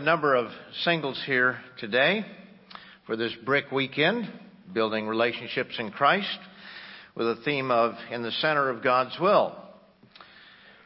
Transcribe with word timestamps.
a 0.00 0.02
number 0.02 0.34
of 0.34 0.50
singles 0.82 1.22
here 1.26 1.58
today 1.78 2.24
for 3.06 3.16
this 3.16 3.34
BRIC 3.44 3.70
weekend, 3.70 4.26
building 4.72 5.06
relationships 5.06 5.74
in 5.78 5.90
Christ, 5.90 6.38
with 7.14 7.28
a 7.28 7.36
theme 7.44 7.70
of 7.70 7.92
in 8.10 8.22
the 8.22 8.30
center 8.30 8.70
of 8.70 8.82
God's 8.82 9.20
will. 9.20 9.54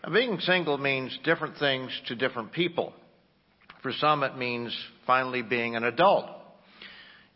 Now, 0.02 0.12
being 0.12 0.41
single 0.41 0.78
means 0.78 1.16
different 1.22 1.58
things 1.58 1.92
to 2.08 2.16
different 2.16 2.50
people. 2.50 2.92
For 3.84 3.92
some, 3.92 4.24
it 4.24 4.36
means 4.36 4.77
finally 5.06 5.42
being 5.42 5.77
an 5.77 5.84
adult. 5.84 6.28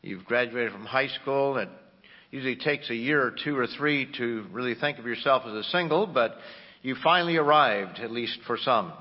You've 0.03 0.25
graduated 0.25 0.73
from 0.73 0.85
high 0.85 1.09
school. 1.23 1.59
It 1.59 1.69
usually 2.33 2.57
takes 2.57 2.91
a 2.91 2.97
year 2.97 3.23
or 3.23 3.37
two 3.45 3.57
or 3.57 3.69
three 3.69 4.11
to 4.19 4.47
really 4.51 4.75
think 4.75 4.99
of 4.99 5.07
yourself 5.07 5.45
as 5.47 5.53
a 5.53 5.71
single, 5.71 6.09
but 6.09 6.39
you 6.83 6.97
finally 7.05 7.37
arrived, 7.37 8.01
at 8.01 8.11
least 8.11 8.37
for 8.49 8.59
some. 8.59 8.93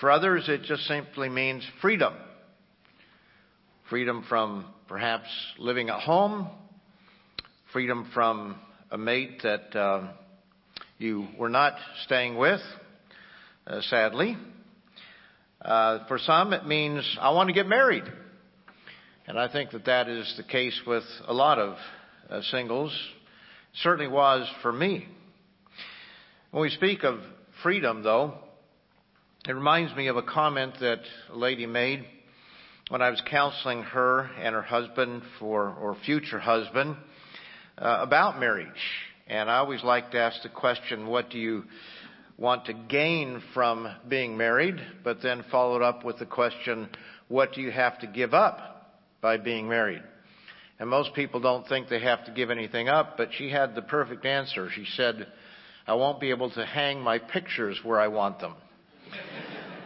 For 0.00 0.10
others, 0.10 0.48
it 0.48 0.62
just 0.62 0.84
simply 0.84 1.28
means 1.28 1.62
freedom. 1.82 2.14
Freedom 3.90 4.24
from 4.30 4.64
perhaps 4.88 5.28
living 5.58 5.90
at 5.90 6.00
home, 6.00 6.48
freedom 7.70 8.08
from 8.14 8.56
a 8.90 8.96
mate 8.96 9.42
that 9.42 9.76
uh, 9.78 10.08
you 10.96 11.28
were 11.38 11.50
not 11.50 11.74
staying 12.04 12.38
with, 12.38 12.62
uh, 13.66 13.82
sadly. 13.82 14.38
Uh, 15.60 16.06
for 16.08 16.16
some, 16.16 16.54
it 16.54 16.66
means 16.66 17.04
I 17.20 17.32
want 17.32 17.48
to 17.48 17.52
get 17.52 17.66
married. 17.66 18.04
And 19.26 19.38
I 19.38 19.52
think 19.52 19.72
that 19.72 19.84
that 19.84 20.08
is 20.08 20.32
the 20.38 20.44
case 20.44 20.80
with 20.86 21.04
a 21.28 21.34
lot 21.34 21.58
of 21.58 21.76
uh, 22.30 22.40
singles. 22.50 22.90
It 23.72 23.78
certainly 23.82 24.10
was 24.10 24.50
for 24.62 24.72
me. 24.72 25.06
When 26.52 26.62
we 26.62 26.70
speak 26.70 27.04
of 27.04 27.18
freedom, 27.62 28.02
though, 28.02 28.38
it 29.48 29.52
reminds 29.52 29.96
me 29.96 30.08
of 30.08 30.18
a 30.18 30.22
comment 30.22 30.74
that 30.80 31.00
a 31.32 31.36
lady 31.36 31.64
made 31.64 32.04
when 32.90 33.00
I 33.00 33.08
was 33.08 33.22
counseling 33.30 33.82
her 33.84 34.30
and 34.38 34.54
her 34.54 34.62
husband 34.62 35.22
for, 35.38 35.70
or 35.70 35.96
future 36.04 36.38
husband, 36.38 36.96
uh, 37.78 37.98
about 38.00 38.38
marriage. 38.38 38.68
And 39.26 39.50
I 39.50 39.56
always 39.56 39.82
like 39.82 40.10
to 40.10 40.18
ask 40.18 40.42
the 40.42 40.50
question, 40.50 41.06
what 41.06 41.30
do 41.30 41.38
you 41.38 41.64
want 42.36 42.66
to 42.66 42.74
gain 42.74 43.42
from 43.54 43.88
being 44.08 44.36
married? 44.36 44.76
But 45.02 45.22
then 45.22 45.44
followed 45.50 45.80
up 45.80 46.04
with 46.04 46.18
the 46.18 46.26
question, 46.26 46.90
what 47.28 47.54
do 47.54 47.62
you 47.62 47.70
have 47.70 47.98
to 48.00 48.06
give 48.06 48.34
up 48.34 49.00
by 49.22 49.38
being 49.38 49.68
married? 49.68 50.02
And 50.78 50.90
most 50.90 51.14
people 51.14 51.40
don't 51.40 51.66
think 51.66 51.88
they 51.88 52.00
have 52.00 52.26
to 52.26 52.32
give 52.32 52.50
anything 52.50 52.90
up, 52.90 53.16
but 53.16 53.30
she 53.38 53.48
had 53.48 53.74
the 53.74 53.82
perfect 53.82 54.26
answer. 54.26 54.68
She 54.74 54.84
said, 54.96 55.28
I 55.86 55.94
won't 55.94 56.20
be 56.20 56.28
able 56.28 56.50
to 56.50 56.66
hang 56.66 57.00
my 57.00 57.18
pictures 57.18 57.80
where 57.82 58.00
I 58.00 58.08
want 58.08 58.40
them. 58.40 58.54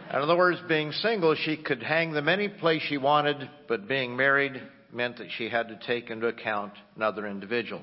In 0.09 0.21
other 0.21 0.37
words, 0.37 0.59
being 0.67 0.91
single, 0.91 1.35
she 1.35 1.57
could 1.57 1.83
hang 1.83 2.11
them 2.13 2.29
any 2.29 2.47
place 2.47 2.81
she 2.83 2.97
wanted, 2.97 3.49
but 3.67 3.87
being 3.87 4.15
married 4.15 4.61
meant 4.93 5.17
that 5.17 5.27
she 5.37 5.49
had 5.49 5.67
to 5.67 5.79
take 5.85 6.09
into 6.09 6.27
account 6.27 6.73
another 6.95 7.27
individual. 7.27 7.81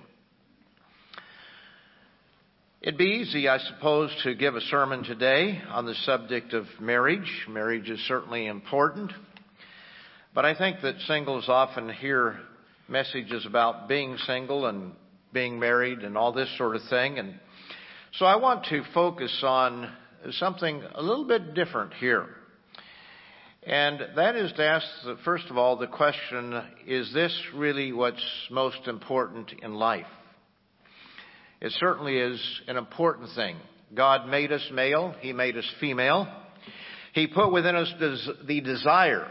It'd 2.80 2.98
be 2.98 3.20
easy, 3.22 3.48
I 3.48 3.58
suppose, 3.58 4.10
to 4.24 4.34
give 4.34 4.56
a 4.56 4.61
sermon 4.62 5.05
today 5.05 5.61
on 5.68 5.86
the 5.86 5.94
subject 5.94 6.52
of 6.52 6.67
marriage. 6.80 7.46
Marriage 7.48 7.88
is 7.88 8.00
certainly 8.08 8.46
important. 8.46 9.12
But 10.34 10.46
I 10.46 10.56
think 10.56 10.80
that 10.83 10.98
singles 11.06 11.48
often 11.48 11.90
hear 11.90 12.40
messages 12.88 13.46
about 13.46 13.88
being 13.88 14.17
single 14.27 14.67
and 14.67 14.92
being 15.33 15.61
married 15.61 16.00
and 16.00 16.17
all 16.17 16.33
this 16.33 16.48
sort 16.58 16.74
of 16.74 16.83
thing. 16.90 17.18
And 17.18 17.38
so 18.14 18.27
I 18.27 18.36
want 18.36 18.64
to 18.67 18.83
focus 18.92 19.42
on 19.46 19.92
something 20.30 20.83
a 20.94 21.02
little 21.02 21.27
bit 21.27 21.55
different 21.55 21.94
here. 21.94 22.27
And 23.64 24.00
that 24.16 24.34
is 24.34 24.52
to 24.52 24.64
ask, 24.64 24.86
first 25.24 25.44
of 25.48 25.56
all, 25.56 25.77
the 25.77 25.86
question, 25.86 26.60
is 26.86 27.12
this 27.12 27.36
really 27.55 27.92
what's 27.92 28.24
most 28.50 28.88
important 28.88 29.52
in 29.62 29.74
life? 29.74 30.06
It 31.61 31.72
certainly 31.78 32.18
is 32.18 32.40
an 32.66 32.77
important 32.77 33.30
thing. 33.36 33.56
God 33.94 34.27
made 34.27 34.50
us 34.50 34.66
male. 34.72 35.14
He 35.20 35.32
made 35.32 35.56
us 35.56 35.70
female. 35.80 36.27
He 37.12 37.28
put 37.28 37.52
within 37.52 37.77
us 37.77 37.92
the 38.46 38.61
desire 38.61 39.28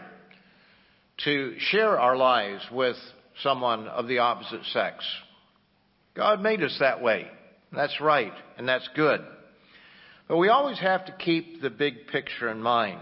to 1.25 1.55
share 1.59 1.99
our 1.99 2.15
lives 2.15 2.61
with 2.71 2.95
someone 3.43 3.87
of 3.87 4.07
the 4.07 4.19
opposite 4.19 4.63
sex. 4.71 5.03
God 6.15 6.41
made 6.41 6.63
us 6.63 6.77
that 6.79 7.01
way. 7.01 7.27
That's 7.73 7.99
right, 7.99 8.33
and 8.57 8.67
that's 8.67 8.87
good. 8.95 9.21
But 10.31 10.37
we 10.37 10.47
always 10.47 10.79
have 10.79 11.03
to 11.07 11.11
keep 11.11 11.61
the 11.61 11.69
big 11.69 12.07
picture 12.07 12.49
in 12.49 12.61
mind. 12.61 13.01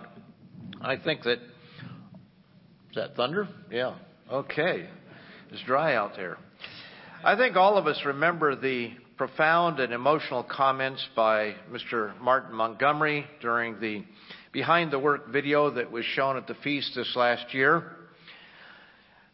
I 0.81 0.97
think 0.97 1.21
that. 1.25 1.37
Is 1.37 2.95
that 2.95 3.15
thunder? 3.15 3.47
Yeah. 3.69 3.97
Okay. 4.31 4.89
It's 5.51 5.61
dry 5.61 5.93
out 5.93 6.15
there. 6.15 6.39
I 7.23 7.35
think 7.35 7.55
all 7.55 7.77
of 7.77 7.85
us 7.85 8.01
remember 8.03 8.55
the 8.55 8.93
profound 9.15 9.79
and 9.79 9.93
emotional 9.93 10.41
comments 10.41 11.07
by 11.15 11.53
Mr. 11.71 12.19
Martin 12.19 12.55
Montgomery 12.55 13.27
during 13.41 13.79
the 13.79 14.03
behind 14.51 14.89
the 14.89 14.97
work 14.97 15.31
video 15.31 15.69
that 15.69 15.91
was 15.91 16.05
shown 16.05 16.35
at 16.35 16.47
the 16.47 16.55
feast 16.55 16.93
this 16.95 17.15
last 17.15 17.53
year. 17.53 17.95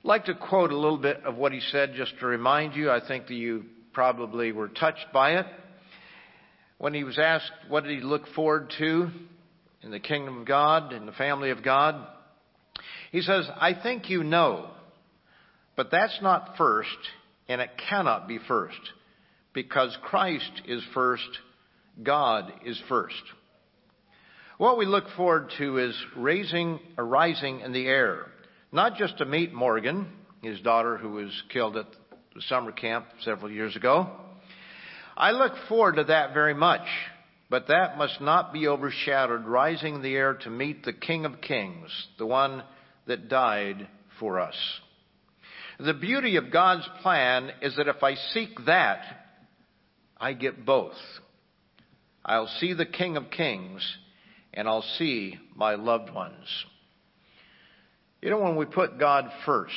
I'd 0.03 0.07
like 0.09 0.25
to 0.25 0.35
quote 0.35 0.73
a 0.73 0.77
little 0.77 0.97
bit 0.97 1.23
of 1.23 1.37
what 1.37 1.53
he 1.53 1.61
said 1.71 1.93
just 1.95 2.19
to 2.19 2.25
remind 2.25 2.75
you. 2.75 2.91
I 2.91 2.99
think 3.07 3.27
that 3.27 3.35
you 3.35 3.63
probably 3.93 4.51
were 4.51 4.67
touched 4.67 5.13
by 5.13 5.35
it 5.35 5.45
when 6.77 6.93
he 6.93 7.03
was 7.03 7.17
asked 7.17 7.51
what 7.69 7.83
did 7.83 7.97
he 7.97 8.03
look 8.03 8.27
forward 8.35 8.71
to 8.77 9.09
in 9.81 9.91
the 9.91 9.99
kingdom 9.99 10.39
of 10.39 10.47
God, 10.47 10.93
in 10.93 11.05
the 11.05 11.11
family 11.11 11.51
of 11.51 11.63
God, 11.63 12.07
he 13.11 13.21
says, 13.21 13.47
I 13.55 13.73
think 13.81 14.09
you 14.09 14.23
know, 14.23 14.69
but 15.75 15.91
that's 15.91 16.19
not 16.21 16.55
first, 16.57 16.89
and 17.47 17.61
it 17.61 17.69
cannot 17.89 18.27
be 18.27 18.39
first, 18.47 18.79
because 19.53 19.95
Christ 20.01 20.61
is 20.67 20.83
first, 20.93 21.27
God 22.01 22.51
is 22.65 22.81
first. 22.89 23.21
What 24.57 24.77
we 24.77 24.85
look 24.85 25.05
forward 25.15 25.51
to 25.57 25.77
is 25.77 25.95
raising, 26.15 26.79
arising 26.97 27.59
in 27.59 27.73
the 27.73 27.87
air, 27.87 28.25
not 28.71 28.95
just 28.95 29.17
to 29.19 29.25
meet 29.25 29.53
Morgan, 29.53 30.07
his 30.41 30.59
daughter 30.61 30.97
who 30.97 31.09
was 31.09 31.31
killed 31.51 31.77
at 31.77 31.87
the 32.33 32.41
summer 32.43 32.71
camp 32.71 33.05
several 33.23 33.51
years 33.51 33.75
ago, 33.75 34.09
I 35.17 35.31
look 35.31 35.53
forward 35.69 35.95
to 35.95 36.03
that 36.05 36.33
very 36.33 36.53
much, 36.53 36.85
but 37.49 37.67
that 37.67 37.97
must 37.97 38.19
not 38.19 38.51
be 38.51 38.67
overshadowed, 38.67 39.45
rising 39.45 39.95
in 39.95 40.01
the 40.01 40.15
air 40.15 40.33
to 40.41 40.49
meet 40.49 40.83
the 40.83 40.93
King 40.93 41.25
of 41.25 41.41
Kings, 41.41 41.89
the 42.17 42.25
one 42.25 42.63
that 43.07 43.29
died 43.29 43.87
for 44.19 44.39
us. 44.39 44.55
The 45.79 45.93
beauty 45.93 46.37
of 46.37 46.51
God's 46.51 46.87
plan 47.01 47.51
is 47.61 47.75
that 47.77 47.87
if 47.87 48.01
I 48.03 48.15
seek 48.15 48.65
that, 48.65 49.03
I 50.17 50.33
get 50.33 50.65
both. 50.65 50.95
I'll 52.23 52.51
see 52.59 52.73
the 52.73 52.85
King 52.85 53.17
of 53.17 53.29
Kings 53.29 53.85
and 54.53 54.67
I'll 54.67 54.85
see 54.97 55.37
my 55.53 55.75
loved 55.75 56.13
ones. 56.13 56.47
You 58.21 58.29
know, 58.31 58.39
when 58.39 58.55
we 58.55 58.65
put 58.65 58.97
God 58.97 59.29
first, 59.45 59.73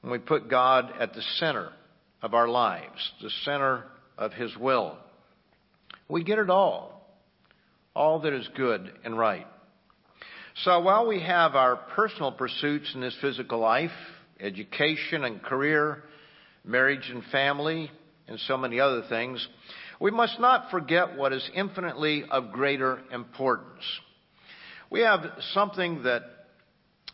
when 0.00 0.12
we 0.12 0.18
put 0.18 0.48
God 0.48 0.92
at 0.98 1.14
the 1.14 1.22
center 1.36 1.70
of 2.22 2.34
our 2.34 2.48
lives, 2.48 3.12
the 3.22 3.30
center 3.44 3.84
of 4.18 4.32
His 4.32 4.56
will. 4.56 4.96
We 6.08 6.24
get 6.24 6.38
it 6.38 6.50
all. 6.50 7.02
All 7.94 8.20
that 8.20 8.32
is 8.32 8.48
good 8.56 8.92
and 9.04 9.16
right. 9.16 9.46
So 10.62 10.80
while 10.80 11.06
we 11.06 11.20
have 11.20 11.54
our 11.54 11.76
personal 11.76 12.32
pursuits 12.32 12.92
in 12.94 13.00
this 13.00 13.16
physical 13.20 13.58
life, 13.58 13.90
education 14.40 15.24
and 15.24 15.42
career, 15.42 16.04
marriage 16.64 17.08
and 17.10 17.24
family, 17.32 17.90
and 18.28 18.38
so 18.40 18.56
many 18.56 18.80
other 18.80 19.02
things, 19.08 19.46
we 20.00 20.10
must 20.10 20.40
not 20.40 20.70
forget 20.70 21.16
what 21.16 21.32
is 21.32 21.48
infinitely 21.54 22.24
of 22.30 22.52
greater 22.52 23.00
importance. 23.12 23.84
We 24.90 25.00
have 25.00 25.24
something 25.52 26.04
that 26.04 26.22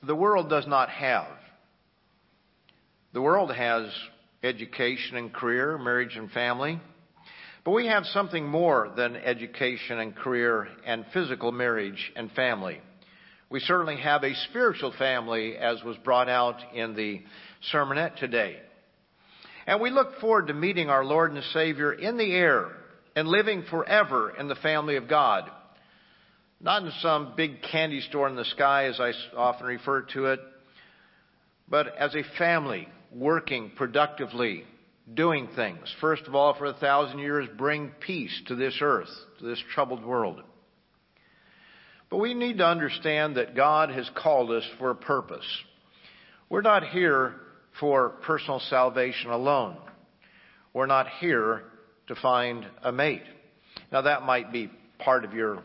the 0.02 0.14
world 0.14 0.48
does 0.48 0.66
not 0.66 0.88
have. 0.90 1.28
The 3.12 3.22
world 3.22 3.52
has 3.54 3.86
education 4.42 5.16
and 5.16 5.32
career, 5.32 5.76
marriage 5.78 6.16
and 6.16 6.30
family. 6.30 6.80
But 7.64 7.72
we 7.72 7.86
have 7.88 8.06
something 8.06 8.46
more 8.46 8.90
than 8.96 9.16
education 9.16 9.98
and 9.98 10.16
career 10.16 10.68
and 10.86 11.04
physical 11.12 11.52
marriage 11.52 12.12
and 12.16 12.30
family. 12.32 12.80
We 13.50 13.60
certainly 13.60 13.96
have 13.96 14.24
a 14.24 14.34
spiritual 14.48 14.94
family 14.98 15.56
as 15.56 15.82
was 15.82 15.96
brought 15.98 16.28
out 16.28 16.56
in 16.74 16.94
the 16.94 17.20
sermonette 17.72 18.16
today. 18.16 18.56
And 19.66 19.80
we 19.80 19.90
look 19.90 20.20
forward 20.20 20.46
to 20.46 20.54
meeting 20.54 20.88
our 20.88 21.04
Lord 21.04 21.32
and 21.32 21.42
Savior 21.52 21.92
in 21.92 22.16
the 22.16 22.32
air 22.32 22.68
and 23.14 23.28
living 23.28 23.64
forever 23.68 24.30
in 24.30 24.48
the 24.48 24.54
family 24.54 24.96
of 24.96 25.08
God. 25.08 25.50
Not 26.60 26.82
in 26.82 26.92
some 27.00 27.34
big 27.36 27.62
candy 27.70 28.00
store 28.02 28.28
in 28.28 28.36
the 28.36 28.44
sky, 28.44 28.86
as 28.86 29.00
I 29.00 29.12
often 29.36 29.66
refer 29.66 30.02
to 30.12 30.26
it, 30.26 30.40
but 31.68 31.88
as 31.96 32.14
a 32.14 32.22
family 32.38 32.88
working 33.12 33.72
productively 33.76 34.64
doing 35.12 35.48
things. 35.56 35.92
First 36.00 36.24
of 36.26 36.34
all, 36.34 36.54
for 36.54 36.66
a 36.66 36.74
thousand 36.74 37.18
years, 37.18 37.48
bring 37.56 37.90
peace 38.00 38.40
to 38.46 38.54
this 38.54 38.78
earth, 38.80 39.08
to 39.38 39.44
this 39.44 39.62
troubled 39.74 40.04
world. 40.04 40.42
But 42.10 42.18
we 42.18 42.34
need 42.34 42.58
to 42.58 42.66
understand 42.66 43.36
that 43.36 43.54
God 43.54 43.90
has 43.90 44.08
called 44.16 44.50
us 44.50 44.64
for 44.78 44.90
a 44.90 44.96
purpose. 44.96 45.46
We're 46.48 46.62
not 46.62 46.88
here 46.88 47.36
for 47.78 48.10
personal 48.22 48.60
salvation 48.68 49.30
alone. 49.30 49.76
We're 50.72 50.86
not 50.86 51.08
here 51.20 51.62
to 52.08 52.14
find 52.16 52.66
a 52.82 52.90
mate. 52.90 53.22
Now 53.92 54.02
that 54.02 54.22
might 54.22 54.52
be 54.52 54.70
part 54.98 55.24
of 55.24 55.32
your 55.32 55.62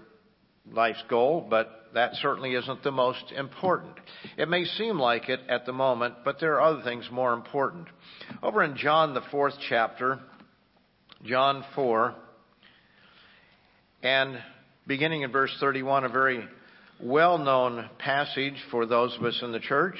life's 0.71 1.03
goal, 1.09 1.45
but 1.49 1.89
that 1.93 2.13
certainly 2.15 2.53
isn't 2.55 2.83
the 2.83 2.91
most 2.91 3.31
important. 3.35 3.93
It 4.37 4.49
may 4.49 4.65
seem 4.65 4.99
like 4.99 5.29
it 5.29 5.39
at 5.47 5.65
the 5.65 5.73
moment, 5.73 6.15
but 6.25 6.39
there 6.39 6.55
are 6.55 6.61
other 6.61 6.83
things 6.83 7.07
more 7.11 7.33
important. 7.33 7.87
Over 8.43 8.63
in 8.63 8.75
John, 8.75 9.13
the 9.13 9.21
fourth 9.31 9.55
chapter, 9.69 10.19
John 11.23 11.63
4, 11.73 12.15
and 14.03 14.37
beginning 14.85 15.21
in 15.21 15.31
verse 15.31 15.55
31, 15.59 16.03
a 16.03 16.09
very 16.09 16.45
well 17.01 17.37
known 17.37 17.89
passage 17.97 18.55
for 18.71 18.85
those 18.85 19.15
of 19.17 19.23
us 19.23 19.39
in 19.41 19.51
the 19.51 19.59
church. 19.59 19.97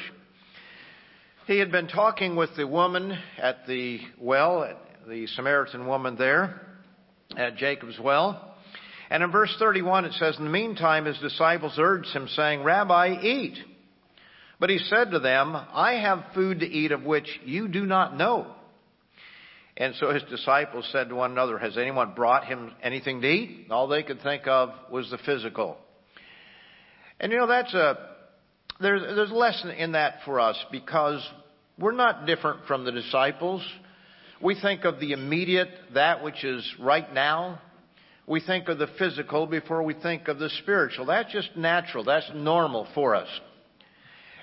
He 1.48 1.60
had 1.60 1.72
been 1.72 1.88
talking 1.88 2.36
with 2.36 2.50
the 2.58 2.68
woman 2.68 3.18
at 3.38 3.68
the 3.68 4.00
well, 4.20 4.68
the 5.08 5.28
Samaritan 5.28 5.88
woman 5.88 6.16
there 6.18 6.62
at 7.38 7.58
Jacob's 7.58 8.00
well. 8.00 8.55
And 9.10 9.24
in 9.24 9.31
verse 9.31 9.56
31 9.60 10.06
it 10.06 10.13
says, 10.13 10.38
In 10.38 10.46
the 10.46 10.50
meantime 10.50 11.06
his 11.06 11.18
disciples 11.19 11.75
urged 11.78 12.10
him, 12.10 12.28
saying, 12.30 12.63
Rabbi, 12.63 13.22
eat. 13.22 13.57
But 14.60 14.69
he 14.69 14.78
said 14.78 15.12
to 15.12 15.19
them, 15.19 15.56
I 15.56 16.00
have 16.02 16.34
food 16.34 16.62
to 16.62 16.66
eat 16.66 16.92
of 16.92 17.04
which 17.04 17.28
you 17.44 17.68
do 17.68 17.86
not 17.86 18.18
know. 18.18 18.48
And 19.78 19.94
so 19.96 20.13
his 20.13 20.24
disciples 20.24 20.88
said 20.92 21.10
to 21.10 21.16
one 21.16 21.31
another, 21.31 21.57
Has 21.57 21.78
anyone 21.78 22.13
brought 22.13 22.46
him 22.46 22.72
anything 22.81 23.22
to 23.22 23.28
eat? 23.28 23.68
All 23.69 23.88
they 23.88 24.04
could 24.04 24.22
think 24.22 24.48
of 24.48 24.69
was 24.90 25.10
the 25.12 25.18
physical. 25.18 25.78
And 27.19 27.31
you 27.31 27.38
know, 27.38 27.48
that's 27.48 27.74
a, 27.74 27.98
there's, 28.80 29.02
there's 29.02 29.31
a 29.31 29.36
lesson 29.36 29.72
in 29.72 29.94
that 29.94 30.19
for 30.24 30.40
us 30.40 30.57
because 30.72 31.25
we're 31.78 31.92
not 31.92 32.25
different 32.25 32.66
from 32.68 32.86
the 32.86 32.92
disciples. 32.92 33.62
We 34.42 34.60
think 34.60 34.86
of 34.86 35.00
the 35.00 35.12
immediate, 35.12 35.69
that 35.94 36.24
which 36.24 36.44
is 36.46 36.66
right 36.80 37.13
now. 37.13 37.60
We 38.27 38.39
think 38.39 38.69
of 38.69 38.80
the 38.80 38.88
physical 38.98 39.45
before 39.45 39.83
we 39.83 39.94
think 39.94 40.27
of 40.27 40.39
the 40.39 40.50
spiritual. 40.62 41.06
That's 41.06 41.31
just 41.31 41.56
natural. 41.56 42.04
That's 42.04 42.30
normal 42.33 42.88
for 42.95 43.16
us. 43.16 43.27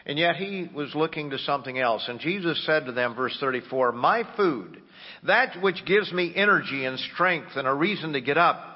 And 0.07 0.19
yet 0.19 0.37
he 0.37 0.69
was 0.73 0.95
looking 0.95 1.31
to 1.31 1.39
something 1.39 1.79
else. 1.79 2.05
And 2.09 2.19
Jesus 2.21 2.65
said 2.67 2.87
to 2.87 2.93
them, 2.93 3.15
verse 3.15 3.37
34, 3.41 3.93
My 3.93 4.25
food, 4.37 4.81
that 5.25 5.61
which 5.63 5.85
gives 5.85 6.13
me 6.13 6.33
energy 6.35 6.85
and 6.85 6.99
strength 6.99 7.53
and 7.57 7.67
a 7.67 7.75
reason 7.75 8.13
to 8.13 8.21
get 8.21 8.39
up, 8.39 8.69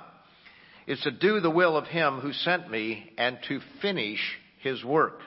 is 0.86 1.00
to 1.00 1.10
do 1.10 1.40
the 1.40 1.50
will 1.50 1.76
of 1.76 1.86
him 1.86 2.20
who 2.20 2.32
sent 2.32 2.70
me 2.70 3.12
and 3.18 3.38
to 3.48 3.60
finish 3.82 4.20
his 4.60 4.84
work. 4.84 5.18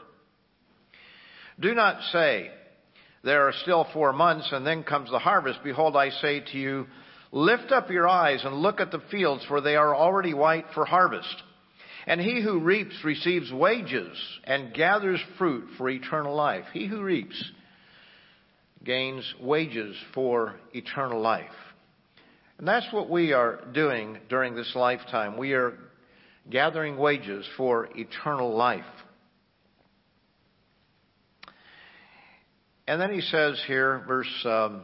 Do 1.60 1.74
not 1.74 2.02
say, 2.14 2.50
there 3.24 3.48
are 3.48 3.54
still 3.62 3.86
four 3.92 4.14
months 4.14 4.50
and 4.54 4.66
then 4.66 4.84
comes 4.84 5.12
the 5.12 5.20
harvest. 5.20 5.60
Behold, 5.64 5.98
I 5.98 6.10
say 6.10 6.40
to 6.40 6.58
you, 6.58 6.88
lift 7.32 7.72
up 7.72 7.90
your 7.90 8.08
eyes 8.08 8.42
and 8.44 8.56
look 8.56 8.80
at 8.80 8.92
the 8.92 9.02
fields, 9.12 9.46
for 9.48 9.62
they 9.62 9.76
are 9.76 9.96
already 9.96 10.34
white 10.34 10.66
for 10.74 10.86
harvest. 10.86 11.44
And 12.08 12.20
he 12.20 12.42
who 12.42 12.60
reaps 12.60 12.96
receives 13.04 13.52
wages 13.52 14.18
and 14.44 14.74
gathers 14.74 15.20
fruit 15.38 15.68
for 15.78 15.90
eternal 15.90 16.36
life. 16.36 16.66
He 16.74 16.88
who 16.88 17.04
reaps 17.04 17.44
gains 18.84 19.32
wages 19.42 19.96
for 20.14 20.56
eternal 20.74 21.22
life. 21.22 21.46
And 22.58 22.68
that's 22.68 22.92
what 22.92 23.10
we 23.10 23.34
are 23.34 23.62
doing 23.74 24.18
during 24.28 24.56
this 24.56 24.72
lifetime. 24.76 25.38
We 25.38 25.54
are 25.54 25.74
gathering 26.50 26.98
wages 26.98 27.46
for 27.58 27.90
eternal 27.96 28.56
life. 28.56 28.84
And 32.88 33.00
then 33.00 33.14
he 33.14 33.22
says 33.22 33.62
here, 33.68 34.04
verse, 34.08 34.46
um, 34.46 34.82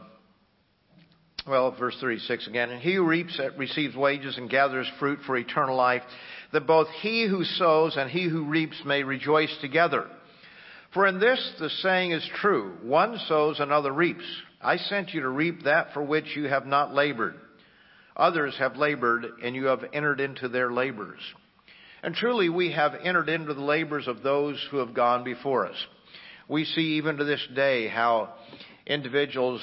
well, 1.46 1.70
verse 1.78 1.96
36 2.00 2.48
again, 2.48 2.70
and 2.70 2.80
he 2.80 2.94
who 2.94 3.04
reaps 3.04 3.40
receives 3.56 3.94
wages 3.94 4.36
and 4.36 4.50
gathers 4.50 4.90
fruit 4.98 5.20
for 5.26 5.36
eternal 5.36 5.76
life, 5.76 6.02
that 6.52 6.66
both 6.66 6.88
he 7.00 7.26
who 7.26 7.44
sows 7.44 7.96
and 7.96 8.10
he 8.10 8.28
who 8.28 8.44
reaps 8.44 8.80
may 8.84 9.02
rejoice 9.02 9.54
together. 9.60 10.06
For 10.92 11.06
in 11.06 11.20
this 11.20 11.54
the 11.60 11.70
saying 11.70 12.12
is 12.12 12.28
true, 12.36 12.76
one 12.82 13.18
sows, 13.28 13.60
another 13.60 13.92
reaps. 13.92 14.24
I 14.60 14.76
sent 14.76 15.14
you 15.14 15.20
to 15.20 15.28
reap 15.28 15.64
that 15.64 15.92
for 15.92 16.02
which 16.02 16.34
you 16.34 16.44
have 16.44 16.66
not 16.66 16.94
labored. 16.94 17.34
Others 18.16 18.56
have 18.58 18.76
labored, 18.76 19.26
and 19.42 19.54
you 19.54 19.66
have 19.66 19.84
entered 19.92 20.20
into 20.20 20.48
their 20.48 20.72
labors. 20.72 21.20
And 22.02 22.14
truly 22.14 22.48
we 22.48 22.72
have 22.72 22.94
entered 22.94 23.28
into 23.28 23.52
the 23.52 23.60
labors 23.60 24.08
of 24.08 24.22
those 24.22 24.64
who 24.70 24.78
have 24.78 24.94
gone 24.94 25.22
before 25.22 25.66
us. 25.66 25.76
We 26.48 26.64
see 26.64 26.96
even 26.96 27.18
to 27.18 27.24
this 27.24 27.46
day 27.54 27.88
how 27.88 28.34
individuals 28.86 29.60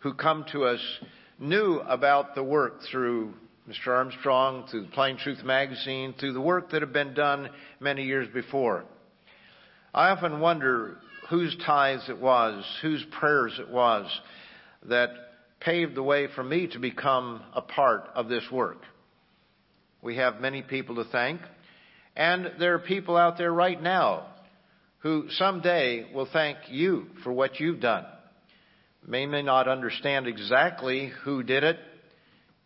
who 0.00 0.12
come 0.12 0.44
to 0.52 0.64
us 0.64 0.80
knew 1.38 1.80
about 1.80 2.34
the 2.34 2.42
work 2.42 2.80
through 2.90 3.34
Mr. 3.68 3.88
Armstrong, 3.88 4.66
through 4.70 4.86
Plain 4.88 5.16
Truth 5.16 5.42
magazine, 5.42 6.14
through 6.18 6.34
the 6.34 6.40
work 6.40 6.70
that 6.70 6.82
had 6.82 6.92
been 6.92 7.14
done 7.14 7.48
many 7.80 8.04
years 8.04 8.28
before. 8.32 8.84
I 9.94 10.10
often 10.10 10.40
wonder 10.40 10.98
whose 11.30 11.56
tithes 11.64 12.08
it 12.08 12.20
was, 12.20 12.64
whose 12.82 13.04
prayers 13.18 13.58
it 13.58 13.70
was 13.70 14.06
that 14.86 15.10
paved 15.60 15.94
the 15.94 16.02
way 16.02 16.28
for 16.34 16.44
me 16.44 16.66
to 16.68 16.78
become 16.78 17.42
a 17.54 17.62
part 17.62 18.08
of 18.14 18.28
this 18.28 18.44
work. 18.52 18.78
We 20.02 20.16
have 20.16 20.40
many 20.40 20.60
people 20.60 20.96
to 20.96 21.04
thank, 21.04 21.40
and 22.14 22.52
there 22.58 22.74
are 22.74 22.80
people 22.80 23.16
out 23.16 23.38
there 23.38 23.52
right 23.52 23.80
now 23.80 24.26
who 24.98 25.26
someday 25.30 26.12
will 26.14 26.28
thank 26.30 26.58
you 26.68 27.06
for 27.22 27.32
what 27.32 27.58
you've 27.60 27.80
done. 27.80 28.04
May 29.06 29.26
may 29.26 29.42
not 29.42 29.68
understand 29.68 30.26
exactly 30.26 31.12
who 31.24 31.42
did 31.42 31.62
it 31.62 31.78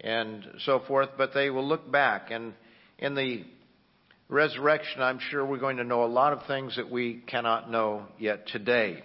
and 0.00 0.44
so 0.64 0.80
forth, 0.86 1.10
but 1.18 1.34
they 1.34 1.50
will 1.50 1.66
look 1.66 1.90
back 1.90 2.30
and 2.30 2.54
in 2.98 3.14
the 3.14 3.44
resurrection, 4.28 5.02
I'm 5.02 5.18
sure 5.30 5.44
we're 5.44 5.58
going 5.58 5.78
to 5.78 5.84
know 5.84 6.04
a 6.04 6.06
lot 6.06 6.32
of 6.32 6.46
things 6.46 6.76
that 6.76 6.90
we 6.90 7.22
cannot 7.26 7.70
know 7.70 8.04
yet 8.18 8.46
today 8.48 9.02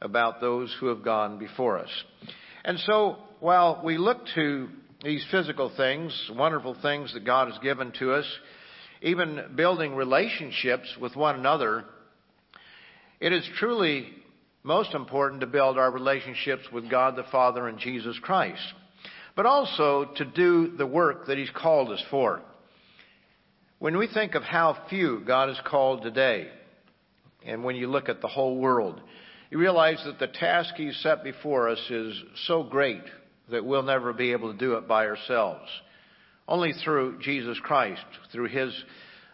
about 0.00 0.40
those 0.40 0.74
who 0.80 0.86
have 0.86 1.04
gone 1.04 1.38
before 1.38 1.78
us. 1.78 1.90
And 2.64 2.78
so, 2.80 3.16
while 3.40 3.82
we 3.84 3.98
look 3.98 4.18
to 4.34 4.68
these 5.02 5.24
physical 5.30 5.70
things, 5.76 6.30
wonderful 6.34 6.76
things 6.80 7.12
that 7.12 7.26
God 7.26 7.50
has 7.50 7.58
given 7.58 7.92
to 7.98 8.14
us, 8.14 8.26
even 9.02 9.52
building 9.54 9.94
relationships 9.94 10.96
with 10.98 11.14
one 11.14 11.38
another, 11.38 11.84
it 13.20 13.32
is 13.32 13.46
truly 13.58 14.08
most 14.64 14.94
important 14.94 15.42
to 15.42 15.46
build 15.46 15.78
our 15.78 15.90
relationships 15.90 16.64
with 16.72 16.90
God 16.90 17.16
the 17.16 17.24
Father 17.30 17.68
and 17.68 17.78
Jesus 17.78 18.18
Christ, 18.22 18.62
but 19.36 19.44
also 19.44 20.06
to 20.16 20.24
do 20.24 20.74
the 20.76 20.86
work 20.86 21.26
that 21.26 21.36
He's 21.36 21.50
called 21.54 21.90
us 21.90 22.02
for. 22.10 22.40
When 23.78 23.98
we 23.98 24.08
think 24.08 24.34
of 24.34 24.42
how 24.42 24.78
few 24.88 25.22
God 25.26 25.50
has 25.50 25.60
called 25.66 26.02
today, 26.02 26.48
and 27.44 27.62
when 27.62 27.76
you 27.76 27.88
look 27.88 28.08
at 28.08 28.22
the 28.22 28.28
whole 28.28 28.56
world, 28.56 29.02
you 29.50 29.58
realize 29.58 30.02
that 30.06 30.18
the 30.18 30.32
task 30.32 30.74
He's 30.76 30.96
set 31.02 31.22
before 31.22 31.68
us 31.68 31.90
is 31.90 32.18
so 32.46 32.62
great 32.62 33.02
that 33.50 33.66
we'll 33.66 33.82
never 33.82 34.14
be 34.14 34.32
able 34.32 34.50
to 34.50 34.58
do 34.58 34.76
it 34.76 34.88
by 34.88 35.06
ourselves. 35.06 35.68
Only 36.48 36.72
through 36.72 37.18
Jesus 37.20 37.58
Christ, 37.62 38.04
through 38.32 38.48
His 38.48 38.72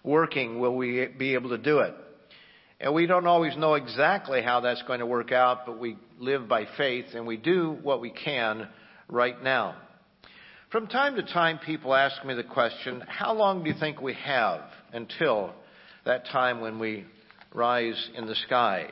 working, 0.02 0.58
will 0.58 0.75
we 0.75 1.06
be 1.06 1.34
able 1.34 1.50
to 1.50 1.58
do 1.58 1.78
it. 1.78 1.94
And 2.80 2.94
we 2.94 3.06
don't 3.06 3.26
always 3.26 3.56
know 3.58 3.75
exactly 3.75 4.40
how 4.40 4.60
that's 4.60 4.82
going 4.82 5.00
to 5.00 5.06
work 5.06 5.32
out, 5.32 5.66
but 5.66 5.78
we 5.78 5.99
live 6.18 6.49
by 6.49 6.66
faith 6.78 7.06
and 7.14 7.26
we 7.26 7.37
do 7.37 7.76
what 7.82 8.00
we 8.00 8.08
can 8.10 8.68
right 9.08 9.40
now. 9.42 9.76
From 10.72 10.87
time 10.87 11.16
to 11.16 11.22
time, 11.22 11.58
people 11.58 11.94
ask 11.94 12.25
me 12.25 12.32
the 12.32 12.44
question, 12.44 13.02
how 13.06 13.34
long 13.34 13.62
do 13.62 13.68
you 13.68 13.76
think 13.78 14.00
we 14.00 14.14
have 14.14 14.62
until 14.94 15.52
that 16.06 16.26
time 16.26 16.62
when 16.62 16.78
we 16.78 17.04
rise 17.52 18.08
in 18.14 18.26
the 18.26 18.37
sky 18.37 18.87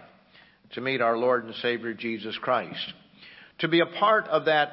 to 0.73 0.83
meet 0.83 1.01
our 1.01 1.17
Lord 1.17 1.45
and 1.45 1.55
Savior 1.63 1.95
Jesus 1.95 2.37
Christ? 2.43 2.93
To 3.61 3.69
be 3.69 3.81
a 3.81 3.87
part 3.87 4.27
of 4.27 4.45
that 4.47 4.71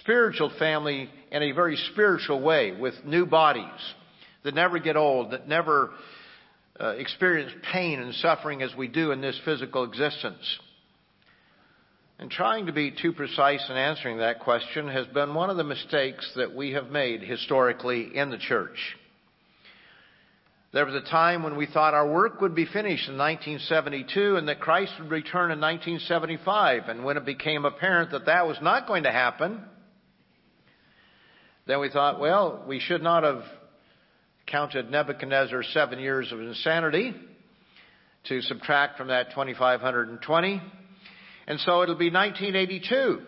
spiritual 0.00 0.52
family 0.58 1.08
in 1.30 1.42
a 1.42 1.52
very 1.52 1.76
spiritual 1.92 2.42
way 2.42 2.72
with 2.72 2.94
new 3.04 3.24
bodies 3.24 3.64
that 4.44 4.54
never 4.54 4.78
get 4.78 4.96
old, 4.96 5.30
that 5.30 5.48
never 5.48 5.92
uh, 6.80 6.88
experience 6.88 7.52
pain 7.72 8.00
and 8.00 8.14
suffering 8.14 8.62
as 8.62 8.74
we 8.74 8.88
do 8.88 9.12
in 9.12 9.20
this 9.20 9.38
physical 9.44 9.84
existence. 9.84 10.58
And 12.18 12.30
trying 12.30 12.66
to 12.66 12.72
be 12.72 12.92
too 12.92 13.12
precise 13.12 13.64
in 13.68 13.76
answering 13.76 14.18
that 14.18 14.40
question 14.40 14.88
has 14.88 15.06
been 15.08 15.34
one 15.34 15.50
of 15.50 15.56
the 15.56 15.64
mistakes 15.64 16.30
that 16.36 16.54
we 16.54 16.72
have 16.72 16.90
made 16.90 17.22
historically 17.22 18.16
in 18.16 18.30
the 18.30 18.38
church. 18.38 18.96
There 20.72 20.86
was 20.86 20.94
a 20.94 21.10
time 21.10 21.42
when 21.42 21.56
we 21.56 21.66
thought 21.66 21.92
our 21.92 22.10
work 22.10 22.40
would 22.40 22.54
be 22.54 22.64
finished 22.64 23.08
in 23.08 23.18
1972 23.18 24.36
and 24.36 24.48
that 24.48 24.60
Christ 24.60 24.92
would 24.98 25.10
return 25.10 25.50
in 25.50 25.60
1975. 25.60 26.88
And 26.88 27.04
when 27.04 27.18
it 27.18 27.26
became 27.26 27.66
apparent 27.66 28.12
that 28.12 28.26
that 28.26 28.46
was 28.46 28.56
not 28.62 28.86
going 28.86 29.02
to 29.02 29.12
happen, 29.12 29.60
then 31.66 31.78
we 31.78 31.90
thought, 31.90 32.18
well, 32.20 32.64
we 32.66 32.80
should 32.80 33.02
not 33.02 33.22
have 33.22 33.42
counted 34.46 34.90
Nebuchadnezzar 34.90 35.62
seven 35.72 35.98
years 35.98 36.32
of 36.32 36.40
insanity 36.40 37.14
to 38.24 38.40
subtract 38.42 38.96
from 38.96 39.08
that 39.08 39.30
2,520. 39.30 40.62
And 41.46 41.60
so 41.60 41.82
it'll 41.82 41.96
be 41.96 42.10
1982. 42.10 43.20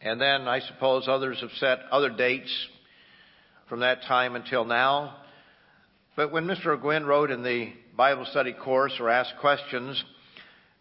And 0.00 0.20
then 0.20 0.48
I 0.48 0.60
suppose 0.60 1.06
others 1.08 1.40
have 1.40 1.50
set 1.58 1.80
other 1.90 2.10
dates 2.10 2.50
from 3.68 3.80
that 3.80 4.02
time 4.02 4.34
until 4.34 4.64
now. 4.64 5.16
But 6.16 6.32
when 6.32 6.46
Mr. 6.46 6.78
Ogwyn 6.78 7.06
wrote 7.06 7.30
in 7.30 7.42
the 7.42 7.72
Bible 7.96 8.26
study 8.30 8.52
course 8.52 8.94
or 8.98 9.10
asked 9.10 9.34
questions, 9.40 10.02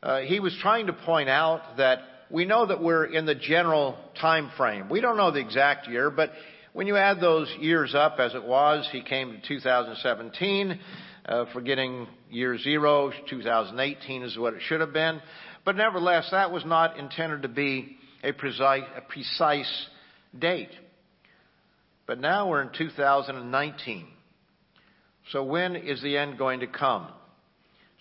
uh, 0.01 0.19
he 0.21 0.39
was 0.39 0.57
trying 0.61 0.87
to 0.87 0.93
point 0.93 1.29
out 1.29 1.77
that 1.77 1.99
we 2.31 2.45
know 2.45 2.65
that 2.65 2.81
we're 2.81 3.05
in 3.05 3.25
the 3.25 3.35
general 3.35 3.97
time 4.21 4.51
frame. 4.55 4.87
We 4.89 5.01
don't 5.01 5.17
know 5.17 5.31
the 5.31 5.39
exact 5.39 5.87
year, 5.87 6.09
but 6.09 6.31
when 6.73 6.87
you 6.87 6.97
add 6.97 7.19
those 7.19 7.53
years 7.59 7.95
up 7.95 8.19
as 8.19 8.35
it 8.35 8.43
was, 8.43 8.87
he 8.91 9.01
came 9.01 9.31
to 9.31 9.47
2017, 9.47 10.79
uh, 11.25 11.45
forgetting 11.51 12.07
year 12.29 12.57
zero, 12.57 13.11
2018 13.29 14.23
is 14.23 14.37
what 14.37 14.53
it 14.53 14.61
should 14.67 14.81
have 14.81 14.93
been. 14.93 15.21
But 15.65 15.75
nevertheless, 15.75 16.27
that 16.31 16.51
was 16.51 16.65
not 16.65 16.97
intended 16.97 17.41
to 17.41 17.47
be 17.47 17.97
a 18.23 18.31
precise, 18.33 18.83
a 18.95 19.01
precise 19.01 19.87
date. 20.37 20.71
But 22.05 22.19
now 22.19 22.49
we're 22.49 22.61
in 22.61 22.71
2019. 22.77 24.07
So 25.31 25.43
when 25.43 25.75
is 25.75 26.01
the 26.01 26.17
end 26.17 26.37
going 26.37 26.61
to 26.61 26.67
come? 26.67 27.07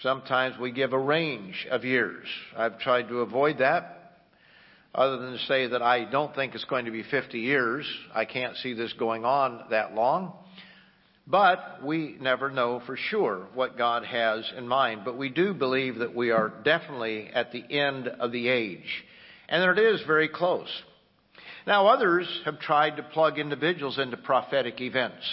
Sometimes 0.02 0.58
we 0.58 0.72
give 0.72 0.92
a 0.92 0.98
range 0.98 1.66
of 1.70 1.84
years. 1.84 2.26
I've 2.56 2.78
tried 2.78 3.08
to 3.08 3.20
avoid 3.20 3.58
that 3.58 3.97
other 4.94 5.18
than 5.18 5.32
to 5.32 5.38
say 5.46 5.66
that 5.68 5.82
I 5.82 6.04
don't 6.04 6.34
think 6.34 6.54
it's 6.54 6.64
going 6.64 6.86
to 6.86 6.90
be 6.90 7.02
50 7.02 7.38
years. 7.38 7.86
I 8.14 8.24
can't 8.24 8.56
see 8.56 8.74
this 8.74 8.92
going 8.94 9.24
on 9.24 9.64
that 9.70 9.94
long. 9.94 10.32
But 11.26 11.84
we 11.84 12.16
never 12.20 12.50
know 12.50 12.80
for 12.86 12.96
sure 12.96 13.48
what 13.52 13.76
God 13.76 14.04
has 14.04 14.50
in 14.56 14.66
mind. 14.66 15.02
But 15.04 15.18
we 15.18 15.28
do 15.28 15.52
believe 15.52 15.98
that 15.98 16.14
we 16.14 16.30
are 16.30 16.50
definitely 16.64 17.28
at 17.28 17.52
the 17.52 17.62
end 17.70 18.08
of 18.08 18.32
the 18.32 18.48
age. 18.48 19.04
And 19.48 19.62
it 19.62 19.78
is 19.78 20.00
very 20.06 20.28
close. 20.28 20.68
Now 21.66 21.86
others 21.88 22.26
have 22.46 22.60
tried 22.60 22.96
to 22.96 23.02
plug 23.02 23.38
individuals 23.38 23.98
into 23.98 24.16
prophetic 24.16 24.80
events. 24.80 25.24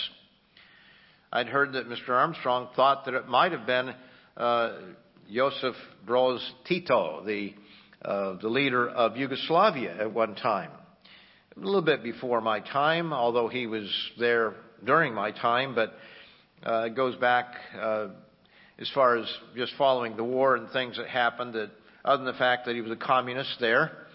I'd 1.31 1.47
heard 1.47 1.73
that 1.73 1.87
Mr. 1.87 2.09
Armstrong 2.09 2.67
thought 2.75 3.05
that 3.05 3.13
it 3.13 3.29
might 3.29 3.53
have 3.53 3.65
been 3.65 3.93
uh, 4.35 4.73
Joseph 5.33 5.75
Broz 6.05 6.39
Tito, 6.65 7.23
the 7.25 7.53
uh, 8.05 8.37
the 8.39 8.47
leader 8.47 8.87
of 8.87 9.17
Yugoslavia 9.17 9.95
at 9.99 10.13
one 10.13 10.35
time. 10.35 10.69
A 11.57 11.59
little 11.59 11.81
bit 11.81 12.03
before 12.03 12.39
my 12.39 12.59
time, 12.59 13.11
although 13.13 13.47
he 13.47 13.65
was 13.65 13.89
there 14.19 14.53
during 14.85 15.13
my 15.13 15.31
time, 15.31 15.73
but 15.73 15.93
uh, 16.63 16.83
it 16.83 16.95
goes 16.95 17.15
back 17.15 17.55
uh, 17.79 18.09
as 18.77 18.91
far 18.93 19.17
as 19.17 19.25
just 19.55 19.73
following 19.77 20.15
the 20.17 20.23
war 20.23 20.55
and 20.55 20.69
things 20.69 20.97
that 20.97 21.07
happened. 21.07 21.53
That 21.53 21.71
other 22.03 22.23
than 22.23 22.31
the 22.31 22.37
fact 22.37 22.67
that 22.67 22.75
he 22.75 22.81
was 22.81 22.91
a 22.91 22.95
communist 22.95 23.55
there, 23.59 24.05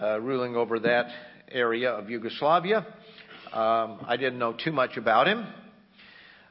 uh, 0.00 0.20
ruling 0.20 0.54
over 0.54 0.78
that 0.80 1.06
area 1.50 1.90
of 1.90 2.08
Yugoslavia, 2.08 2.86
um, 3.52 4.04
I 4.06 4.16
didn't 4.16 4.38
know 4.38 4.52
too 4.52 4.72
much 4.72 4.96
about 4.96 5.26
him. 5.26 5.44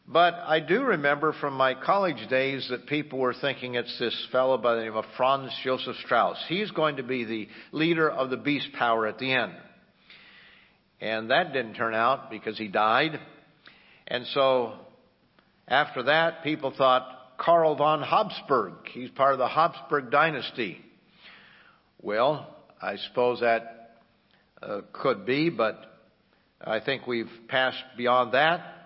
But 0.06 0.34
I 0.34 0.60
do 0.60 0.84
remember 0.84 1.34
from 1.34 1.54
my 1.54 1.76
college 1.76 2.28
days 2.30 2.68
that 2.70 2.88
people 2.88 3.20
were 3.20 3.34
thinking 3.34 3.76
it's 3.76 3.98
this 4.00 4.28
fellow 4.32 4.58
by 4.58 4.76
the 4.76 4.82
name 4.82 4.96
of 4.96 5.06
Franz 5.16 5.52
Josef 5.64 5.96
Strauss. 6.04 6.38
He's 6.50 6.72
going 6.72 6.98
to 6.98 7.04
be 7.04 7.24
the 7.24 7.48
leader 7.72 8.10
of 8.10 8.30
the 8.30 8.38
beast 8.38 8.68
power 8.78 9.08
at 9.08 9.18
the 9.18 9.32
end. 9.32 9.54
And 11.00 11.32
that 11.32 11.54
didn't 11.54 11.76
turn 11.76 11.94
out 11.94 12.30
because 12.30 12.58
he 12.58 12.68
died. 12.68 13.18
And 14.08 14.26
so 14.28 14.74
after 15.70 16.04
that, 16.04 16.44
people 16.44 16.74
thought 16.78 17.38
Karl 17.38 17.76
von 17.76 18.02
Habsburg. 18.02 18.74
He's 18.92 19.10
part 19.10 19.34
of 19.34 19.40
the 19.40 19.48
Habsburg 19.48 20.12
dynasty. 20.12 20.80
Well, 22.02 22.54
I 22.82 22.98
suppose 22.98 23.40
that 23.40 24.00
uh, 24.62 24.82
could 24.92 25.26
be, 25.26 25.50
but 25.50 25.80
I 26.62 26.82
think 26.82 27.08
we've 27.08 27.32
passed 27.48 27.84
beyond 27.98 28.34
that. 28.34 28.83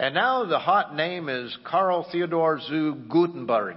And 0.00 0.14
now 0.14 0.46
the 0.46 0.58
hot 0.58 0.96
name 0.96 1.28
is 1.28 1.54
Karl 1.62 2.06
Theodor 2.10 2.58
zu 2.66 2.94
Guttenberg. 3.10 3.76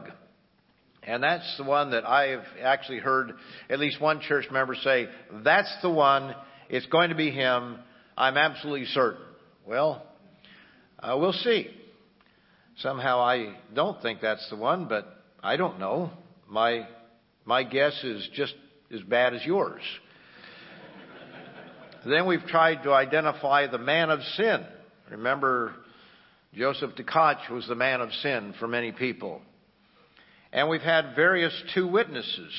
And 1.06 1.22
that's 1.22 1.58
the 1.58 1.66
one 1.66 1.92
that 1.92 2.08
I've 2.08 2.46
actually 2.62 3.00
heard 3.00 3.34
at 3.70 3.78
least 3.78 4.00
one 4.00 4.22
church 4.22 4.46
member 4.50 4.74
say, 4.74 5.10
that's 5.44 5.76
the 5.82 5.90
one, 5.90 6.34
it's 6.70 6.86
going 6.86 7.10
to 7.10 7.16
be 7.16 7.30
him, 7.30 7.78
I'm 8.18 8.38
absolutely 8.38 8.86
certain. 8.86 9.20
Well, 9.68 10.02
uh, 10.98 11.18
we'll 11.20 11.34
see. 11.34 11.68
Somehow 12.78 13.20
I 13.20 13.58
don't 13.76 14.02
think 14.02 14.22
that's 14.22 14.50
the 14.50 14.56
one, 14.56 14.88
but 14.88 15.06
I 15.44 15.58
don't 15.58 15.78
know. 15.78 16.10
My, 16.48 16.88
my 17.44 17.66
guess 17.66 18.02
is 18.02 18.30
just 18.34 18.56
as 18.94 19.02
bad 19.02 19.34
as 19.34 19.46
yours. 19.46 19.82
then 22.06 22.26
we've 22.28 22.46
tried 22.46 22.84
to 22.84 22.94
identify 22.94 23.68
the 23.68 23.78
man 23.78 24.10
of 24.10 24.22
sin. 24.38 24.66
Remember 25.12 25.76
Joseph 26.56 26.92
Tkach 26.96 27.50
was 27.50 27.68
the 27.68 27.76
man 27.76 28.00
of 28.00 28.14
sin 28.14 28.54
for 28.60 28.68
many 28.68 28.92
people. 28.92 29.42
And 30.52 30.70
we've 30.70 30.82
had 30.82 31.16
various 31.16 31.54
two 31.74 31.88
witnesses, 31.88 32.54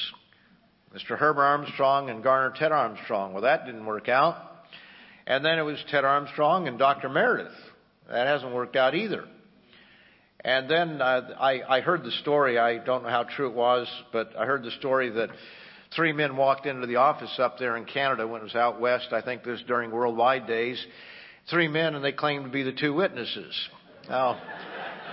Mr. 0.93 1.17
Herbert 1.17 1.43
Armstrong 1.43 2.11
and 2.11 2.23
Garner 2.23 2.53
Ted 2.57 2.73
Armstrong. 2.73 3.33
Well, 3.33 3.43
that 3.43 3.67
didn't 3.67 3.87
work 3.87 4.09
out. 4.09 4.37
And 5.29 5.45
then 5.45 5.61
it 5.61 5.63
was 5.63 5.83
Ted 5.91 6.05
Armstrong 6.05 6.67
and 6.67 6.77
Dr. 6.77 7.09
Meredith. 7.09 7.55
That 8.09 8.27
hasn't 8.27 8.53
worked 8.53 8.75
out 8.75 8.97
either. 8.97 9.25
And 10.41 10.69
then 10.69 11.01
uh, 11.01 11.31
I, 11.39 11.77
I 11.77 11.81
heard 11.81 12.03
the 12.03 12.11
story. 12.11 12.59
I 12.59 12.79
don't 12.79 13.05
know 13.05 13.11
how 13.11 13.23
true 13.23 13.49
it 13.49 13.55
was, 13.55 13.89
but 14.13 14.37
I 14.37 14.45
heard 14.45 14.65
the 14.65 14.73
story 14.73 15.09
that 15.11 15.31
three 15.95 16.13
men 16.13 16.37
walked 16.37 16.67
into 16.67 16.89
the 16.89 16.97
office 16.97 17.39
up 17.39 17.59
there 17.59 17.77
in 17.77 17.85
Canada 17.85 18.27
when 18.27 18.41
it 18.41 18.45
was 18.45 18.57
out 18.57 18.81
west. 18.81 19.13
I 19.13 19.23
think 19.23 19.45
this 19.45 19.63
during 19.69 19.93
worldwide 19.93 20.49
days. 20.49 20.85
Three 21.49 21.69
men, 21.69 21.95
and 21.95 22.05
they 22.05 22.13
claimed 22.13 22.45
to 22.47 22.51
be 22.51 22.65
the 22.65 22.73
two 22.73 22.93
witnesses. 22.93 23.55
Now, 24.09 24.41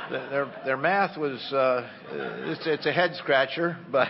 their 0.09 0.51
their 0.65 0.77
math 0.77 1.17
was 1.17 1.39
uh, 1.53 1.87
it's, 2.11 2.67
it's 2.67 2.85
a 2.85 2.91
head 2.91 3.15
scratcher, 3.15 3.77
but 3.89 4.09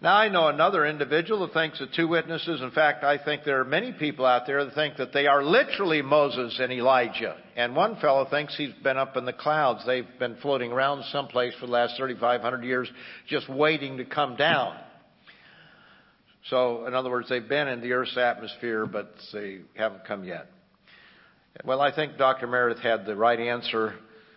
now 0.00 0.16
I 0.16 0.28
know 0.28 0.48
another 0.48 0.84
individual 0.84 1.46
that 1.46 1.54
thinks 1.54 1.78
that 1.78 1.92
two 1.94 2.08
witnesses. 2.08 2.60
In 2.60 2.70
fact, 2.72 3.04
I 3.04 3.18
think 3.22 3.44
there 3.44 3.60
are 3.60 3.64
many 3.64 3.92
people 3.92 4.26
out 4.26 4.46
there 4.46 4.64
that 4.64 4.74
think 4.74 4.96
that 4.96 5.12
they 5.12 5.26
are 5.26 5.44
literally 5.44 6.02
Moses 6.02 6.58
and 6.60 6.72
Elijah. 6.72 7.36
And 7.56 7.76
one 7.76 7.96
fellow 7.96 8.26
thinks 8.28 8.56
he's 8.56 8.74
been 8.82 8.96
up 8.96 9.16
in 9.16 9.24
the 9.24 9.32
clouds. 9.32 9.84
They've 9.86 10.06
been 10.18 10.36
floating 10.36 10.72
around 10.72 11.04
someplace 11.12 11.54
for 11.60 11.66
the 11.66 11.72
last 11.72 11.96
3,500 11.96 12.64
years, 12.64 12.88
just 13.28 13.48
waiting 13.48 13.98
to 13.98 14.04
come 14.04 14.36
down. 14.36 14.76
So, 16.48 16.86
in 16.86 16.94
other 16.94 17.10
words, 17.10 17.28
they've 17.28 17.48
been 17.48 17.68
in 17.68 17.80
the 17.80 17.92
Earth's 17.92 18.16
atmosphere, 18.16 18.86
but 18.86 19.12
they 19.32 19.60
haven't 19.76 20.04
come 20.04 20.24
yet. 20.24 20.46
Well, 21.64 21.80
I 21.80 21.90
think 21.94 22.16
Dr. 22.16 22.46
Meredith 22.46 22.82
had 22.82 23.04
the 23.04 23.16
right 23.16 23.38
answer. 23.38 23.94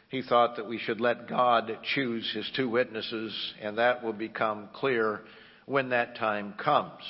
He 0.10 0.24
thought 0.24 0.56
that 0.56 0.68
we 0.68 0.80
should 0.80 1.00
let 1.00 1.30
God 1.30 1.78
choose 1.94 2.30
his 2.34 2.50
two 2.56 2.68
witnesses, 2.68 3.54
and 3.62 3.78
that 3.78 4.04
will 4.04 4.14
become 4.14 4.70
clear 4.74 5.22
when 5.68 5.90
that 5.90 6.18
time 6.18 6.54
comes. 6.54 7.02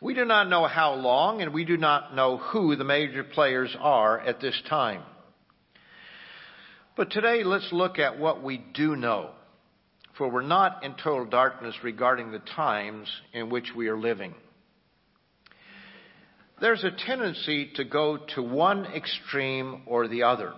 We 0.00 0.14
do 0.14 0.24
not 0.24 0.48
know 0.48 0.66
how 0.66 0.94
long, 0.94 1.42
and 1.42 1.52
we 1.52 1.64
do 1.64 1.76
not 1.76 2.14
know 2.14 2.36
who 2.36 2.76
the 2.76 2.84
major 2.84 3.24
players 3.24 3.76
are 3.78 4.20
at 4.20 4.40
this 4.40 4.60
time. 4.68 5.02
But 6.96 7.10
today, 7.10 7.42
let's 7.42 7.72
look 7.72 7.98
at 7.98 8.20
what 8.20 8.42
we 8.42 8.58
do 8.72 8.94
know, 8.94 9.30
for 10.16 10.28
we're 10.28 10.42
not 10.42 10.84
in 10.84 10.94
total 10.94 11.26
darkness 11.26 11.74
regarding 11.82 12.30
the 12.30 12.38
times 12.38 13.08
in 13.32 13.50
which 13.50 13.66
we 13.74 13.88
are 13.88 13.98
living 13.98 14.34
there's 16.62 16.84
a 16.84 16.92
tendency 16.92 17.72
to 17.74 17.84
go 17.84 18.18
to 18.36 18.42
one 18.42 18.86
extreme 18.86 19.82
or 19.84 20.06
the 20.06 20.22
other. 20.22 20.52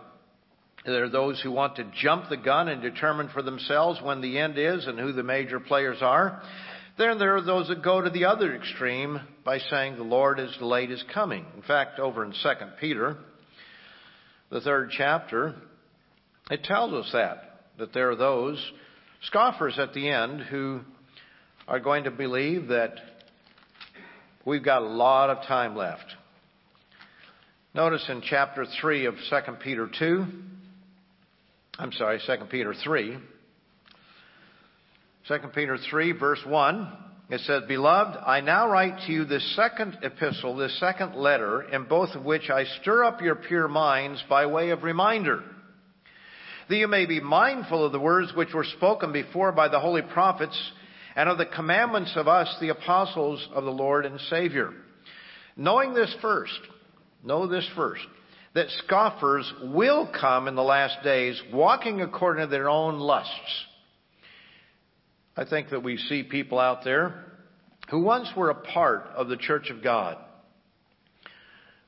There 0.85 1.05
are 1.05 1.09
those 1.09 1.41
who 1.41 1.51
want 1.51 1.77
to 1.77 1.91
jump 1.99 2.29
the 2.29 2.37
gun 2.37 2.69
and 2.69 2.83
determine 2.83 3.31
for 3.31 3.41
themselves 3.41 4.03
when 4.03 4.21
the 4.21 4.39
end 4.39 4.59
is 4.59 4.87
and 4.87 4.99
who 4.99 5.13
the 5.13 5.23
major 5.23 5.61
players 5.61 5.97
are. 6.03 6.43
Then 6.99 7.19
there 7.19 7.35
are 7.35 7.41
those 7.41 7.69
that 7.69 7.83
go 7.83 8.03
to 8.03 8.11
the 8.11 8.27
other 8.27 8.55
extreme 8.55 9.19
by 9.47 9.59
saying 9.59 9.97
the 9.97 10.03
Lord 10.03 10.39
is 10.39 10.55
delayed 10.59 10.91
his 10.91 11.03
coming. 11.15 11.47
In 11.57 11.63
fact, 11.63 11.99
over 11.99 12.23
in 12.23 12.33
2 12.33 12.37
Peter, 12.79 13.17
the 14.51 14.61
third 14.61 14.91
chapter, 14.95 15.55
it 16.51 16.65
tells 16.65 16.93
us 16.93 17.11
that, 17.15 17.63
that 17.79 17.95
there 17.95 18.11
are 18.11 18.17
those 18.17 18.63
scoffers 19.23 19.79
at 19.79 19.95
the 19.95 20.11
end 20.11 20.43
who 20.43 20.81
are 21.67 21.81
going 21.81 22.05
to 22.05 22.11
believe 22.11 22.69
that 22.69 23.14
We've 24.47 24.63
got 24.63 24.83
a 24.83 24.87
lot 24.87 25.31
of 25.31 25.47
time 25.47 25.75
left. 25.75 26.05
Notice 27.73 28.05
in 28.11 28.21
chapter 28.21 28.67
3 28.79 29.07
of 29.07 29.15
2 29.31 29.53
Peter 29.63 29.89
2, 29.99 30.27
I'm 31.79 31.93
sorry, 31.93 32.21
2 32.27 32.45
Peter 32.51 32.75
3, 32.75 33.17
2 35.29 35.39
Peter 35.55 35.79
3, 35.91 36.13
verse 36.13 36.41
1, 36.47 36.93
it 37.31 37.41
says, 37.41 37.63
Beloved, 37.67 38.19
I 38.27 38.43
now 38.43 38.69
write 38.69 38.99
to 39.07 39.13
you 39.13 39.25
this 39.25 39.57
second 39.57 39.97
epistle, 40.03 40.57
this 40.57 40.79
second 40.79 41.15
letter, 41.15 41.63
in 41.63 41.85
both 41.85 42.11
of 42.11 42.27
which 42.27 42.51
I 42.51 42.65
stir 42.83 43.03
up 43.03 43.23
your 43.23 43.37
pure 43.37 43.67
minds 43.67 44.23
by 44.29 44.45
way 44.45 44.71
of 44.71 44.83
reminder, 44.83 45.43
that 46.69 46.77
you 46.77 46.87
may 46.87 47.07
be 47.07 47.21
mindful 47.21 47.87
of 47.87 47.93
the 47.93 47.99
words 47.99 48.31
which 48.37 48.53
were 48.53 48.67
spoken 48.77 49.11
before 49.11 49.53
by 49.53 49.69
the 49.69 49.81
holy 49.81 50.03
prophets, 50.03 50.73
and 51.17 51.29
of 51.29 51.39
the 51.39 51.47
commandments 51.47 52.13
of 52.17 52.29
us, 52.29 52.55
the 52.61 52.71
apostles 52.71 53.47
of 53.55 53.65
the 53.65 53.71
Lord 53.71 54.07
and 54.07 54.21
Savior. 54.31 54.73
Knowing 55.57 55.95
this 55.95 56.15
first, 56.21 56.59
know 57.23 57.47
this 57.47 57.69
first, 57.77 58.03
that 58.55 58.71
scoffers 58.85 59.53
will 59.63 60.11
come 60.21 60.49
in 60.49 60.55
the 60.55 60.63
last 60.63 61.03
days, 61.03 61.41
walking 61.53 62.01
according 62.01 62.45
to 62.45 62.51
their 62.51 62.69
own 62.69 62.99
lusts 62.99 63.65
I 65.37 65.45
think 65.45 65.71
that 65.71 65.83
we 65.83 65.97
see 65.97 66.23
people 66.23 66.59
out 66.59 66.85
there 66.85 67.25
who 67.91 68.01
once 68.01 68.29
were 68.37 68.51
a 68.51 68.55
part 68.55 69.07
of 69.17 69.29
the 69.29 69.37
church 69.37 69.69
of 69.71 69.83
God. 69.83 70.17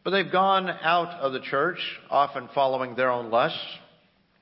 But 0.02 0.10
they've 0.10 0.30
gone 0.30 0.68
out 0.68 1.20
of 1.20 1.32
the 1.32 1.40
church, 1.40 1.78
often 2.10 2.48
following 2.54 2.94
their 2.94 3.10
own 3.10 3.30
lusts, 3.30 3.58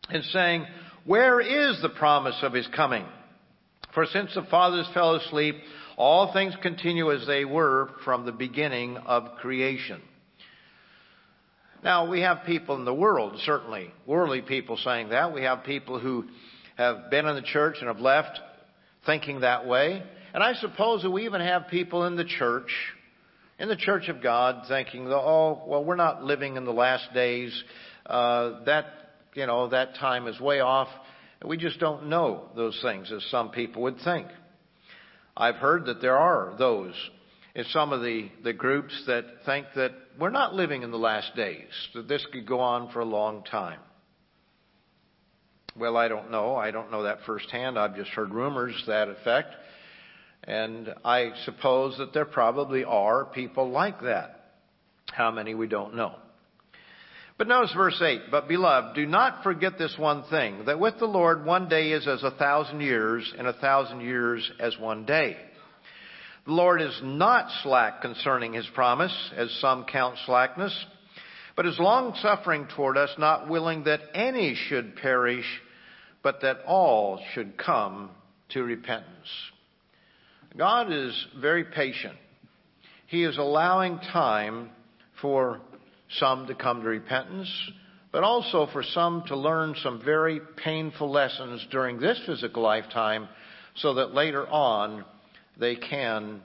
and 0.08 0.24
saying, 0.24 0.66
Where 1.04 1.40
is 1.40 1.80
the 1.82 1.90
promise 1.90 2.38
of 2.42 2.52
his 2.52 2.66
coming? 2.74 3.04
For 3.94 4.06
since 4.06 4.34
the 4.34 4.42
fathers 4.42 4.88
fell 4.92 5.14
asleep, 5.14 5.56
all 5.96 6.32
things 6.32 6.54
continue 6.60 7.12
as 7.12 7.26
they 7.26 7.44
were 7.44 7.90
from 8.04 8.26
the 8.26 8.32
beginning 8.32 8.96
of 8.96 9.36
creation. 9.36 10.02
Now, 11.84 12.08
we 12.08 12.22
have 12.22 12.44
people 12.46 12.76
in 12.76 12.84
the 12.84 12.94
world, 12.94 13.38
certainly, 13.44 13.92
worldly 14.06 14.42
people 14.42 14.76
saying 14.78 15.10
that. 15.10 15.32
We 15.32 15.42
have 15.42 15.64
people 15.64 16.00
who 16.00 16.24
have 16.76 17.10
been 17.10 17.26
in 17.26 17.36
the 17.36 17.42
church 17.42 17.76
and 17.78 17.88
have 17.88 18.00
left 18.00 18.40
thinking 19.06 19.40
that 19.40 19.66
way. 19.66 20.02
And 20.32 20.42
I 20.42 20.54
suppose 20.54 21.02
that 21.02 21.10
we 21.10 21.26
even 21.26 21.40
have 21.40 21.68
people 21.68 22.06
in 22.06 22.16
the 22.16 22.24
church, 22.24 22.70
in 23.58 23.68
the 23.68 23.76
church 23.76 24.08
of 24.08 24.22
God, 24.22 24.64
thinking, 24.66 25.06
oh, 25.08 25.62
well, 25.66 25.84
we're 25.84 25.94
not 25.94 26.24
living 26.24 26.56
in 26.56 26.64
the 26.64 26.72
last 26.72 27.12
days. 27.12 27.62
Uh, 28.06 28.64
that, 28.64 28.86
you 29.34 29.46
know, 29.46 29.68
that 29.68 29.94
time 29.96 30.26
is 30.26 30.40
way 30.40 30.60
off. 30.60 30.88
We 31.44 31.56
just 31.56 31.78
don't 31.78 32.08
know 32.08 32.48
those 32.56 32.78
things 32.82 33.12
as 33.12 33.22
some 33.30 33.50
people 33.50 33.82
would 33.82 33.98
think. 34.00 34.28
I've 35.36 35.56
heard 35.56 35.86
that 35.86 36.00
there 36.00 36.16
are 36.16 36.54
those 36.58 36.94
in 37.54 37.64
some 37.64 37.92
of 37.92 38.00
the, 38.00 38.28
the 38.42 38.52
groups 38.52 38.92
that 39.06 39.24
think 39.44 39.66
that 39.76 39.92
we're 40.18 40.30
not 40.30 40.54
living 40.54 40.82
in 40.82 40.90
the 40.90 40.96
last 40.96 41.34
days, 41.36 41.68
that 41.94 42.08
this 42.08 42.24
could 42.32 42.46
go 42.46 42.60
on 42.60 42.90
for 42.92 43.00
a 43.00 43.04
long 43.04 43.44
time. 43.44 43.80
Well, 45.76 45.96
I 45.96 46.08
don't 46.08 46.30
know. 46.30 46.54
I 46.54 46.70
don't 46.70 46.90
know 46.90 47.02
that 47.02 47.18
firsthand. 47.26 47.78
I've 47.78 47.96
just 47.96 48.10
heard 48.10 48.32
rumors 48.32 48.74
to 48.84 48.90
that 48.92 49.08
effect. 49.08 49.54
And 50.44 50.94
I 51.04 51.32
suppose 51.44 51.98
that 51.98 52.12
there 52.12 52.26
probably 52.26 52.84
are 52.84 53.24
people 53.24 53.70
like 53.70 54.02
that. 54.02 54.52
How 55.12 55.30
many 55.30 55.54
we 55.54 55.66
don't 55.66 55.94
know. 55.94 56.16
But 57.36 57.48
notice 57.48 57.72
verse 57.74 58.00
8. 58.00 58.30
But 58.30 58.48
beloved, 58.48 58.94
do 58.94 59.06
not 59.06 59.42
forget 59.42 59.76
this 59.76 59.96
one 59.98 60.22
thing, 60.30 60.66
that 60.66 60.78
with 60.78 60.98
the 60.98 61.06
Lord 61.06 61.44
one 61.44 61.68
day 61.68 61.90
is 61.90 62.06
as 62.06 62.22
a 62.22 62.30
thousand 62.30 62.80
years, 62.80 63.32
and 63.36 63.46
a 63.46 63.52
thousand 63.52 64.00
years 64.00 64.50
as 64.60 64.78
one 64.78 65.04
day. 65.04 65.36
The 66.46 66.52
Lord 66.52 66.80
is 66.80 67.00
not 67.02 67.50
slack 67.62 68.02
concerning 68.02 68.52
his 68.52 68.68
promise, 68.74 69.14
as 69.36 69.50
some 69.60 69.84
count 69.84 70.16
slackness, 70.26 70.86
but 71.56 71.66
is 71.66 71.78
long 71.78 72.14
suffering 72.20 72.68
toward 72.76 72.96
us, 72.96 73.10
not 73.18 73.48
willing 73.48 73.84
that 73.84 74.00
any 74.14 74.54
should 74.54 74.96
perish, 74.96 75.46
but 76.22 76.42
that 76.42 76.58
all 76.66 77.20
should 77.32 77.56
come 77.56 78.10
to 78.50 78.62
repentance. 78.62 79.28
God 80.56 80.92
is 80.92 81.26
very 81.40 81.64
patient. 81.64 82.14
He 83.06 83.24
is 83.24 83.38
allowing 83.38 83.98
time 83.98 84.70
for 85.20 85.60
some 86.18 86.46
to 86.46 86.54
come 86.54 86.82
to 86.82 86.88
repentance, 86.88 87.50
but 88.12 88.22
also 88.22 88.68
for 88.72 88.82
some 88.82 89.24
to 89.26 89.36
learn 89.36 89.74
some 89.82 90.00
very 90.04 90.40
painful 90.62 91.10
lessons 91.10 91.66
during 91.70 91.98
this 91.98 92.20
physical 92.26 92.62
lifetime 92.62 93.28
so 93.76 93.94
that 93.94 94.14
later 94.14 94.46
on 94.48 95.04
they 95.58 95.76
can 95.76 96.40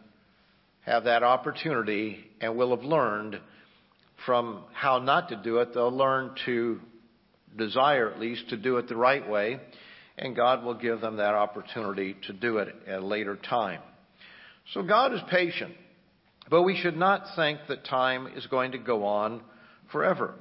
have 0.81 1.03
that 1.03 1.23
opportunity 1.23 2.25
and 2.41 2.55
will 2.55 2.75
have 2.75 2.83
learned 2.83 3.39
from 4.25 4.63
how 4.73 4.99
not 4.99 5.29
to 5.29 5.35
do 5.35 5.57
it. 5.57 5.73
They'll 5.73 5.95
learn 5.95 6.35
to 6.45 6.79
desire 7.57 8.09
at 8.09 8.19
least 8.19 8.49
to 8.49 8.57
do 8.57 8.77
it 8.77 8.87
the 8.87 8.95
right 8.95 9.27
way, 9.27 9.59
and 10.17 10.35
God 10.35 10.63
will 10.63 10.73
give 10.73 11.01
them 11.01 11.17
that 11.17 11.35
opportunity 11.35 12.15
to 12.27 12.33
do 12.33 12.57
it 12.57 12.75
at 12.87 12.99
a 12.99 13.05
later 13.05 13.35
time. 13.35 13.81
So 14.73 14.83
God 14.83 15.13
is 15.13 15.21
patient, 15.29 15.73
but 16.49 16.63
we 16.63 16.75
should 16.75 16.97
not 16.97 17.23
think 17.35 17.59
that 17.67 17.85
time 17.85 18.27
is 18.35 18.47
going 18.47 18.71
to 18.71 18.77
go 18.77 19.05
on 19.05 19.41
forever. 19.91 20.33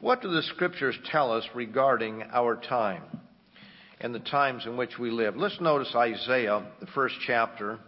What 0.00 0.22
do 0.22 0.28
the 0.28 0.42
scriptures 0.42 0.96
tell 1.10 1.32
us 1.32 1.44
regarding 1.54 2.22
our 2.32 2.56
time 2.56 3.02
and 4.00 4.14
the 4.14 4.20
times 4.20 4.66
in 4.66 4.76
which 4.76 4.98
we 4.98 5.10
live? 5.10 5.36
Let's 5.36 5.60
notice 5.60 5.92
Isaiah, 5.94 6.66
the 6.80 6.86
first 6.86 7.16
chapter, 7.26 7.78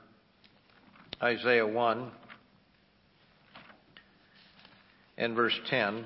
Isaiah 1.23 1.67
1 1.67 2.11
and 5.19 5.35
verse 5.35 5.59
10 5.69 6.05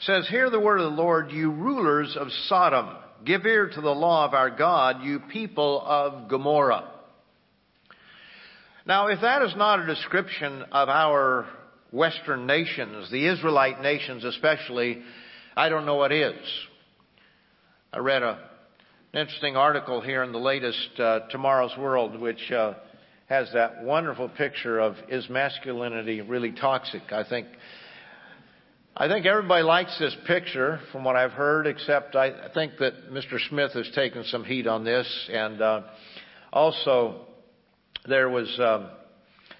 says, 0.00 0.28
Hear 0.28 0.50
the 0.50 0.60
word 0.60 0.80
of 0.80 0.90
the 0.90 1.02
Lord, 1.02 1.30
you 1.30 1.50
rulers 1.50 2.16
of 2.18 2.28
Sodom. 2.48 2.96
Give 3.24 3.46
ear 3.46 3.70
to 3.70 3.80
the 3.80 3.90
law 3.90 4.26
of 4.26 4.34
our 4.34 4.50
God, 4.50 5.02
you 5.02 5.20
people 5.20 5.82
of 5.84 6.28
Gomorrah. 6.28 6.90
Now, 8.86 9.08
if 9.08 9.20
that 9.22 9.42
is 9.42 9.52
not 9.56 9.80
a 9.80 9.86
description 9.86 10.62
of 10.70 10.88
our 10.88 11.46
Western 11.90 12.46
nations, 12.46 13.10
the 13.10 13.26
Israelite 13.26 13.80
nations 13.80 14.24
especially, 14.24 15.02
I 15.56 15.68
don't 15.68 15.86
know 15.86 15.96
what 15.96 16.12
is. 16.12 16.38
I 17.92 17.98
read 17.98 18.22
a, 18.22 18.38
an 19.12 19.20
interesting 19.20 19.56
article 19.56 20.00
here 20.00 20.22
in 20.22 20.30
the 20.30 20.38
latest 20.38 21.00
uh, 21.00 21.20
Tomorrow's 21.30 21.76
World, 21.76 22.20
which 22.20 22.52
uh, 22.52 22.74
has 23.28 23.48
that 23.54 23.82
wonderful 23.82 24.28
picture 24.28 24.78
of 24.78 24.94
is 25.08 25.28
masculinity 25.28 26.20
really 26.20 26.52
toxic? 26.52 27.02
I 27.10 27.24
think 27.28 27.48
I 28.96 29.08
think 29.08 29.26
everybody 29.26 29.64
likes 29.64 29.98
this 29.98 30.16
picture 30.28 30.78
from 30.92 31.02
what 31.02 31.16
I've 31.16 31.32
heard, 31.32 31.66
except 31.66 32.14
I 32.14 32.50
think 32.54 32.74
that 32.78 33.10
Mr. 33.10 33.40
Smith 33.48 33.72
has 33.72 33.90
taken 33.96 34.22
some 34.24 34.44
heat 34.44 34.68
on 34.68 34.84
this. 34.84 35.28
And 35.30 35.60
uh, 35.60 35.82
also, 36.52 37.26
there 38.08 38.28
was 38.28 38.48
um, 38.60 38.88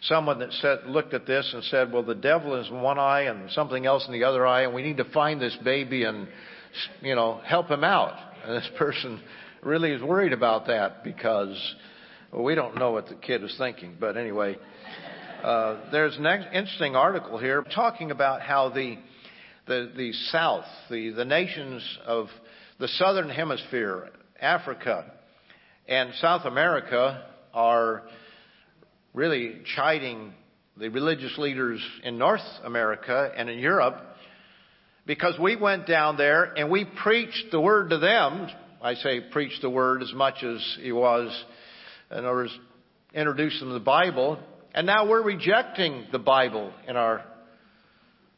someone 0.03 0.39
that 0.41 0.53
said, 0.53 0.81
looked 0.87 1.15
at 1.15 1.27
this 1.27 1.51
and 1.55 1.63
said, 1.65 1.93
well, 1.93 2.03
the 2.03 2.15
devil 2.15 2.55
is 2.57 2.69
in 2.69 2.81
one 2.81 2.99
eye 2.99 3.23
and 3.23 3.51
something 3.51 3.87
else 3.87 4.07
in 4.07 4.13
the 4.13 4.25
other 4.25 4.47
eye, 4.47 4.63
and 4.63 4.75
we 4.75 4.83
need 4.83 4.99
to 4.99 5.05
find 5.13 5.41
this 5.41 5.57
baby 5.65 6.05
and, 6.05 6.29
you 7.01 7.15
know, 7.15 7.41
help 7.45 7.69
him 7.69 7.85
out. 7.85 8.15
And 8.45 8.57
this 8.57 8.71
person 8.79 9.21
really 9.63 9.93
is 9.93 10.03
worried 10.03 10.33
about 10.33 10.67
that 10.67 11.03
because 11.03 11.57
well, 12.33 12.45
we 12.45 12.55
don't 12.55 12.77
know 12.77 12.93
what 12.93 13.09
the 13.09 13.15
kid 13.15 13.43
is 13.43 13.55
thinking. 13.59 13.97
But 13.99 14.17
anyway, 14.17 14.57
uh, 15.43 15.91
there's 15.91 16.17
an 16.17 16.27
interesting 16.27 16.97
article 16.97 17.39
here 17.39 17.65
talking 17.75 18.11
about 18.11 18.43
how 18.43 18.69
the 18.71 18.99
the, 19.67 19.91
the 19.97 20.13
South, 20.31 20.65
the, 20.91 21.11
the 21.11 21.25
nations 21.25 21.83
of 22.07 22.29
the 22.79 22.89
Southern 22.89 23.29
Hemisphere, 23.29 24.11
Africa, 24.41 25.13
and 25.89 26.13
South 26.21 26.45
America 26.45 27.27
are 27.53 28.03
really 29.17 29.55
chiding 29.75 30.35
the 30.77 30.91
religious 30.91 31.39
leaders 31.39 31.83
in 32.05 32.19
North 32.19 32.43
America 32.63 33.33
and 33.35 33.49
in 33.49 33.59
Europe 33.59 33.97
because 35.07 35.39
we 35.41 35.57
went 35.57 35.87
down 35.87 36.19
there 36.19 36.45
and 36.45 36.71
we 36.71 36.85
preached 36.85 37.47
the 37.51 37.59
word 37.59 37.89
to 37.91 37.99
them. 37.99 38.47
I 38.83 38.93
say 38.93 39.23
preach 39.33 39.59
the 39.63 39.71
word 39.71 40.03
as 40.03 40.13
much 40.13 40.45
as 40.45 40.63
he 40.83 40.93
was, 40.93 41.35
in 42.11 42.19
other 42.19 42.31
words, 42.31 42.59
introduce 43.15 43.59
them 43.59 43.73
the 43.73 43.81
Bible. 43.81 44.39
And 44.75 44.87
now 44.87 45.09
we're 45.09 45.23
rejecting 45.23 46.05
the 46.13 46.19
Bible 46.19 46.71
in 46.87 46.99
our 46.99 47.25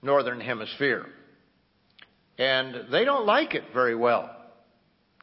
northern 0.01 0.41
hemisphere. 0.41 1.07
And 2.39 2.93
they 2.93 3.05
don't 3.05 3.27
like 3.27 3.57
it 3.57 3.65
very 3.75 3.97
well. 3.97 4.31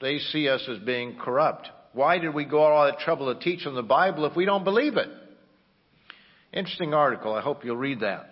They 0.01 0.19
see 0.19 0.49
us 0.49 0.67
as 0.67 0.79
being 0.79 1.17
corrupt. 1.17 1.69
Why 1.93 2.17
did 2.17 2.33
we 2.33 2.43
go 2.43 2.59
all 2.59 2.87
that 2.87 2.99
trouble 2.99 3.33
to 3.33 3.39
teach 3.39 3.63
them 3.63 3.75
the 3.75 3.83
Bible 3.83 4.25
if 4.25 4.35
we 4.35 4.43
don't 4.43 4.65
believe 4.65 4.97
it? 4.97 5.07
Interesting 6.55 6.93
article. 6.93 7.33
I 7.33 7.41
hope 7.41 7.65
you'll 7.65 7.75
read 7.75 7.99
that. 7.99 8.29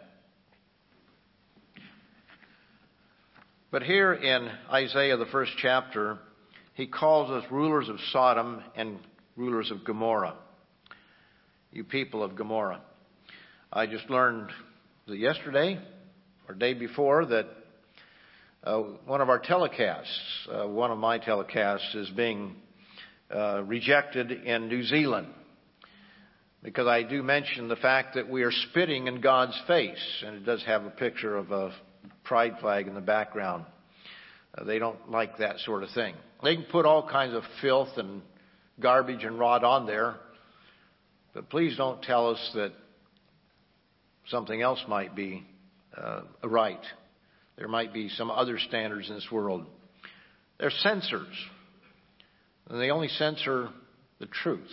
But 3.69 3.83
here 3.83 4.13
in 4.13 4.49
Isaiah, 4.71 5.17
the 5.17 5.25
first 5.25 5.51
chapter, 5.61 6.19
he 6.73 6.87
calls 6.87 7.29
us 7.29 7.43
rulers 7.51 7.89
of 7.89 7.97
Sodom 8.13 8.63
and 8.77 8.97
rulers 9.35 9.71
of 9.71 9.83
Gomorrah. 9.83 10.35
You 11.73 11.83
people 11.83 12.23
of 12.23 12.37
Gomorrah. 12.37 12.79
I 13.73 13.87
just 13.87 14.09
learned 14.09 14.51
yesterday 15.05 15.77
or 16.47 16.55
day 16.55 16.75
before 16.75 17.25
that 17.25 17.47
uh, 18.63 18.77
one 19.05 19.19
of 19.19 19.27
our 19.27 19.41
telecasts, 19.41 20.05
uh, 20.49 20.65
one 20.65 20.91
of 20.91 20.97
my 20.97 21.19
telecasts, 21.19 21.93
is 21.93 22.09
being 22.11 22.55
uh, 23.35 23.63
rejected 23.63 24.31
in 24.31 24.69
New 24.69 24.83
Zealand. 24.83 25.27
Because 26.63 26.87
I 26.87 27.03
do 27.03 27.21
mention 27.21 27.67
the 27.67 27.75
fact 27.75 28.15
that 28.15 28.29
we 28.29 28.43
are 28.43 28.51
spitting 28.51 29.07
in 29.07 29.19
God's 29.19 29.59
face, 29.67 30.23
and 30.25 30.35
it 30.37 30.45
does 30.45 30.63
have 30.63 30.85
a 30.85 30.89
picture 30.89 31.35
of 31.35 31.51
a 31.51 31.73
pride 32.23 32.53
flag 32.61 32.87
in 32.87 32.95
the 32.95 33.01
background. 33.01 33.65
Uh, 34.57 34.63
they 34.63 34.79
don't 34.79 35.11
like 35.11 35.37
that 35.39 35.59
sort 35.59 35.83
of 35.83 35.89
thing. 35.91 36.15
They 36.41 36.55
can 36.55 36.65
put 36.71 36.85
all 36.85 37.07
kinds 37.07 37.33
of 37.33 37.43
filth 37.61 37.97
and 37.97 38.21
garbage 38.79 39.23
and 39.23 39.37
rot 39.37 39.63
on 39.65 39.85
there, 39.85 40.15
but 41.33 41.49
please 41.49 41.75
don't 41.75 42.01
tell 42.01 42.29
us 42.29 42.51
that 42.55 42.71
something 44.27 44.61
else 44.61 44.81
might 44.87 45.15
be 45.15 45.45
uh, 45.97 46.21
right. 46.43 46.81
There 47.57 47.67
might 47.67 47.93
be 47.93 48.07
some 48.07 48.31
other 48.31 48.57
standards 48.57 49.09
in 49.09 49.15
this 49.15 49.27
world. 49.29 49.65
They're 50.59 50.71
censors, 50.71 51.35
and 52.69 52.79
they 52.79 52.89
only 52.89 53.09
censor 53.09 53.69
the 54.19 54.27
truth. 54.27 54.71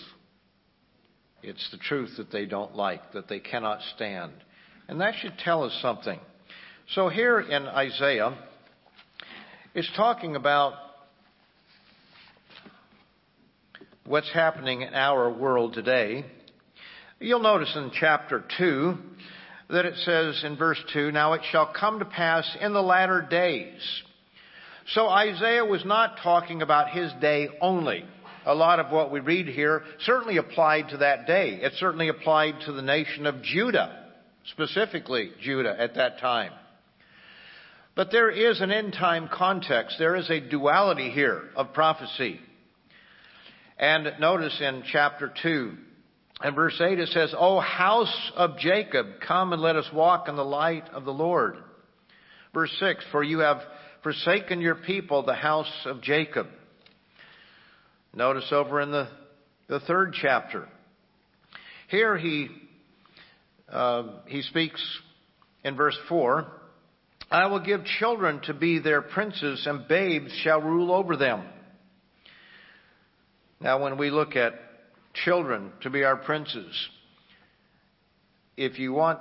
It's 1.42 1.70
the 1.70 1.78
truth 1.78 2.16
that 2.18 2.30
they 2.30 2.44
don't 2.44 2.76
like, 2.76 3.12
that 3.12 3.28
they 3.28 3.40
cannot 3.40 3.80
stand. 3.94 4.32
And 4.88 5.00
that 5.00 5.14
should 5.20 5.38
tell 5.38 5.64
us 5.64 5.78
something. 5.80 6.18
So 6.94 7.08
here 7.08 7.40
in 7.40 7.66
Isaiah, 7.66 8.36
it's 9.74 9.90
talking 9.96 10.36
about 10.36 10.74
what's 14.04 14.30
happening 14.32 14.82
in 14.82 14.92
our 14.92 15.32
world 15.32 15.72
today. 15.72 16.24
You'll 17.20 17.40
notice 17.40 17.72
in 17.76 17.90
chapter 17.94 18.44
2 18.58 18.98
that 19.70 19.84
it 19.86 19.94
says 20.04 20.42
in 20.44 20.56
verse 20.56 20.82
2, 20.92 21.12
Now 21.12 21.34
it 21.34 21.42
shall 21.50 21.72
come 21.72 22.00
to 22.00 22.04
pass 22.04 22.56
in 22.60 22.72
the 22.72 22.82
latter 22.82 23.22
days. 23.22 23.80
So 24.88 25.08
Isaiah 25.08 25.64
was 25.64 25.84
not 25.84 26.18
talking 26.22 26.60
about 26.60 26.90
his 26.90 27.12
day 27.20 27.48
only 27.60 28.04
a 28.46 28.54
lot 28.54 28.80
of 28.80 28.90
what 28.90 29.10
we 29.10 29.20
read 29.20 29.46
here 29.46 29.82
certainly 30.00 30.36
applied 30.36 30.88
to 30.90 30.98
that 30.98 31.26
day. 31.26 31.60
It 31.62 31.72
certainly 31.78 32.08
applied 32.08 32.60
to 32.66 32.72
the 32.72 32.82
nation 32.82 33.26
of 33.26 33.42
Judah, 33.42 34.06
specifically 34.52 35.32
Judah 35.40 35.74
at 35.78 35.94
that 35.96 36.18
time. 36.18 36.52
But 37.94 38.10
there 38.12 38.30
is 38.30 38.60
an 38.60 38.70
end 38.70 38.94
time 38.94 39.28
context. 39.32 39.96
There 39.98 40.16
is 40.16 40.30
a 40.30 40.40
duality 40.40 41.10
here 41.10 41.50
of 41.56 41.72
prophecy. 41.72 42.40
And 43.78 44.12
notice 44.20 44.58
in 44.60 44.84
chapter 44.90 45.32
2 45.42 45.72
and 46.42 46.54
verse 46.54 46.80
8 46.80 46.98
it 46.98 47.08
says, 47.08 47.34
O 47.36 47.60
house 47.60 48.32
of 48.36 48.58
Jacob, 48.58 49.06
come 49.26 49.52
and 49.52 49.60
let 49.60 49.76
us 49.76 49.88
walk 49.92 50.28
in 50.28 50.36
the 50.36 50.44
light 50.44 50.88
of 50.90 51.04
the 51.04 51.12
Lord. 51.12 51.56
Verse 52.54 52.74
6, 52.80 53.04
For 53.12 53.22
you 53.22 53.40
have 53.40 53.60
forsaken 54.02 54.60
your 54.60 54.76
people, 54.76 55.22
the 55.22 55.34
house 55.34 55.70
of 55.84 56.00
Jacob. 56.00 56.46
Notice 58.14 58.48
over 58.50 58.80
in 58.80 58.90
the, 58.90 59.08
the 59.68 59.80
third 59.80 60.14
chapter. 60.20 60.68
Here 61.88 62.16
he, 62.16 62.48
uh, 63.68 64.04
he 64.26 64.42
speaks 64.42 64.82
in 65.64 65.76
verse 65.76 65.96
4 66.08 66.46
I 67.32 67.46
will 67.46 67.60
give 67.60 67.84
children 67.84 68.40
to 68.46 68.54
be 68.54 68.80
their 68.80 69.02
princes, 69.02 69.64
and 69.64 69.86
babes 69.86 70.32
shall 70.42 70.60
rule 70.60 70.90
over 70.90 71.16
them. 71.16 71.44
Now, 73.60 73.80
when 73.80 73.98
we 73.98 74.10
look 74.10 74.34
at 74.34 74.54
children 75.24 75.70
to 75.82 75.90
be 75.90 76.02
our 76.02 76.16
princes, 76.16 76.74
if 78.56 78.80
you 78.80 78.92
want 78.92 79.20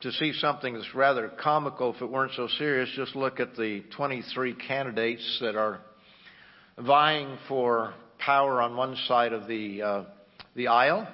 to 0.00 0.12
see 0.12 0.32
something 0.32 0.72
that's 0.72 0.94
rather 0.94 1.28
comical 1.28 1.92
if 1.94 2.00
it 2.00 2.10
weren't 2.10 2.32
so 2.34 2.48
serious, 2.56 2.88
just 2.96 3.14
look 3.14 3.40
at 3.40 3.54
the 3.56 3.84
23 3.94 4.54
candidates 4.54 5.38
that 5.42 5.54
are 5.54 5.80
vying 6.78 7.36
for 7.46 7.92
power 8.20 8.62
on 8.62 8.76
one 8.76 8.96
side 9.06 9.32
of 9.32 9.46
the, 9.46 9.82
uh, 9.82 10.04
the 10.54 10.68
aisle. 10.68 11.08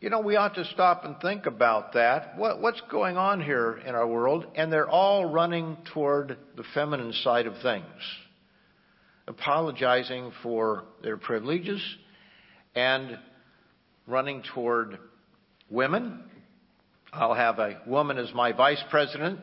You 0.00 0.10
know, 0.10 0.20
we 0.20 0.36
ought 0.36 0.54
to 0.56 0.64
stop 0.66 1.04
and 1.04 1.16
think 1.20 1.46
about 1.46 1.94
that. 1.94 2.36
What, 2.36 2.60
what's 2.60 2.80
going 2.90 3.16
on 3.16 3.42
here 3.42 3.80
in 3.86 3.94
our 3.94 4.06
world? 4.06 4.46
And 4.54 4.70
they're 4.70 4.88
all 4.88 5.24
running 5.24 5.78
toward 5.94 6.36
the 6.56 6.64
feminine 6.74 7.12
side 7.12 7.46
of 7.46 7.54
things, 7.62 7.86
apologizing 9.26 10.32
for 10.42 10.84
their 11.02 11.16
privileges 11.16 11.80
and 12.74 13.18
running 14.06 14.42
toward 14.54 14.98
women. 15.70 16.24
I'll 17.12 17.34
have 17.34 17.58
a 17.58 17.80
woman 17.86 18.18
as 18.18 18.34
my 18.34 18.52
vice 18.52 18.82
president, 18.90 19.38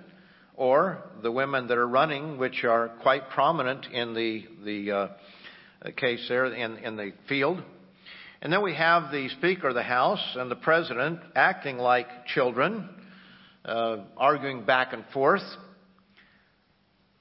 or 0.56 1.10
the 1.24 1.32
women 1.32 1.68
that 1.68 1.78
are 1.78 1.88
running, 1.88 2.38
which 2.38 2.64
are 2.66 2.90
quite 3.02 3.30
prominent 3.30 3.88
in 3.92 4.14
the 4.14 4.46
the 4.64 4.92
uh, 4.92 5.08
case 5.90 6.26
there 6.28 6.46
in, 6.46 6.78
in 6.78 6.96
the 6.96 7.14
field. 7.28 7.64
And 8.42 8.52
then 8.52 8.62
we 8.64 8.76
have 8.76 9.12
the 9.12 9.30
Speaker 9.38 9.70
of 9.70 9.76
the 9.76 9.84
House 9.84 10.36
and 10.36 10.50
the 10.50 10.56
President 10.56 11.20
acting 11.36 11.78
like 11.78 12.08
children, 12.28 12.90
uh, 13.66 13.98
arguing 14.18 14.66
back 14.66 14.94
and 14.94 15.06
forth. 15.14 15.44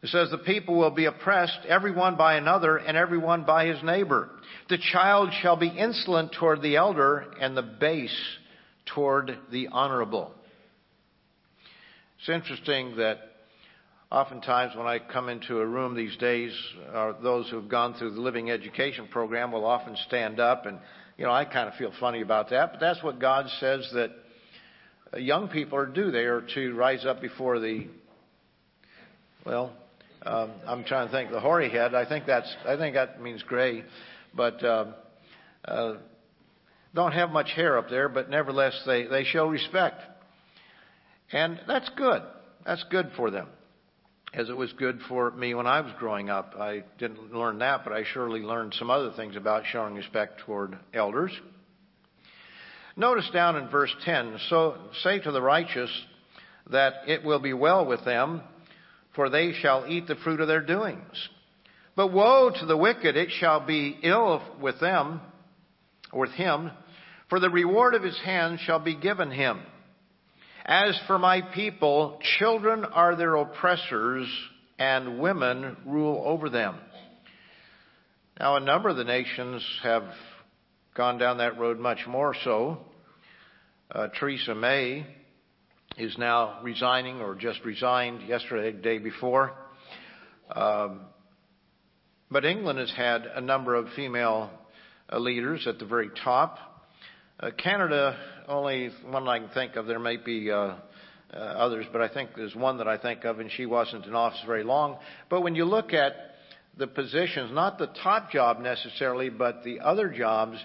It 0.03 0.09
says 0.09 0.31
the 0.31 0.39
people 0.39 0.79
will 0.79 0.91
be 0.91 1.05
oppressed, 1.05 1.59
everyone 1.69 2.17
by 2.17 2.37
another, 2.37 2.79
and 2.79 2.97
everyone 2.97 3.45
by 3.45 3.67
his 3.67 3.83
neighbor. 3.83 4.31
The 4.71 4.79
child 4.93 5.31
shall 5.43 5.57
be 5.57 5.69
insolent 5.69 6.33
toward 6.33 6.63
the 6.63 6.77
elder, 6.77 7.27
and 7.39 7.55
the 7.55 7.63
base 7.63 8.19
toward 8.95 9.39
the 9.53 9.69
honorable. 9.69 10.33
It's 12.19 12.31
interesting 12.31 12.97
that 12.97 13.19
Oftentimes, 14.11 14.75
when 14.75 14.89
I 14.89 14.99
come 14.99 15.29
into 15.29 15.61
a 15.61 15.67
room 15.67 15.95
these 15.95 16.17
days, 16.17 16.53
uh, 16.93 17.13
those 17.23 17.49
who 17.49 17.55
have 17.55 17.69
gone 17.69 17.95
through 17.95 18.11
the 18.11 18.21
living 18.21 18.51
education 18.51 19.07
program 19.07 19.53
will 19.53 19.65
often 19.65 19.97
stand 20.09 20.41
up, 20.41 20.67
and 20.67 20.81
you 21.17 21.25
know 21.25 21.31
I 21.31 21.45
kind 21.45 21.69
of 21.69 21.75
feel 21.75 21.93
funny 22.01 22.21
about 22.21 22.51
that. 22.51 22.73
But 22.73 22.81
that's 22.81 23.01
what 23.05 23.21
God 23.21 23.47
says 23.61 23.89
that 23.95 24.11
uh, 25.15 25.19
young 25.19 25.47
people 25.47 25.79
are 25.79 25.87
do. 25.87 26.11
They 26.11 26.25
are 26.25 26.45
to 26.55 26.75
rise 26.75 27.07
up 27.07 27.21
before 27.21 27.61
the 27.61 27.87
well. 29.47 29.73
Um, 30.23 30.51
I'm 30.67 30.83
trying 30.83 31.07
to 31.07 31.13
think 31.13 31.31
the 31.31 31.39
hoary 31.39 31.71
head. 31.71 31.95
I 31.95 32.05
think 32.05 32.27
that's 32.27 32.53
I 32.67 32.77
think 32.77 32.97
that 32.97 33.23
means 33.23 33.45
gray, 33.45 33.85
but 34.35 34.61
uh, 34.65 34.87
uh, 35.65 35.99
don't 36.97 37.13
have 37.13 37.31
much 37.31 37.53
hair 37.55 37.79
up 37.79 37.89
there. 37.89 38.09
But 38.09 38.29
nevertheless, 38.29 38.83
they 38.87 39.07
they 39.07 39.23
show 39.23 39.47
respect, 39.47 40.03
and 41.31 41.61
that's 41.69 41.89
good. 41.91 42.23
That's 42.67 42.83
good 42.91 43.13
for 43.17 43.31
them 43.31 43.47
as 44.33 44.49
it 44.49 44.57
was 44.57 44.73
good 44.75 45.01
for 45.09 45.31
me 45.33 45.55
when 45.55 45.67
I 45.67 45.81
was 45.81 45.93
growing 45.99 46.31
up. 46.31 46.55
I 46.59 46.85
didn't 46.99 47.33
learn 47.33 47.59
that, 47.59 47.83
but 47.85 47.93
I 47.93 48.05
surely 48.05 48.41
learned 48.41 48.75
some 48.75 48.91
other 48.91 49.13
things 49.17 49.37
about 49.37 49.65
showing 49.67 49.95
respect 49.95 50.41
toward 50.41 50.79
elders. 50.95 51.33
Notice 52.97 53.29
down 53.33 53.57
in 53.57 53.69
verse 53.69 53.95
10 54.05 54.39
So 54.49 54.77
say 55.03 55.19
to 55.21 55.33
the 55.33 55.43
righteous 55.43 55.91
that 56.71 57.09
it 57.09 57.25
will 57.25 57.41
be 57.41 57.53
well 57.53 57.87
with 57.87 58.05
them, 58.05 58.43
for 59.15 59.29
they 59.29 59.53
shall 59.53 59.87
eat 59.89 60.07
the 60.07 60.17
fruit 60.17 60.41
of 60.41 60.49
their 60.49 60.65
doings. 60.65 61.29
But 61.97 62.13
woe 62.13 62.51
to 62.51 62.67
the 62.67 62.77
wicked, 62.77 63.17
it 63.17 63.31
shall 63.33 63.61
be 63.61 63.99
ill 64.03 64.43
with 64.61 64.79
them, 64.81 65.21
with 66.13 66.31
him, 66.31 66.71
for 67.29 67.41
the 67.41 67.51
reward 67.51 67.95
of 67.95 68.03
his 68.03 68.19
hand 68.25 68.61
shall 68.61 68.79
be 68.79 68.95
given 68.95 69.31
him. 69.31 69.61
As 70.65 70.99
for 71.07 71.19
my 71.19 71.41
people, 71.41 72.21
children 72.39 72.85
are 72.85 73.17
their 73.17 73.35
oppressors, 73.37 74.29
and 74.79 75.19
women 75.19 75.77
rule 75.87 76.23
over 76.25 76.51
them. 76.51 76.77
Now, 78.39 78.57
a 78.57 78.61
number 78.61 78.89
of 78.89 78.97
the 78.97 79.05
nations 79.05 79.65
have 79.83 80.05
gone 80.95 81.19
down 81.19 81.39
that 81.39 81.59
road 81.59 81.79
much 81.79 82.01
more 82.07 82.35
so. 82.45 82.79
Uh, 83.91 84.09
Theresa 84.19 84.55
May 84.55 85.07
is 85.97 86.17
now 86.19 86.61
resigning, 86.63 87.21
or 87.21 87.35
just 87.35 87.65
resigned 87.65 88.29
yesterday, 88.29 88.73
day 88.73 88.99
before. 88.99 89.53
Um, 90.55 91.01
but 92.31 92.45
England 92.45 92.79
has 92.79 92.93
had 92.97 93.25
a 93.25 93.41
number 93.41 93.75
of 93.75 93.89
female 93.97 94.51
uh, 95.11 95.19
leaders 95.19 95.67
at 95.67 95.79
the 95.79 95.87
very 95.87 96.11
top. 96.23 96.59
Uh, 97.39 97.51
Canada 97.57 98.17
only 98.51 98.91
one 99.09 99.29
I 99.29 99.39
can 99.39 99.49
think 99.51 99.77
of. 99.77 99.87
There 99.87 99.99
may 99.99 100.17
be 100.17 100.51
uh, 100.51 100.75
uh, 101.33 101.37
others, 101.37 101.87
but 101.93 102.03
I 102.03 102.09
think 102.09 102.31
there's 102.35 102.55
one 102.55 102.79
that 102.79 102.89
I 102.89 102.99
think 102.99 103.25
of, 103.25 103.39
and 103.39 103.51
she 103.51 103.65
wasn't 103.65 104.07
in 104.07 104.15
office 104.15 104.43
very 104.45 104.65
long. 104.65 104.99
But 105.29 105.43
when 105.43 105.55
you 105.55 105.65
look 105.65 105.93
at 105.93 106.13
the 106.77 106.89
positions, 106.89 107.53
not 107.53 107.79
the 107.79 107.87
top 108.03 108.33
job 108.33 108.61
necessarily, 108.61 109.31
but 109.31 109.63
the 109.63 109.81
other 109.81 110.09
jobs 110.09 110.59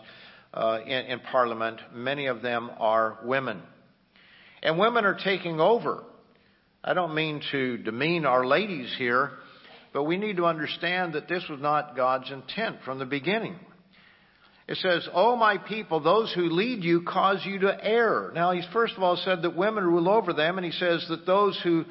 uh, 0.54 0.80
in, 0.84 1.06
in 1.06 1.19
Parliament, 1.32 1.80
many 1.93 2.26
of 2.26 2.41
them 2.41 2.71
are 2.80 3.19
women. 3.24 3.62
And 4.63 4.80
women 4.80 5.06
are 5.06 5.17
taking 5.24 5.60
over. 5.60 6.04
I 6.84 6.95
don't 6.95 7.13
mean 7.13 7.41
to 7.52 7.78
demean 7.78 8.26
our 8.26 8.45
ladies 8.45 8.93
here, 8.98 9.32
but 9.93 10.04
we 10.04 10.17
need 10.17 10.38
to 10.38 10.45
understand 10.45 11.13
that 11.13 11.28
this 11.28 11.43
was 11.50 11.60
not 11.62 11.95
God's 11.95 12.32
intent 12.32 12.78
from 12.84 12.98
the 12.98 13.06
beginning. 13.06 13.60
It 14.67 14.78
says, 14.78 15.08
Oh, 15.13 15.36
my 15.36 15.58
people, 15.58 15.99
those 15.99 16.34
who 16.34 16.49
lead 16.49 16.84
you 16.84 17.04
cause 17.04 17.45
you 17.45 17.60
to 17.60 17.86
err. 17.86 18.32
Now, 18.34 18.51
he's 18.51 18.65
first 18.73 18.95
of 18.97 19.04
all 19.04 19.15
said 19.17 19.43
that 19.43 19.56
women 19.56 19.84
rule 19.84 20.10
over 20.10 20.34
them, 20.34 20.58
and 20.58 20.65
he 20.65 20.71
says 20.71 21.06
that 21.10 21.25
those 21.25 21.60
who 21.63 21.86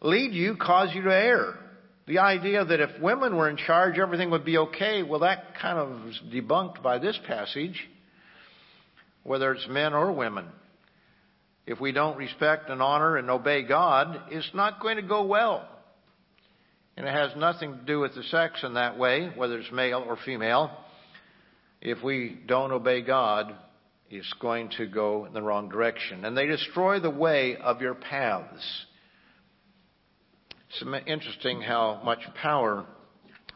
lead 0.00 0.32
you 0.32 0.56
cause 0.56 0.88
you 0.94 1.02
to 1.02 1.14
err. 1.14 1.58
The 2.06 2.20
idea 2.20 2.64
that 2.64 2.80
if 2.80 2.98
women 3.02 3.36
were 3.36 3.50
in 3.50 3.58
charge, 3.58 3.98
everything 3.98 4.30
would 4.30 4.44
be 4.44 4.56
okay, 4.56 5.02
well, 5.02 5.20
that 5.20 5.58
kind 5.60 5.78
of 5.78 6.08
is 6.08 6.18
debunked 6.32 6.82
by 6.82 6.98
this 6.98 7.18
passage. 7.26 7.78
whether 9.22 9.52
it's 9.52 9.68
men 9.68 9.92
or 9.92 10.10
women. 10.10 10.46
If 11.66 11.78
we 11.80 11.92
don't 11.92 12.16
respect 12.16 12.70
and 12.70 12.80
honor 12.80 13.18
and 13.18 13.28
obey 13.28 13.62
God, 13.62 14.22
it's 14.30 14.48
not 14.54 14.80
going 14.80 14.96
to 14.96 15.02
go 15.02 15.26
well. 15.26 15.68
And 16.96 17.06
it 17.06 17.12
has 17.12 17.36
nothing 17.36 17.76
to 17.76 17.84
do 17.84 18.00
with 18.00 18.14
the 18.14 18.22
sex 18.24 18.60
in 18.62 18.74
that 18.74 18.98
way, 18.98 19.30
whether 19.36 19.58
it's 19.58 19.70
male 19.70 20.02
or 20.06 20.16
female. 20.24 20.70
If 21.80 22.02
we 22.02 22.38
don't 22.46 22.72
obey 22.72 23.02
God, 23.02 23.54
it's 24.10 24.32
going 24.40 24.70
to 24.78 24.86
go 24.86 25.26
in 25.26 25.32
the 25.32 25.42
wrong 25.42 25.68
direction. 25.68 26.24
And 26.24 26.36
they 26.36 26.46
destroy 26.46 26.98
the 26.98 27.10
way 27.10 27.56
of 27.56 27.80
your 27.80 27.94
paths. 27.94 28.86
It's 30.70 30.82
interesting 31.06 31.62
how 31.62 32.00
much 32.04 32.20
power 32.42 32.84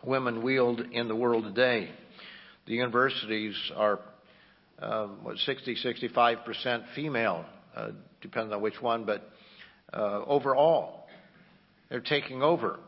women 0.05 0.43
wield 0.43 0.81
in 0.81 1.09
the 1.09 1.17
world 1.17 1.45
today. 1.45 1.91
The 2.67 2.75
universities 2.75 3.57
are 3.77 4.01
uh, 4.79 5.07
what 5.23 5.37
60, 5.39 5.77
65 5.77 6.45
percent 6.45 6.85
female, 6.95 7.45
uh, 7.77 7.91
depending 8.21 8.53
on 8.53 8.63
which 8.63 8.81
one, 8.81 9.05
but 9.05 9.31
uh, 9.93 10.23
overall, 10.27 11.07
they're 11.89 12.01
taking 12.01 12.43
over. 12.43 12.79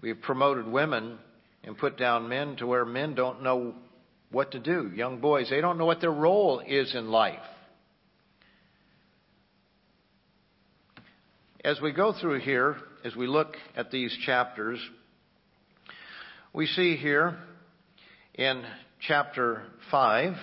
We've 0.00 0.20
promoted 0.20 0.66
women 0.66 1.18
and 1.62 1.78
put 1.78 1.96
down 1.96 2.28
men 2.28 2.56
to 2.56 2.66
where 2.66 2.84
men 2.84 3.14
don't 3.14 3.42
know 3.42 3.74
what 4.30 4.52
to 4.52 4.58
do. 4.58 4.90
Young 4.94 5.20
boys, 5.20 5.48
they 5.50 5.60
don't 5.60 5.78
know 5.78 5.86
what 5.86 6.00
their 6.00 6.12
role 6.12 6.60
is 6.60 6.94
in 6.94 7.10
life. 7.10 7.38
As 11.64 11.80
we 11.80 11.92
go 11.92 12.12
through 12.12 12.40
here, 12.40 12.76
as 13.04 13.16
we 13.16 13.26
look 13.26 13.56
at 13.74 13.90
these 13.90 14.14
chapters, 14.26 14.78
we 16.52 16.66
see 16.66 16.96
here 16.96 17.38
in 18.34 18.64
chapter 19.00 19.62
5, 19.90 20.34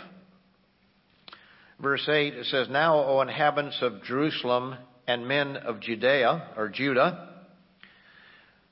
verse 1.80 2.08
8, 2.08 2.34
it 2.34 2.46
says, 2.48 2.68
Now, 2.70 3.04
O 3.04 3.22
inhabitants 3.22 3.78
of 3.82 4.04
Jerusalem 4.04 4.76
and 5.08 5.28
men 5.28 5.58
of 5.58 5.80
Judea, 5.80 6.50
or 6.58 6.70
Judah, 6.70 7.30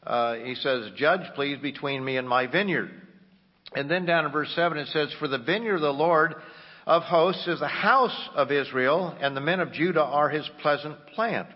uh, 0.03 0.35
he 0.35 0.55
says, 0.55 0.91
Judge, 0.95 1.21
please, 1.35 1.59
between 1.61 2.03
me 2.03 2.17
and 2.17 2.27
my 2.27 2.47
vineyard. 2.47 2.89
And 3.75 3.89
then 3.89 4.05
down 4.05 4.25
in 4.25 4.31
verse 4.31 4.51
7 4.55 4.77
it 4.77 4.87
says, 4.87 5.13
For 5.19 5.27
the 5.27 5.37
vineyard 5.37 5.75
of 5.75 5.81
the 5.81 5.93
Lord 5.93 6.35
of 6.85 7.03
hosts 7.03 7.47
is 7.47 7.59
the 7.59 7.67
house 7.67 8.29
of 8.35 8.51
Israel, 8.51 9.15
and 9.21 9.35
the 9.35 9.41
men 9.41 9.59
of 9.59 9.71
Judah 9.71 10.03
are 10.03 10.29
his 10.29 10.49
pleasant 10.61 10.95
plant. 11.13 11.47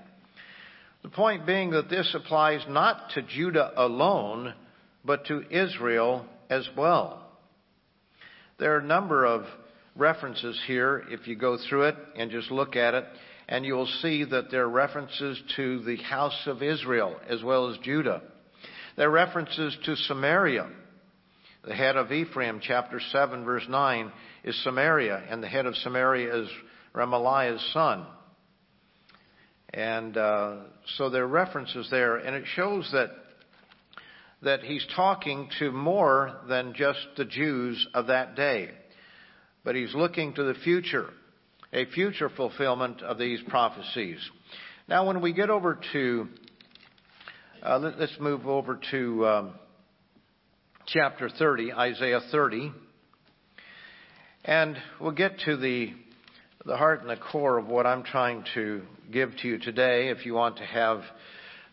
The 1.01 1.09
point 1.09 1.45
being 1.45 1.71
that 1.71 1.89
this 1.89 2.13
applies 2.13 2.63
not 2.69 3.09
to 3.11 3.23
Judah 3.23 3.73
alone, 3.75 4.53
but 5.03 5.25
to 5.25 5.43
Israel 5.49 6.25
as 6.49 6.67
well. 6.77 7.19
There 8.59 8.75
are 8.75 8.79
a 8.79 8.85
number 8.85 9.25
of 9.25 9.45
references 9.95 10.59
here 10.67 11.03
if 11.09 11.27
you 11.27 11.35
go 11.35 11.57
through 11.57 11.83
it 11.83 11.95
and 12.15 12.31
just 12.31 12.51
look 12.51 12.75
at 12.75 12.93
it, 12.93 13.05
and 13.49 13.65
you'll 13.65 13.89
see 14.01 14.23
that 14.23 14.51
there 14.51 14.63
are 14.63 14.69
references 14.69 15.41
to 15.55 15.79
the 15.83 15.97
house 15.97 16.43
of 16.45 16.63
Israel 16.63 17.15
as 17.27 17.43
well 17.43 17.69
as 17.69 17.77
Judah. 17.79 18.21
There 18.95 19.09
are 19.09 19.11
references 19.11 19.75
to 19.85 19.95
Samaria. 19.95 20.69
The 21.65 21.73
head 21.73 21.95
of 21.95 22.11
Ephraim, 22.11 22.59
chapter 22.61 22.99
7, 22.99 23.45
verse 23.45 23.63
9, 23.69 24.11
is 24.43 24.63
Samaria, 24.65 25.23
and 25.29 25.41
the 25.41 25.47
head 25.47 25.65
of 25.65 25.77
Samaria 25.77 26.43
is 26.43 26.49
Remaliah's 26.93 27.65
son. 27.71 28.05
And 29.73 30.17
uh, 30.17 30.55
so 30.97 31.09
there 31.09 31.23
are 31.23 31.27
references 31.27 31.87
there, 31.89 32.17
and 32.17 32.35
it 32.35 32.43
shows 32.53 32.89
that 32.91 33.11
that 34.41 34.59
he's 34.59 34.85
talking 34.93 35.49
to 35.59 35.71
more 35.71 36.35
than 36.49 36.73
just 36.75 36.99
the 37.15 37.23
Jews 37.23 37.87
of 37.93 38.07
that 38.07 38.35
day, 38.35 38.71
but 39.63 39.73
he's 39.73 39.95
looking 39.95 40.33
to 40.33 40.43
the 40.43 40.55
future, 40.65 41.11
a 41.71 41.85
future 41.85 42.27
fulfillment 42.27 43.01
of 43.01 43.17
these 43.17 43.39
prophecies. 43.47 44.19
Now, 44.89 45.07
when 45.07 45.21
we 45.21 45.31
get 45.31 45.49
over 45.49 45.79
to, 45.93 46.27
uh, 47.65 47.79
let, 47.79 47.93
us 47.93 48.11
move 48.19 48.45
over 48.47 48.81
to 48.91 49.25
um, 49.25 49.53
chapter 50.85 51.29
30, 51.29 51.71
Isaiah 51.71 52.19
30, 52.31 52.71
and 54.43 54.77
we'll 54.99 55.11
get 55.11 55.39
to 55.45 55.55
the 55.55 55.93
the 56.65 56.77
heart 56.77 57.01
and 57.01 57.09
the 57.09 57.17
core 57.17 57.57
of 57.57 57.67
what 57.67 57.85
I'm 57.85 58.03
trying 58.03 58.45
to 58.53 58.83
give 59.11 59.35
to 59.41 59.47
you 59.47 59.59
today. 59.59 60.09
If 60.09 60.25
you 60.25 60.33
want 60.33 60.57
to 60.57 60.65
have 60.65 61.01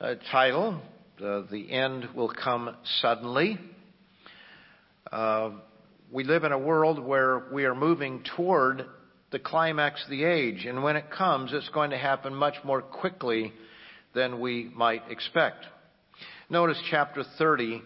a 0.00 0.16
title, 0.32 0.80
uh, 1.24 1.42
the 1.50 1.70
end 1.70 2.08
will 2.14 2.32
come 2.32 2.74
suddenly. 3.00 3.58
Uh, 5.12 5.50
we 6.12 6.24
live 6.24 6.42
in 6.44 6.52
a 6.52 6.58
world 6.58 6.98
where 6.98 7.44
we 7.52 7.64
are 7.64 7.74
moving 7.74 8.24
toward 8.36 8.84
the 9.30 9.38
climax 9.38 10.02
of 10.04 10.10
the 10.10 10.24
age, 10.24 10.66
and 10.66 10.82
when 10.82 10.96
it 10.96 11.10
comes, 11.10 11.52
it's 11.52 11.68
going 11.70 11.90
to 11.90 11.98
happen 11.98 12.34
much 12.34 12.56
more 12.64 12.82
quickly 12.82 13.52
than 14.12 14.40
we 14.40 14.72
might 14.74 15.02
expect. 15.08 15.64
Notice 16.48 16.80
chapter 16.90 17.24
30 17.38 17.82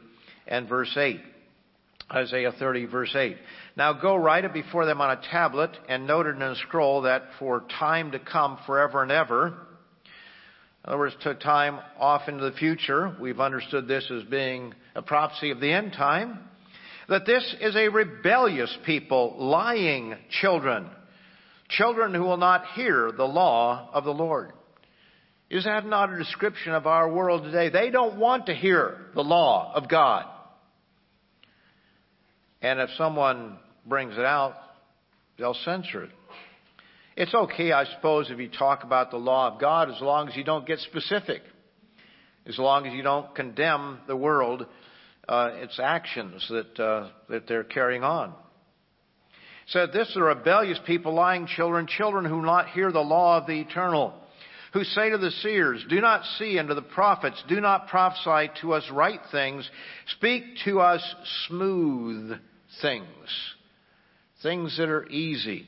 and 0.46 0.68
verse 0.68 0.94
8. 0.96 1.20
Isaiah 2.12 2.52
30 2.52 2.86
verse 2.86 3.14
8. 3.14 3.36
Now 3.76 3.92
go 3.94 4.14
write 4.14 4.44
it 4.44 4.52
before 4.52 4.86
them 4.86 5.00
on 5.00 5.10
a 5.10 5.20
tablet 5.30 5.70
and 5.88 6.06
note 6.06 6.26
it 6.26 6.36
in 6.36 6.42
a 6.42 6.54
scroll 6.56 7.02
that 7.02 7.22
for 7.38 7.64
time 7.78 8.12
to 8.12 8.18
come 8.18 8.58
forever 8.66 9.02
and 9.02 9.10
ever. 9.10 9.46
In 9.46 10.92
other 10.92 10.98
words, 10.98 11.16
to 11.22 11.34
time 11.34 11.80
off 11.98 12.28
into 12.28 12.44
the 12.44 12.56
future. 12.56 13.16
We've 13.18 13.40
understood 13.40 13.88
this 13.88 14.10
as 14.10 14.22
being 14.24 14.74
a 14.94 15.00
prophecy 15.00 15.50
of 15.50 15.60
the 15.60 15.72
end 15.72 15.94
time. 15.94 16.40
That 17.08 17.24
this 17.26 17.54
is 17.60 17.74
a 17.74 17.88
rebellious 17.88 18.76
people, 18.84 19.34
lying 19.38 20.14
children. 20.42 20.90
Children 21.70 22.12
who 22.12 22.22
will 22.22 22.36
not 22.36 22.66
hear 22.74 23.10
the 23.12 23.24
law 23.24 23.88
of 23.94 24.04
the 24.04 24.12
Lord. 24.12 24.52
Is 25.48 25.64
that 25.64 25.86
not 25.86 26.12
a 26.12 26.18
description 26.18 26.74
of 26.74 26.86
our 26.86 27.10
world 27.10 27.44
today? 27.44 27.70
They 27.70 27.90
don't 27.90 28.18
want 28.18 28.46
to 28.46 28.54
hear 28.54 29.06
the 29.14 29.22
law 29.22 29.72
of 29.74 29.88
God. 29.88 30.26
And 32.64 32.80
if 32.80 32.88
someone 32.96 33.58
brings 33.84 34.16
it 34.16 34.24
out, 34.24 34.54
they'll 35.36 35.52
censor 35.66 36.04
it. 36.04 36.10
It's 37.14 37.34
okay, 37.34 37.72
I 37.72 37.84
suppose, 37.84 38.30
if 38.30 38.38
you 38.38 38.48
talk 38.48 38.84
about 38.84 39.10
the 39.10 39.18
law 39.18 39.52
of 39.52 39.60
God 39.60 39.90
as 39.90 40.00
long 40.00 40.30
as 40.30 40.36
you 40.36 40.44
don't 40.44 40.66
get 40.66 40.78
specific. 40.78 41.42
As 42.46 42.58
long 42.58 42.86
as 42.86 42.94
you 42.94 43.02
don't 43.02 43.34
condemn 43.34 43.98
the 44.06 44.16
world, 44.16 44.64
uh, 45.28 45.50
its 45.56 45.78
actions 45.78 46.42
that, 46.48 46.80
uh, 46.82 47.10
that 47.28 47.46
they're 47.46 47.64
carrying 47.64 48.02
on. 48.02 48.32
said, 49.66 49.92
This 49.92 50.16
are 50.16 50.24
rebellious 50.24 50.80
people, 50.86 51.12
lying 51.12 51.46
children, 51.46 51.86
children 51.86 52.24
who 52.24 52.40
not 52.40 52.70
hear 52.70 52.90
the 52.90 53.00
law 53.00 53.36
of 53.36 53.46
the 53.46 53.60
eternal, 53.60 54.14
who 54.72 54.84
say 54.84 55.10
to 55.10 55.18
the 55.18 55.32
seers, 55.42 55.84
Do 55.90 56.00
not 56.00 56.24
see, 56.38 56.56
and 56.56 56.70
to 56.70 56.74
the 56.74 56.80
prophets, 56.80 57.44
Do 57.46 57.60
not 57.60 57.88
prophesy 57.88 58.50
to 58.62 58.72
us 58.72 58.90
right 58.90 59.20
things, 59.30 59.68
speak 60.06 60.44
to 60.64 60.80
us 60.80 61.14
smooth 61.46 62.38
things, 62.80 63.06
things 64.42 64.76
that 64.78 64.88
are 64.88 65.06
easy. 65.08 65.66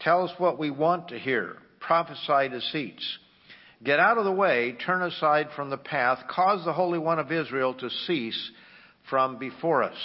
Tell 0.00 0.24
us 0.24 0.32
what 0.38 0.58
we 0.58 0.70
want 0.70 1.08
to 1.08 1.18
hear. 1.18 1.56
Prophesy 1.80 2.48
deceits. 2.50 3.18
Get 3.84 3.98
out 3.98 4.18
of 4.18 4.24
the 4.24 4.32
way, 4.32 4.76
turn 4.84 5.02
aside 5.02 5.48
from 5.56 5.70
the 5.70 5.76
path, 5.76 6.18
cause 6.30 6.64
the 6.64 6.72
Holy 6.72 6.98
One 6.98 7.18
of 7.18 7.32
Israel 7.32 7.74
to 7.74 7.90
cease 8.06 8.50
from 9.10 9.38
before 9.38 9.82
us. 9.82 9.96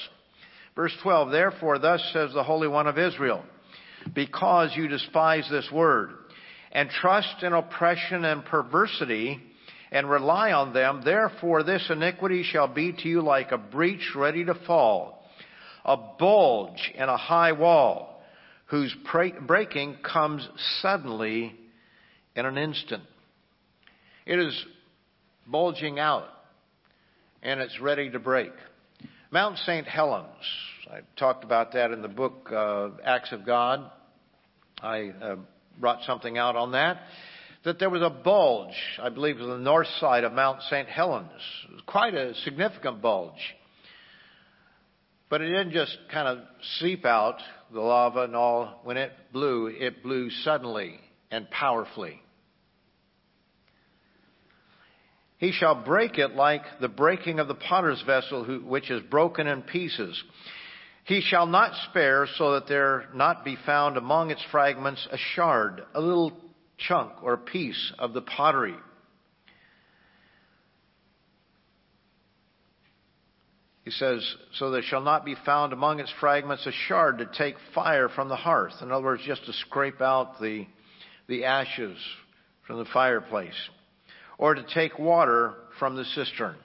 Verse 0.75 0.95
12, 1.03 1.31
therefore, 1.31 1.77
thus 1.79 2.01
says 2.13 2.33
the 2.33 2.43
Holy 2.43 2.67
One 2.67 2.87
of 2.87 2.97
Israel, 2.97 3.43
because 4.13 4.71
you 4.75 4.87
despise 4.87 5.47
this 5.49 5.69
word, 5.71 6.09
and 6.71 6.89
trust 6.89 7.43
in 7.43 7.53
oppression 7.53 8.25
and 8.25 8.45
perversity, 8.45 9.39
and 9.91 10.09
rely 10.09 10.51
on 10.51 10.73
them, 10.73 11.01
therefore 11.05 11.63
this 11.63 11.85
iniquity 11.89 12.43
shall 12.43 12.67
be 12.67 12.93
to 12.93 13.07
you 13.07 13.21
like 13.21 13.51
a 13.51 13.57
breach 13.57 14.13
ready 14.15 14.43
to 14.45 14.55
fall 14.65 15.16
a 15.87 15.97
bulge 15.97 16.91
in 16.93 17.07
a 17.07 17.17
high 17.17 17.53
wall 17.53 18.21
whose 18.65 18.93
breaking 19.47 19.97
comes 20.03 20.47
suddenly 20.81 21.55
in 22.35 22.45
an 22.45 22.57
instant. 22.57 23.03
It 24.25 24.37
is 24.37 24.65
bulging 25.47 25.97
out 25.97 26.27
and 27.41 27.61
it's 27.61 27.79
ready 27.79 28.09
to 28.09 28.19
break. 28.19 28.51
Mount 29.31 29.57
St. 29.59 29.87
Helens, 29.87 30.27
I 30.91 30.99
talked 31.17 31.45
about 31.45 31.73
that 31.73 31.91
in 31.91 32.01
the 32.01 32.09
book 32.09 32.49
uh, 32.51 32.89
Acts 33.03 33.31
of 33.31 33.45
God. 33.45 33.89
I 34.81 35.09
uh, 35.21 35.35
brought 35.79 36.03
something 36.03 36.37
out 36.37 36.55
on 36.55 36.73
that. 36.73 37.01
That 37.63 37.79
there 37.79 37.89
was 37.89 38.01
a 38.01 38.09
bulge, 38.09 38.75
I 39.01 39.09
believe, 39.09 39.41
on 39.41 39.49
the 39.49 39.57
north 39.57 39.87
side 39.99 40.23
of 40.23 40.31
Mount 40.31 40.61
St. 40.69 40.87
Helens. 40.87 41.31
Quite 41.85 42.13
a 42.13 42.33
significant 42.35 43.01
bulge. 43.01 43.55
But 45.29 45.41
it 45.41 45.49
didn't 45.49 45.73
just 45.73 45.97
kind 46.11 46.27
of 46.27 46.39
seep 46.79 47.05
out, 47.05 47.41
the 47.73 47.81
lava 47.81 48.23
and 48.23 48.35
all. 48.35 48.79
When 48.83 48.97
it 48.97 49.11
blew, 49.33 49.67
it 49.67 50.01
blew 50.01 50.29
suddenly 50.29 50.99
and 51.31 51.49
powerfully. 51.49 52.21
He 55.37 55.51
shall 55.51 55.75
break 55.75 56.17
it 56.17 56.35
like 56.35 56.63
the 56.81 56.87
breaking 56.87 57.39
of 57.39 57.47
the 57.47 57.55
potter's 57.55 58.01
vessel, 58.03 58.45
which 58.63 58.89
is 58.89 59.03
broken 59.03 59.47
in 59.47 59.61
pieces. 59.61 60.21
He 61.03 61.21
shall 61.21 61.45
not 61.45 61.73
spare 61.89 62.27
so 62.37 62.53
that 62.53 62.67
there 62.67 63.05
not 63.13 63.45
be 63.45 63.57
found 63.65 63.97
among 63.97 64.31
its 64.31 64.43
fragments 64.51 65.07
a 65.11 65.17
shard, 65.35 65.83
a 65.93 66.01
little 66.01 66.33
chunk 66.77 67.23
or 67.23 67.37
piece 67.37 67.93
of 67.99 68.13
the 68.13 68.21
pottery. 68.21 68.75
He 73.87 73.91
says, 73.91 74.35
So 74.55 74.69
there 74.69 74.81
shall 74.81 74.99
not 74.99 75.23
be 75.23 75.37
found 75.45 75.71
among 75.71 76.01
its 76.01 76.11
fragments 76.19 76.65
a 76.65 76.73
shard 76.89 77.19
to 77.19 77.25
take 77.37 77.55
fire 77.73 78.09
from 78.09 78.27
the 78.27 78.35
hearth. 78.35 78.73
In 78.81 78.91
other 78.91 79.05
words, 79.05 79.23
just 79.25 79.45
to 79.45 79.53
scrape 79.53 80.01
out 80.01 80.41
the, 80.41 80.67
the 81.29 81.45
ashes 81.45 81.97
from 82.65 82.79
the 82.79 82.89
fireplace. 82.91 83.55
Or 84.37 84.55
to 84.55 84.65
take 84.73 84.99
water 84.99 85.53
from 85.79 85.95
the 85.95 86.03
cistern. 86.03 86.57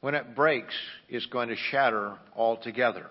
When 0.00 0.14
it 0.14 0.36
breaks, 0.36 0.74
it's 1.08 1.26
going 1.26 1.48
to 1.48 1.56
shatter 1.72 2.14
altogether. 2.36 3.06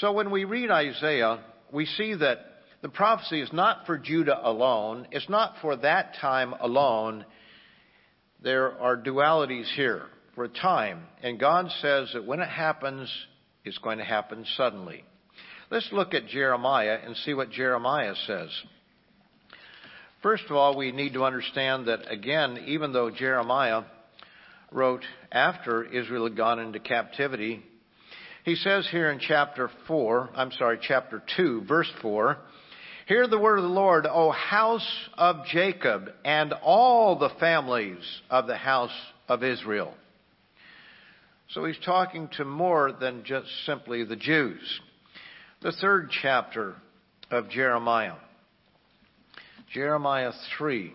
So 0.00 0.12
when 0.12 0.30
we 0.30 0.46
read 0.46 0.70
Isaiah, 0.70 1.44
we 1.72 1.84
see 1.84 2.14
that 2.14 2.38
the 2.80 2.88
prophecy 2.88 3.42
is 3.42 3.52
not 3.52 3.84
for 3.84 3.98
Judah 3.98 4.40
alone. 4.42 5.08
It's 5.10 5.28
not 5.28 5.56
for 5.60 5.76
that 5.76 6.14
time 6.22 6.54
alone. 6.58 7.26
There 8.42 8.80
are 8.80 8.96
dualities 8.96 9.66
here 9.76 10.06
for 10.34 10.44
a 10.44 10.48
time. 10.48 11.02
And 11.22 11.38
God 11.38 11.70
says 11.80 12.10
that 12.14 12.24
when 12.24 12.40
it 12.40 12.48
happens, 12.48 13.10
it's 13.64 13.78
going 13.78 13.98
to 13.98 14.04
happen 14.04 14.44
suddenly. 14.56 15.04
Let's 15.70 15.88
look 15.92 16.14
at 16.14 16.26
Jeremiah 16.26 16.98
and 17.04 17.16
see 17.16 17.34
what 17.34 17.50
Jeremiah 17.50 18.14
says. 18.26 18.50
First 20.22 20.44
of 20.48 20.56
all, 20.56 20.76
we 20.76 20.92
need 20.92 21.14
to 21.14 21.24
understand 21.24 21.88
that 21.88 22.10
again, 22.10 22.64
even 22.66 22.92
though 22.92 23.10
Jeremiah 23.10 23.82
wrote 24.70 25.04
after 25.30 25.84
Israel 25.84 26.24
had 26.24 26.36
gone 26.36 26.58
into 26.58 26.80
captivity, 26.80 27.62
he 28.44 28.56
says 28.56 28.86
here 28.90 29.10
in 29.10 29.20
chapter 29.20 29.70
4, 29.86 30.30
I'm 30.34 30.52
sorry, 30.52 30.78
chapter 30.80 31.22
2, 31.36 31.62
verse 31.66 31.90
4, 32.02 32.36
Hear 33.06 33.26
the 33.26 33.38
word 33.38 33.58
of 33.58 33.64
the 33.64 33.70
Lord, 33.70 34.06
O 34.06 34.30
house 34.30 35.08
of 35.16 35.44
Jacob, 35.46 36.10
and 36.24 36.52
all 36.62 37.18
the 37.18 37.30
families 37.40 38.02
of 38.30 38.46
the 38.46 38.56
house 38.56 38.94
of 39.28 39.42
Israel. 39.42 39.94
So 41.50 41.64
he's 41.64 41.78
talking 41.84 42.28
to 42.36 42.44
more 42.44 42.92
than 42.92 43.24
just 43.24 43.46
simply 43.66 44.04
the 44.04 44.16
Jews. 44.16 44.80
The 45.62 45.72
third 45.72 46.10
chapter 46.22 46.74
of 47.30 47.48
Jeremiah. 47.48 48.16
Jeremiah 49.72 50.32
3. 50.58 50.92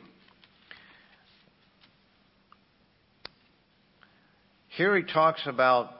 Here 4.70 4.96
he 4.96 5.04
talks 5.04 5.42
about 5.46 5.92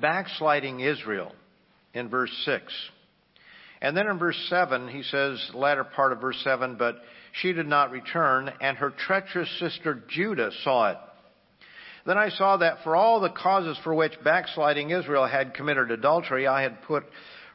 backsliding 0.00 0.80
Israel 0.80 1.32
in 1.92 2.08
verse 2.08 2.32
6. 2.44 2.62
And 3.82 3.96
then 3.96 4.06
in 4.06 4.18
verse 4.18 4.38
7, 4.48 4.88
he 4.88 5.02
says, 5.02 5.50
latter 5.54 5.84
part 5.84 6.12
of 6.12 6.20
verse 6.20 6.40
7, 6.44 6.76
but 6.78 6.96
she 7.32 7.52
did 7.52 7.66
not 7.66 7.90
return, 7.90 8.50
and 8.60 8.76
her 8.78 8.90
treacherous 8.90 9.50
sister 9.58 10.02
Judah 10.08 10.50
saw 10.62 10.92
it. 10.92 10.98
Then 12.04 12.18
I 12.18 12.30
saw 12.30 12.56
that 12.56 12.82
for 12.82 12.96
all 12.96 13.20
the 13.20 13.30
causes 13.30 13.78
for 13.84 13.94
which 13.94 14.12
backsliding 14.24 14.90
Israel 14.90 15.26
had 15.26 15.54
committed 15.54 15.90
adultery, 15.90 16.46
I 16.46 16.62
had 16.62 16.82
put 16.82 17.04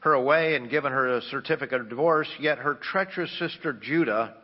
her 0.01 0.13
away 0.13 0.55
and 0.55 0.69
given 0.69 0.91
her 0.91 1.17
a 1.17 1.21
certificate 1.23 1.81
of 1.81 1.89
divorce, 1.89 2.29
yet 2.39 2.59
her 2.59 2.75
treacherous 2.75 3.31
sister 3.39 3.73
Judah 3.73 4.35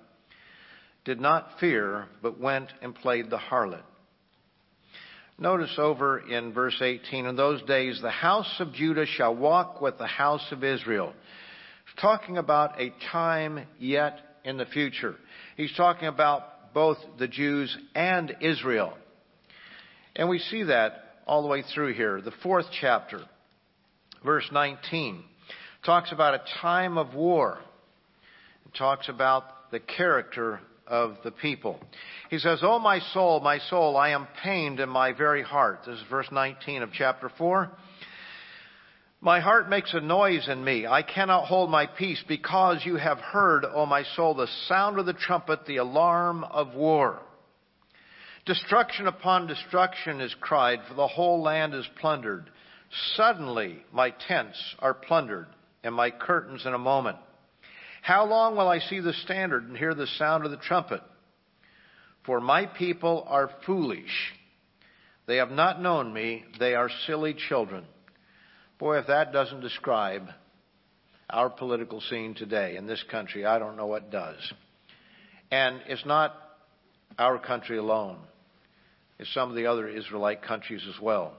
did 1.05 1.21
not 1.21 1.59
fear, 1.59 2.07
but 2.21 2.39
went 2.39 2.69
and 2.81 2.95
played 2.95 3.29
the 3.29 3.37
harlot. 3.37 3.83
Notice 5.37 5.75
over 5.77 6.19
in 6.19 6.53
verse 6.53 6.77
18, 6.81 7.25
in 7.25 7.35
those 7.35 7.61
days 7.63 7.99
the 8.01 8.11
house 8.11 8.55
of 8.59 8.73
Judah 8.73 9.05
shall 9.05 9.35
walk 9.35 9.81
with 9.81 9.97
the 9.97 10.07
house 10.07 10.45
of 10.51 10.63
Israel. 10.63 11.13
He's 11.85 12.01
talking 12.01 12.37
about 12.37 12.79
a 12.79 12.93
time 13.11 13.65
yet 13.79 14.19
in 14.43 14.57
the 14.57 14.65
future. 14.65 15.15
He's 15.57 15.73
talking 15.75 16.07
about 16.07 16.73
both 16.73 16.97
the 17.17 17.27
Jews 17.27 17.75
and 17.95 18.35
Israel. 18.41 18.97
And 20.15 20.29
we 20.29 20.39
see 20.39 20.63
that 20.63 21.03
all 21.25 21.41
the 21.41 21.47
way 21.47 21.63
through 21.73 21.93
here. 21.93 22.21
The 22.21 22.33
fourth 22.43 22.67
chapter, 22.79 23.21
verse 24.23 24.47
19, 24.51 25.23
talks 25.85 26.11
about 26.11 26.35
a 26.35 26.43
time 26.61 26.97
of 26.97 27.13
war. 27.15 27.59
It 28.65 28.77
talks 28.77 29.09
about 29.09 29.71
the 29.71 29.79
character 29.79 30.59
of 30.85 31.17
the 31.23 31.31
people. 31.31 31.79
He 32.29 32.37
says, 32.37 32.59
Oh, 32.61 32.79
my 32.79 32.99
soul, 33.13 33.39
my 33.39 33.59
soul, 33.69 33.97
I 33.97 34.09
am 34.09 34.27
pained 34.43 34.79
in 34.79 34.89
my 34.89 35.13
very 35.13 35.41
heart. 35.41 35.79
This 35.85 35.97
is 35.97 36.05
verse 36.09 36.27
19 36.31 36.83
of 36.83 36.91
chapter 36.93 37.31
4. 37.37 37.71
My 39.21 39.39
heart 39.39 39.69
makes 39.69 39.93
a 39.93 40.01
noise 40.01 40.49
in 40.49 40.61
me. 40.63 40.85
I 40.85 41.01
cannot 41.01 41.45
hold 41.45 41.69
my 41.69 41.87
peace 41.87 42.21
because 42.27 42.81
you 42.83 42.97
have 42.97 43.19
heard, 43.19 43.63
O 43.63 43.85
my 43.85 44.03
soul, 44.17 44.35
the 44.35 44.49
sound 44.67 44.99
of 44.99 45.05
the 45.05 45.13
trumpet, 45.13 45.65
the 45.65 45.77
alarm 45.77 46.43
of 46.43 46.75
war. 46.75 47.21
Destruction 48.45 49.07
upon 49.07 49.47
destruction 49.47 50.19
is 50.19 50.35
cried, 50.41 50.79
for 50.87 50.95
the 50.95 51.07
whole 51.07 51.41
land 51.41 51.73
is 51.73 51.87
plundered. 52.01 52.49
Suddenly 53.15 53.77
my 53.93 54.09
tents 54.27 54.59
are 54.79 54.93
plundered, 54.93 55.47
and 55.83 55.95
my 55.95 56.11
curtains 56.11 56.65
in 56.65 56.73
a 56.73 56.79
moment. 56.79 57.17
How 58.01 58.25
long 58.25 58.57
will 58.57 58.67
I 58.67 58.79
see 58.79 58.99
the 58.99 59.13
standard 59.13 59.63
and 59.63 59.77
hear 59.77 59.93
the 59.93 60.07
sound 60.17 60.43
of 60.43 60.51
the 60.51 60.57
trumpet? 60.57 61.01
For 62.25 62.41
my 62.41 62.65
people 62.65 63.25
are 63.27 63.49
foolish. 63.65 64.33
They 65.25 65.37
have 65.37 65.51
not 65.51 65.81
known 65.81 66.13
me. 66.13 66.43
They 66.59 66.75
are 66.75 66.89
silly 67.07 67.33
children. 67.47 67.85
Boy, 68.77 68.97
if 68.97 69.07
that 69.07 69.31
doesn't 69.31 69.61
describe 69.61 70.27
our 71.29 71.49
political 71.49 72.01
scene 72.01 72.35
today 72.35 72.75
in 72.75 72.87
this 72.87 73.03
country, 73.09 73.45
I 73.45 73.57
don't 73.57 73.77
know 73.77 73.87
what 73.87 74.11
does. 74.11 74.53
And 75.49 75.81
it's 75.87 76.05
not 76.05 76.35
our 77.17 77.39
country 77.39 77.77
alone. 77.77 78.17
It's 79.19 79.33
some 79.33 79.49
of 79.49 79.55
the 79.55 79.67
other 79.67 79.87
Israelite 79.87 80.41
countries 80.41 80.81
as 80.87 81.01
well. 81.01 81.33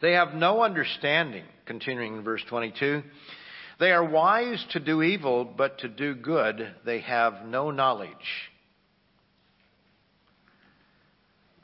They 0.00 0.12
have 0.12 0.34
no 0.34 0.62
understanding, 0.62 1.44
continuing 1.66 2.16
in 2.16 2.24
verse 2.24 2.42
22. 2.48 3.02
They 3.78 3.92
are 3.92 4.04
wise 4.04 4.64
to 4.72 4.80
do 4.80 5.02
evil, 5.02 5.44
but 5.44 5.78
to 5.78 5.88
do 5.88 6.14
good 6.14 6.74
they 6.84 7.00
have 7.00 7.44
no 7.46 7.70
knowledge. 7.70 8.50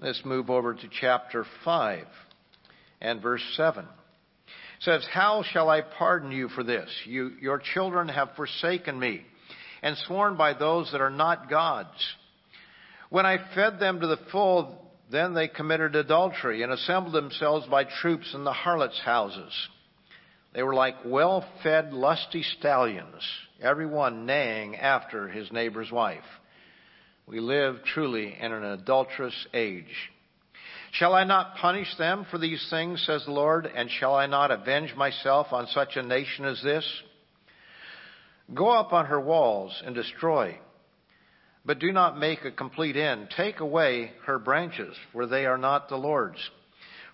Let's 0.01 0.25
move 0.25 0.49
over 0.49 0.75
to 0.75 0.88
chapter 1.01 1.44
5 1.64 2.05
and 3.01 3.21
verse 3.21 3.42
7. 3.57 3.85
It 3.85 3.88
says, 4.81 5.05
How 5.12 5.42
shall 5.42 5.68
I 5.68 5.81
pardon 5.81 6.31
you 6.31 6.49
for 6.49 6.62
this? 6.62 6.88
You, 7.05 7.33
your 7.40 7.61
children 7.75 8.09
have 8.09 8.37
forsaken 8.37 8.99
me 8.99 9.23
and 9.83 9.97
sworn 10.07 10.37
by 10.37 10.55
those 10.55 10.92
that 10.92 11.01
are 11.01 11.11
not 11.11 11.51
gods. 11.51 11.99
When 13.11 13.27
I 13.27 13.38
fed 13.55 13.81
them 13.81 14.01
to 14.01 14.07
the 14.07 14.18
full, 14.31 14.88
then 15.11 15.35
they 15.35 15.49
committed 15.49 15.97
adultery 15.97 16.62
and 16.62 16.73
assembled 16.73 17.14
themselves 17.14 17.66
by 17.66 17.85
troops 17.85 18.35
in 18.35 18.44
the 18.44 18.53
harlots' 18.53 19.01
houses. 19.01 19.53
They 20.55 20.62
were 20.62 20.75
like 20.75 20.97
well 21.05 21.44
fed, 21.62 21.92
lusty 21.92 22.42
stallions, 22.42 23.23
every 23.61 23.87
one 23.87 24.27
neighing 24.27 24.77
after 24.77 25.29
his 25.29 25.53
neighbor's 25.53 25.90
wife. 25.90 26.25
We 27.27 27.40
live 27.40 27.85
truly 27.85 28.37
in 28.38 28.53
an 28.53 28.64
adulterous 28.64 29.47
age. 29.53 30.11
Shall 30.93 31.14
I 31.14 31.24
not 31.24 31.57
punish 31.57 31.95
them 31.99 32.26
for 32.30 32.39
these 32.39 32.66
things, 32.70 33.05
says 33.05 33.24
the 33.26 33.32
Lord, 33.32 33.66
and 33.66 33.91
shall 33.91 34.14
I 34.14 34.26
not 34.26 34.51
avenge 34.51 34.95
myself 34.95 35.53
on 35.53 35.66
such 35.66 35.97
a 35.97 36.03
nation 36.03 36.47
as 36.47 36.62
this? 36.62 37.03
Go 38.55 38.70
up 38.70 38.95
on 38.95 39.07
her 39.07 39.20
walls 39.20 39.82
and 39.85 39.95
destroy, 39.95 40.59
but 41.69 41.81
do 41.81 41.93
not 41.93 42.19
make 42.19 42.47
a 42.47 42.51
complete 42.51 42.97
end. 42.97 43.29
Take 43.37 43.61
away 43.61 44.12
her 44.25 44.39
branches, 44.39 44.97
for 45.12 45.27
they 45.27 45.45
are 45.45 45.59
not 45.59 45.91
the 45.91 45.99
Lord's. 45.99 46.41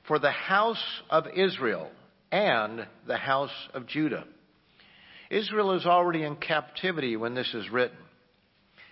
For 0.06 0.20
the 0.20 0.30
house 0.30 1.02
of 1.10 1.26
Israel 1.34 1.90
and 2.30 2.86
the 3.04 3.16
house 3.16 3.50
of 3.74 3.88
Judah. 3.88 4.22
Israel 5.28 5.72
is 5.72 5.86
already 5.86 6.22
in 6.22 6.36
captivity 6.36 7.16
when 7.16 7.34
this 7.34 7.52
is 7.52 7.68
written, 7.68 7.96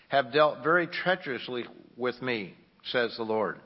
have 0.09 0.33
dealt 0.33 0.65
very 0.65 0.89
treacherously 0.89 1.65
with 1.97 2.21
me, 2.21 2.55
says 2.87 3.15
the 3.17 3.23
Lord. 3.23 3.61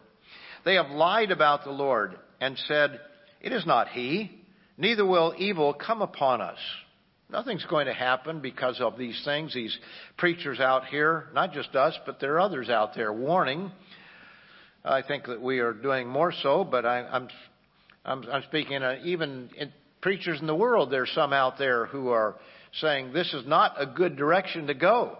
They 0.66 0.74
have 0.74 0.90
lied 0.90 1.30
about 1.30 1.64
the 1.64 1.70
Lord 1.70 2.14
and 2.42 2.58
said, 2.68 3.00
It 3.40 3.52
is 3.52 3.64
not 3.64 3.88
He, 3.88 4.44
neither 4.76 5.06
will 5.06 5.32
evil 5.38 5.72
come 5.72 6.02
upon 6.02 6.42
us. 6.42 6.58
Nothing's 7.28 7.64
going 7.64 7.86
to 7.86 7.92
happen 7.92 8.40
because 8.40 8.80
of 8.80 8.96
these 8.96 9.20
things. 9.24 9.52
These 9.52 9.76
preachers 10.16 10.60
out 10.60 10.86
here, 10.86 11.26
not 11.34 11.52
just 11.52 11.74
us, 11.74 11.98
but 12.06 12.20
there 12.20 12.34
are 12.34 12.40
others 12.40 12.68
out 12.68 12.94
there 12.94 13.12
warning. 13.12 13.72
I 14.84 15.02
think 15.02 15.26
that 15.26 15.42
we 15.42 15.58
are 15.58 15.72
doing 15.72 16.06
more 16.06 16.32
so, 16.42 16.62
but 16.62 16.86
I, 16.86 17.00
am 17.00 17.28
I'm, 18.04 18.24
I'm 18.30 18.42
speaking 18.44 18.82
uh, 18.82 19.00
even 19.04 19.50
in 19.58 19.72
preachers 20.00 20.40
in 20.40 20.46
the 20.46 20.54
world, 20.54 20.92
there's 20.92 21.10
some 21.16 21.32
out 21.32 21.58
there 21.58 21.86
who 21.86 22.10
are 22.10 22.36
saying 22.80 23.12
this 23.12 23.34
is 23.34 23.44
not 23.44 23.74
a 23.76 23.86
good 23.86 24.16
direction 24.16 24.68
to 24.68 24.74
go. 24.74 25.18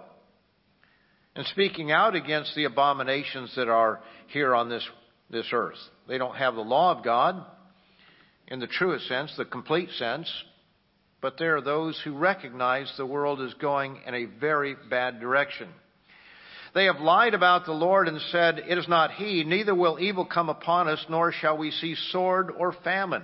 And 1.35 1.45
speaking 1.47 1.91
out 1.91 2.15
against 2.15 2.55
the 2.55 2.65
abominations 2.65 3.53
that 3.57 3.69
are 3.69 4.01
here 4.29 4.55
on 4.55 4.69
this, 4.69 4.89
this 5.29 5.47
earth. 5.53 5.77
They 6.07 6.19
don't 6.19 6.37
have 6.37 6.55
the 6.55 6.61
law 6.61 6.97
of 6.97 7.05
God 7.05 7.45
in 8.47 8.61
the 8.61 8.69
truest 8.69 9.09
sense, 9.09 9.35
the 9.37 9.45
complete 9.45 9.91
sense. 9.99 10.31
But 11.21 11.39
there 11.39 11.57
are 11.57 11.63
those 11.63 12.01
who 12.05 12.17
recognize 12.17 12.93
the 12.97 13.07
world 13.07 13.41
is 13.41 13.55
going 13.55 14.01
in 14.07 14.15
a 14.15 14.27
very 14.27 14.77
bad 14.91 15.21
direction. 15.21 15.69
They 16.75 16.85
have 16.85 17.01
lied 17.01 17.33
about 17.33 17.65
the 17.65 17.73
Lord 17.73 18.07
and 18.07 18.21
said, 18.31 18.59
It 18.59 18.77
is 18.77 18.87
not 18.87 19.13
He, 19.13 19.45
neither 19.45 19.75
will 19.75 19.99
evil 19.99 20.27
come 20.27 20.51
upon 20.51 20.89
us, 20.89 21.05
nor 21.09 21.33
shall 21.33 21.57
we 21.57 21.71
see 21.71 21.95
sword 22.11 22.51
or 22.57 22.73
famine. 22.85 23.23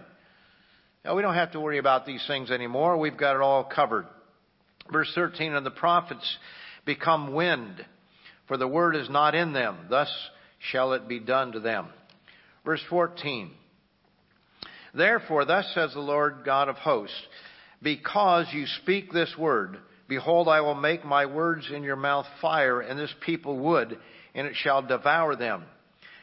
Now, 1.05 1.17
we 1.17 1.23
don't 1.23 1.35
have 1.35 1.53
to 1.53 1.61
worry 1.61 1.79
about 1.79 2.07
these 2.07 2.25
things 2.27 2.51
anymore. 2.51 2.97
We've 2.97 3.17
got 3.17 3.37
it 3.37 3.43
all 3.43 3.65
covered. 3.65 4.07
Verse 4.91 5.11
13, 5.15 5.53
and 5.53 5.67
the 5.67 5.71
prophets 5.71 6.39
become 6.85 7.35
wind, 7.35 7.85
for 8.49 8.57
the 8.57 8.69
word 8.69 8.97
is 8.97 9.11
not 9.11 9.35
in 9.35 9.53
them. 9.53 9.77
Thus 9.91 10.11
shall 10.71 10.93
it 10.93 11.09
be 11.09 11.19
done 11.19 11.53
to 11.53 11.61
them. 11.61 11.89
Verse 12.65 12.83
14, 12.89 13.51
Therefore, 14.95 15.45
thus 15.45 15.67
says 15.75 15.93
the 15.93 16.01
Lord 16.01 16.43
God 16.45 16.69
of 16.69 16.77
hosts, 16.77 17.17
because 17.83 18.47
you 18.53 18.67
speak 18.83 19.13
this 19.13 19.35
word, 19.37 19.79
Behold, 20.09 20.47
I 20.47 20.61
will 20.61 20.75
make 20.75 21.07
my 21.07 21.25
words 21.25 21.71
in 21.75 21.83
your 21.83 21.97
mouth 21.97 22.27
fire, 22.43 22.83
and 22.83 22.99
this 22.99 23.15
people 23.25 23.59
wood, 23.59 23.99
and 24.35 24.47
it 24.47 24.55
shall 24.57 24.83
devour 24.83 25.37
them. 25.37 25.65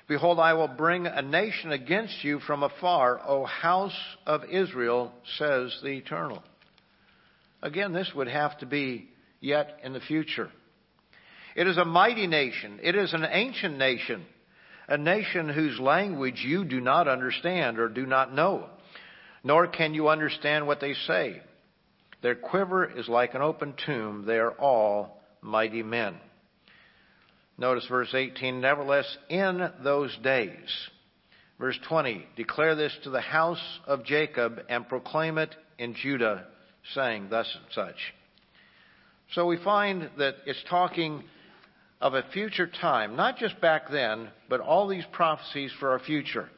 Behold, 0.08 0.40
I 0.40 0.54
will 0.54 0.68
bring 0.68 1.08
a 1.08 1.24
nation 1.24 1.72
against 1.72 2.24
you 2.24 2.40
from 2.40 2.62
afar, 2.62 3.20
O 3.28 3.46
house 3.46 4.00
of 4.28 4.44
Israel, 4.46 5.12
says 5.40 5.76
the 5.82 5.90
Eternal. 5.90 6.44
Again, 7.64 7.92
this 7.92 8.12
would 8.16 8.28
have 8.28 8.58
to 8.60 8.68
be 8.68 9.10
yet 9.42 9.80
in 9.84 9.94
the 9.94 10.00
future. 10.00 10.52
It 11.56 11.68
is 11.68 11.78
a 11.78 11.86
mighty 11.86 12.28
nation. 12.28 12.80
It 12.84 12.96
is 12.96 13.14
an 13.14 13.26
ancient 13.28 13.78
nation. 13.78 14.24
A 14.88 14.98
nation 14.98 15.50
whose 15.50 15.80
language 15.80 16.44
you 16.46 16.64
do 16.64 16.80
not 16.80 17.08
understand 17.08 17.80
or 17.80 17.90
do 17.90 18.06
not 18.06 18.34
know, 18.34 18.68
nor 19.44 19.68
can 19.68 19.94
you 19.94 20.10
understand 20.10 20.68
what 20.68 20.80
they 20.80 20.94
say. 20.94 21.42
Their 22.22 22.36
quiver 22.36 22.86
is 22.86 23.08
like 23.08 23.34
an 23.34 23.42
open 23.42 23.74
tomb. 23.86 24.26
They 24.26 24.38
are 24.38 24.52
all 24.52 25.22
mighty 25.42 25.84
men. 25.84 26.16
Notice 27.58 27.86
verse 27.88 28.14
18, 28.14 28.62
nevertheless, 28.62 29.18
in 29.30 29.70
those 29.84 30.16
days. 30.24 30.90
Verse 31.60 31.78
20, 31.88 32.26
declare 32.38 32.76
this 32.76 32.96
to 33.04 33.10
the 33.10 33.22
house 33.22 33.62
of 33.86 34.06
Jacob 34.06 34.62
and 34.70 34.88
proclaim 34.88 35.38
it 35.38 35.54
in 35.78 35.94
Judah, 35.94 36.46
saying 36.94 37.28
thus 37.30 37.54
and 37.54 37.66
such. 37.74 38.14
So 39.34 39.46
we 39.46 39.58
find 39.58 40.10
that 40.18 40.36
it's 40.46 40.64
talking 40.70 41.24
of 42.02 42.14
a 42.14 42.24
future 42.32 42.68
time, 42.68 43.18
not 43.18 43.38
just 43.38 43.60
back 43.60 43.92
then, 43.92 44.30
but 44.48 44.62
all 44.62 44.88
these 44.88 45.04
prophecies 45.12 45.72
for 45.80 45.90
our 45.92 46.00
future. 46.00 46.50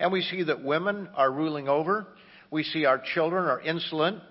And 0.00 0.10
we 0.10 0.22
see 0.22 0.42
that 0.42 0.64
women 0.64 1.08
are 1.14 1.30
ruling 1.30 1.68
over. 1.68 2.06
We 2.50 2.62
see 2.62 2.86
our 2.86 3.02
children 3.14 3.44
are 3.44 3.60
insolent 3.60 4.22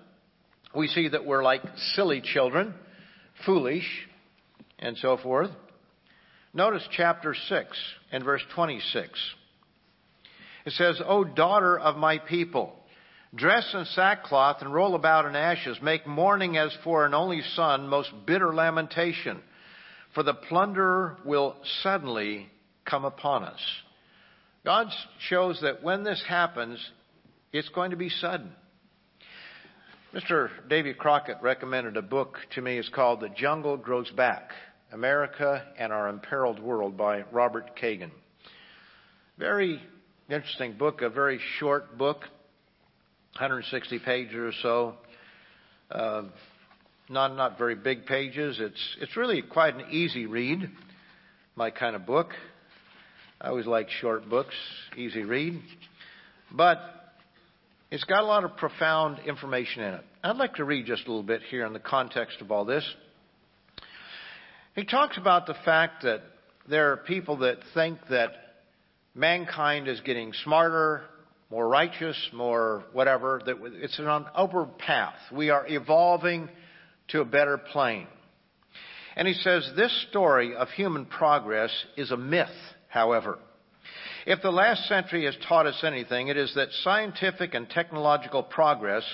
we 0.76 0.88
see 0.88 1.08
that 1.08 1.24
we're 1.24 1.42
like 1.42 1.62
silly 1.94 2.20
children, 2.20 2.74
foolish, 3.44 3.86
and 4.78 4.96
so 4.98 5.16
forth. 5.16 5.50
Notice 6.52 6.86
chapter 6.92 7.34
6 7.34 7.68
and 8.12 8.24
verse 8.24 8.42
26. 8.54 9.08
It 10.66 10.72
says, 10.72 11.00
O 11.04 11.24
daughter 11.24 11.78
of 11.78 11.96
my 11.96 12.18
people, 12.18 12.72
dress 13.34 13.68
in 13.74 13.84
sackcloth 13.86 14.58
and 14.60 14.72
roll 14.72 14.94
about 14.94 15.26
in 15.26 15.36
ashes, 15.36 15.78
make 15.82 16.06
mourning 16.06 16.56
as 16.56 16.76
for 16.84 17.06
an 17.06 17.14
only 17.14 17.42
son, 17.54 17.88
most 17.88 18.10
bitter 18.26 18.54
lamentation, 18.54 19.40
for 20.14 20.22
the 20.22 20.34
plunderer 20.34 21.18
will 21.24 21.56
suddenly 21.82 22.48
come 22.84 23.04
upon 23.04 23.44
us. 23.44 23.60
God 24.64 24.88
shows 25.28 25.60
that 25.62 25.82
when 25.82 26.04
this 26.04 26.22
happens, 26.28 26.84
it's 27.52 27.68
going 27.68 27.92
to 27.92 27.96
be 27.96 28.08
sudden. 28.08 28.50
Mr. 30.16 30.48
Davy 30.66 30.94
Crockett 30.94 31.36
recommended 31.42 31.98
a 31.98 32.02
book 32.02 32.38
to 32.54 32.62
me. 32.62 32.78
It's 32.78 32.88
called 32.88 33.20
The 33.20 33.28
Jungle 33.28 33.76
Grows 33.76 34.10
Back 34.12 34.52
America 34.90 35.62
and 35.78 35.92
Our 35.92 36.08
Imperiled 36.08 36.58
World 36.58 36.96
by 36.96 37.24
Robert 37.32 37.76
Kagan. 37.76 38.10
Very 39.36 39.78
interesting 40.30 40.72
book, 40.72 41.02
a 41.02 41.10
very 41.10 41.38
short 41.58 41.98
book, 41.98 42.20
160 43.34 43.98
pages 43.98 44.34
or 44.34 44.52
so. 44.62 44.94
Uh, 45.90 46.22
not 47.10 47.36
not 47.36 47.58
very 47.58 47.74
big 47.74 48.06
pages. 48.06 48.56
It's 48.58 48.96
it's 49.02 49.18
really 49.18 49.42
quite 49.42 49.74
an 49.74 49.90
easy 49.90 50.24
read. 50.24 50.70
My 51.56 51.68
kind 51.70 51.94
of 51.94 52.06
book. 52.06 52.30
I 53.38 53.48
always 53.48 53.66
like 53.66 53.90
short 53.90 54.30
books, 54.30 54.54
easy 54.96 55.24
read. 55.24 55.60
But 56.50 56.80
it's 57.90 58.04
got 58.04 58.22
a 58.22 58.26
lot 58.26 58.44
of 58.44 58.56
profound 58.56 59.20
information 59.26 59.82
in 59.82 59.94
it. 59.94 60.04
I'd 60.24 60.36
like 60.36 60.54
to 60.54 60.64
read 60.64 60.86
just 60.86 61.04
a 61.06 61.08
little 61.08 61.22
bit 61.22 61.42
here 61.50 61.64
in 61.66 61.72
the 61.72 61.78
context 61.78 62.40
of 62.40 62.50
all 62.50 62.64
this. 62.64 62.84
He 64.74 64.84
talks 64.84 65.16
about 65.16 65.46
the 65.46 65.54
fact 65.64 66.02
that 66.02 66.22
there 66.68 66.92
are 66.92 66.96
people 66.96 67.38
that 67.38 67.58
think 67.74 67.98
that 68.10 68.30
mankind 69.14 69.88
is 69.88 70.00
getting 70.00 70.32
smarter, 70.44 71.02
more 71.50 71.68
righteous, 71.68 72.16
more 72.32 72.84
whatever, 72.92 73.40
that 73.46 73.56
it's 73.76 73.98
an 73.98 74.26
upward 74.34 74.78
path. 74.78 75.14
We 75.32 75.50
are 75.50 75.64
evolving 75.66 76.50
to 77.08 77.20
a 77.20 77.24
better 77.24 77.56
plane. 77.56 78.08
And 79.14 79.26
he 79.26 79.34
says 79.34 79.70
this 79.76 80.06
story 80.10 80.54
of 80.54 80.68
human 80.70 81.06
progress 81.06 81.70
is 81.96 82.10
a 82.10 82.16
myth, 82.16 82.48
however. 82.88 83.38
If 84.26 84.42
the 84.42 84.50
last 84.50 84.88
century 84.88 85.24
has 85.26 85.36
taught 85.48 85.66
us 85.66 85.84
anything, 85.84 86.26
it 86.26 86.36
is 86.36 86.52
that 86.56 86.72
scientific 86.82 87.54
and 87.54 87.70
technological 87.70 88.42
progress 88.42 89.04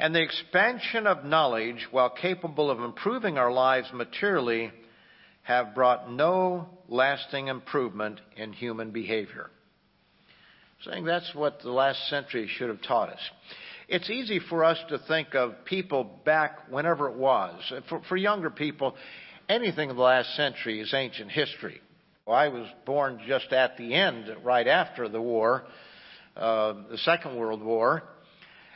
and 0.00 0.12
the 0.12 0.22
expansion 0.22 1.06
of 1.06 1.24
knowledge, 1.24 1.86
while 1.92 2.10
capable 2.10 2.68
of 2.68 2.80
improving 2.80 3.38
our 3.38 3.52
lives 3.52 3.88
materially, 3.94 4.72
have 5.42 5.76
brought 5.76 6.10
no 6.10 6.68
lasting 6.88 7.46
improvement 7.46 8.20
in 8.36 8.52
human 8.52 8.90
behavior. 8.90 9.48
Saying 10.84 11.04
that's 11.04 11.32
what 11.36 11.60
the 11.62 11.70
last 11.70 12.08
century 12.08 12.48
should 12.48 12.68
have 12.68 12.82
taught 12.82 13.10
us. 13.10 13.20
It's 13.86 14.10
easy 14.10 14.40
for 14.40 14.64
us 14.64 14.78
to 14.88 14.98
think 14.98 15.36
of 15.36 15.64
people 15.66 16.02
back 16.24 16.68
whenever 16.68 17.08
it 17.08 17.16
was. 17.16 17.72
For, 17.88 18.02
for 18.08 18.16
younger 18.16 18.50
people, 18.50 18.96
anything 19.48 19.90
of 19.90 19.96
the 19.96 20.02
last 20.02 20.34
century 20.34 20.80
is 20.80 20.92
ancient 20.92 21.30
history. 21.30 21.80
Well, 22.24 22.36
I 22.36 22.46
was 22.46 22.68
born 22.86 23.20
just 23.26 23.52
at 23.52 23.76
the 23.76 23.94
end, 23.94 24.32
right 24.44 24.68
after 24.68 25.08
the 25.08 25.20
war, 25.20 25.64
uh, 26.36 26.74
the 26.88 26.98
Second 26.98 27.36
World 27.36 27.60
War. 27.64 28.04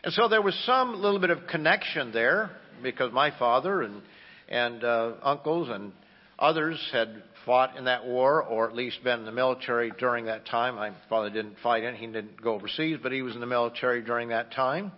And 0.03 0.13
so 0.13 0.27
there 0.27 0.43
was 0.43 0.55
some 0.67 1.01
little 1.01 1.21
bit 1.21 1.31
of 1.31 1.47
connection 1.47 2.11
there 2.11 2.51
because 2.83 3.13
my 3.13 3.31
father 3.39 3.83
and, 3.83 4.03
and 4.49 4.83
uh, 4.83 5.13
uncles 5.23 5.69
and 5.71 5.93
others 6.41 6.77
had 6.91 7.23
fought 7.45 7.77
in 7.77 7.85
that 7.85 8.05
war 8.05 8.43
or 8.43 8.69
at 8.69 8.75
least 8.75 9.05
been 9.05 9.21
in 9.21 9.25
the 9.25 9.31
military 9.31 9.93
during 9.97 10.25
that 10.25 10.47
time. 10.47 10.75
My 10.75 10.91
father 11.09 11.31
didn't 11.31 11.55
fight 11.63 11.85
in, 11.85 11.95
he 11.95 12.07
didn't 12.07 12.43
go 12.43 12.55
overseas, 12.55 12.99
but 13.01 13.13
he 13.13 13.23
was 13.23 13.37
in 13.37 13.41
the 13.41 13.47
military 13.47 14.03
during 14.03 14.31
that 14.31 14.55
time. 14.55 14.91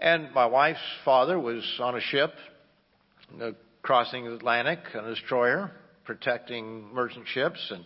And 0.00 0.32
my 0.32 0.46
wife's 0.46 0.80
father 1.04 1.38
was 1.38 1.62
on 1.80 1.96
a 1.96 2.00
ship 2.00 2.32
uh, 3.42 3.50
crossing 3.82 4.24
the 4.24 4.36
Atlantic, 4.36 4.78
a 4.94 5.02
destroyer 5.02 5.70
protecting 6.04 6.92
merchant 6.92 7.26
ships. 7.28 7.58
And 7.70 7.84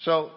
so 0.00 0.30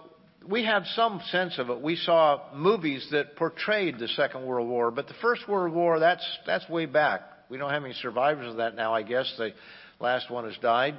we 0.48 0.64
had 0.64 0.86
some 0.96 1.22
sense 1.32 1.58
of 1.60 1.70
it. 1.70 1.82
We 1.82 1.96
saw 1.96 2.42
movies 2.54 3.08
that 3.12 3.36
portrayed 3.36 4.00
the 4.00 4.08
Second 4.10 4.46
World 4.46 4.70
War, 4.70 4.92
but 4.92 5.08
the 5.08 5.16
First 5.22 5.48
World 5.48 5.74
War, 5.74 6.00
that's, 6.00 6.26
that's 6.46 6.68
way 6.70 6.86
back. 6.86 7.22
We 7.50 7.58
don't 7.58 7.72
have 7.72 7.84
any 7.84 7.94
survivors 7.96 8.50
of 8.52 8.58
that 8.58 8.76
now, 8.76 8.94
I 8.94 9.04
guess. 9.04 9.32
The 9.38 9.54
last 10.00 10.30
one 10.30 10.46
has 10.46 10.58
died. 10.62 10.96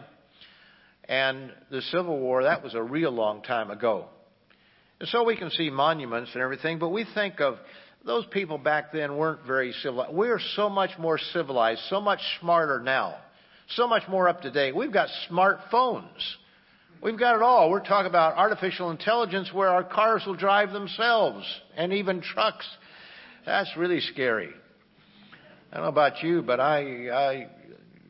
And 1.08 1.52
the 1.70 1.82
Civil 1.82 2.18
War, 2.18 2.44
that 2.44 2.62
was 2.62 2.74
a 2.74 2.82
real 2.82 3.10
long 3.10 3.42
time 3.42 3.70
ago. 3.70 4.06
And 5.00 5.08
so 5.08 5.24
we 5.24 5.36
can 5.36 5.50
see 5.50 5.70
monuments 5.70 6.30
and 6.34 6.42
everything, 6.42 6.78
but 6.78 6.90
we 6.90 7.06
think 7.14 7.40
of 7.40 7.56
those 8.04 8.26
people 8.26 8.58
back 8.58 8.92
then 8.92 9.16
weren't 9.16 9.46
very 9.46 9.72
civilized. 9.82 10.14
We're 10.14 10.40
so 10.54 10.68
much 10.68 10.90
more 10.98 11.18
civilized, 11.18 11.80
so 11.88 12.00
much 12.00 12.20
smarter 12.40 12.80
now 12.80 13.16
so 13.70 13.86
much 13.86 14.02
more 14.08 14.28
up 14.28 14.42
to 14.42 14.50
date. 14.50 14.74
We've 14.74 14.92
got 14.92 15.08
smartphones. 15.30 16.18
We've 17.02 17.18
got 17.18 17.36
it 17.36 17.42
all. 17.42 17.70
We're 17.70 17.84
talking 17.84 18.08
about 18.08 18.36
artificial 18.36 18.90
intelligence 18.90 19.50
where 19.52 19.68
our 19.68 19.84
cars 19.84 20.22
will 20.26 20.34
drive 20.34 20.72
themselves 20.72 21.46
and 21.76 21.92
even 21.92 22.20
trucks. 22.20 22.68
That's 23.46 23.70
really 23.76 24.00
scary. 24.00 24.50
I 25.72 25.76
don't 25.76 25.84
know 25.84 25.88
about 25.88 26.22
you, 26.22 26.42
but 26.42 26.60
I, 26.60 27.08
I, 27.08 27.48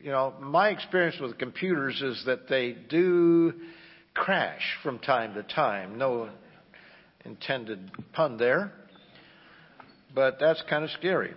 you 0.01 0.11
know, 0.11 0.33
my 0.41 0.69
experience 0.69 1.17
with 1.21 1.37
computers 1.37 2.01
is 2.01 2.23
that 2.25 2.49
they 2.49 2.75
do 2.89 3.53
crash 4.13 4.61
from 4.83 4.99
time 4.99 5.35
to 5.35 5.43
time. 5.43 5.97
No 5.97 6.29
intended 7.23 7.91
pun 8.13 8.37
there. 8.37 8.73
But 10.13 10.37
that's 10.39 10.61
kind 10.69 10.83
of 10.83 10.89
scary. 10.91 11.33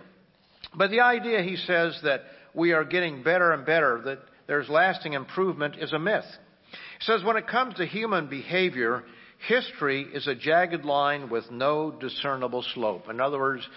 But 0.75 0.89
the 0.89 0.99
idea, 0.99 1.41
he 1.41 1.55
says, 1.55 1.97
that 2.03 2.21
we 2.55 2.71
are 2.71 2.83
getting 2.85 3.23
better 3.23 3.51
and 3.51 3.65
better, 3.65 4.01
that 4.05 4.19
there's 4.47 4.69
lasting 4.69 5.13
improvement, 5.13 5.75
is 5.79 5.93
a 5.93 5.99
myth. 5.99 6.25
He 6.71 7.05
says 7.05 7.23
when 7.23 7.37
it 7.37 7.47
comes 7.47 7.75
to 7.75 7.85
human 7.85 8.27
behavior, 8.27 9.03
history 9.47 10.03
is 10.13 10.27
a 10.27 10.35
jagged 10.35 10.85
line 10.85 11.29
with 11.29 11.51
no 11.51 11.91
discernible 11.91 12.63
slope. 12.73 13.09
In 13.09 13.19
other 13.19 13.39
words, 13.39 13.67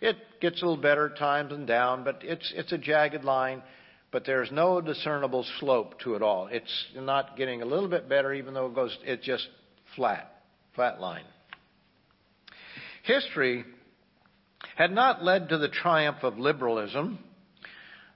It 0.00 0.16
gets 0.40 0.62
a 0.62 0.66
little 0.66 0.80
better 0.80 1.08
times 1.08 1.52
and 1.52 1.66
down, 1.66 2.04
but 2.04 2.20
it's, 2.22 2.52
it's 2.56 2.72
a 2.72 2.78
jagged 2.78 3.24
line, 3.24 3.62
but 4.12 4.24
there's 4.24 4.50
no 4.52 4.80
discernible 4.80 5.44
slope 5.58 5.98
to 6.00 6.14
it 6.14 6.22
all. 6.22 6.48
It's 6.50 6.86
not 6.94 7.36
getting 7.36 7.62
a 7.62 7.66
little 7.66 7.88
bit 7.88 8.08
better, 8.08 8.32
even 8.32 8.54
though 8.54 8.66
it 8.66 8.74
goes, 8.74 8.96
it's 9.02 9.24
just 9.26 9.48
flat, 9.96 10.32
flat 10.74 11.00
line. 11.00 11.24
History 13.02 13.64
had 14.76 14.92
not 14.92 15.24
led 15.24 15.48
to 15.48 15.58
the 15.58 15.68
triumph 15.68 16.18
of 16.22 16.38
liberalism. 16.38 17.18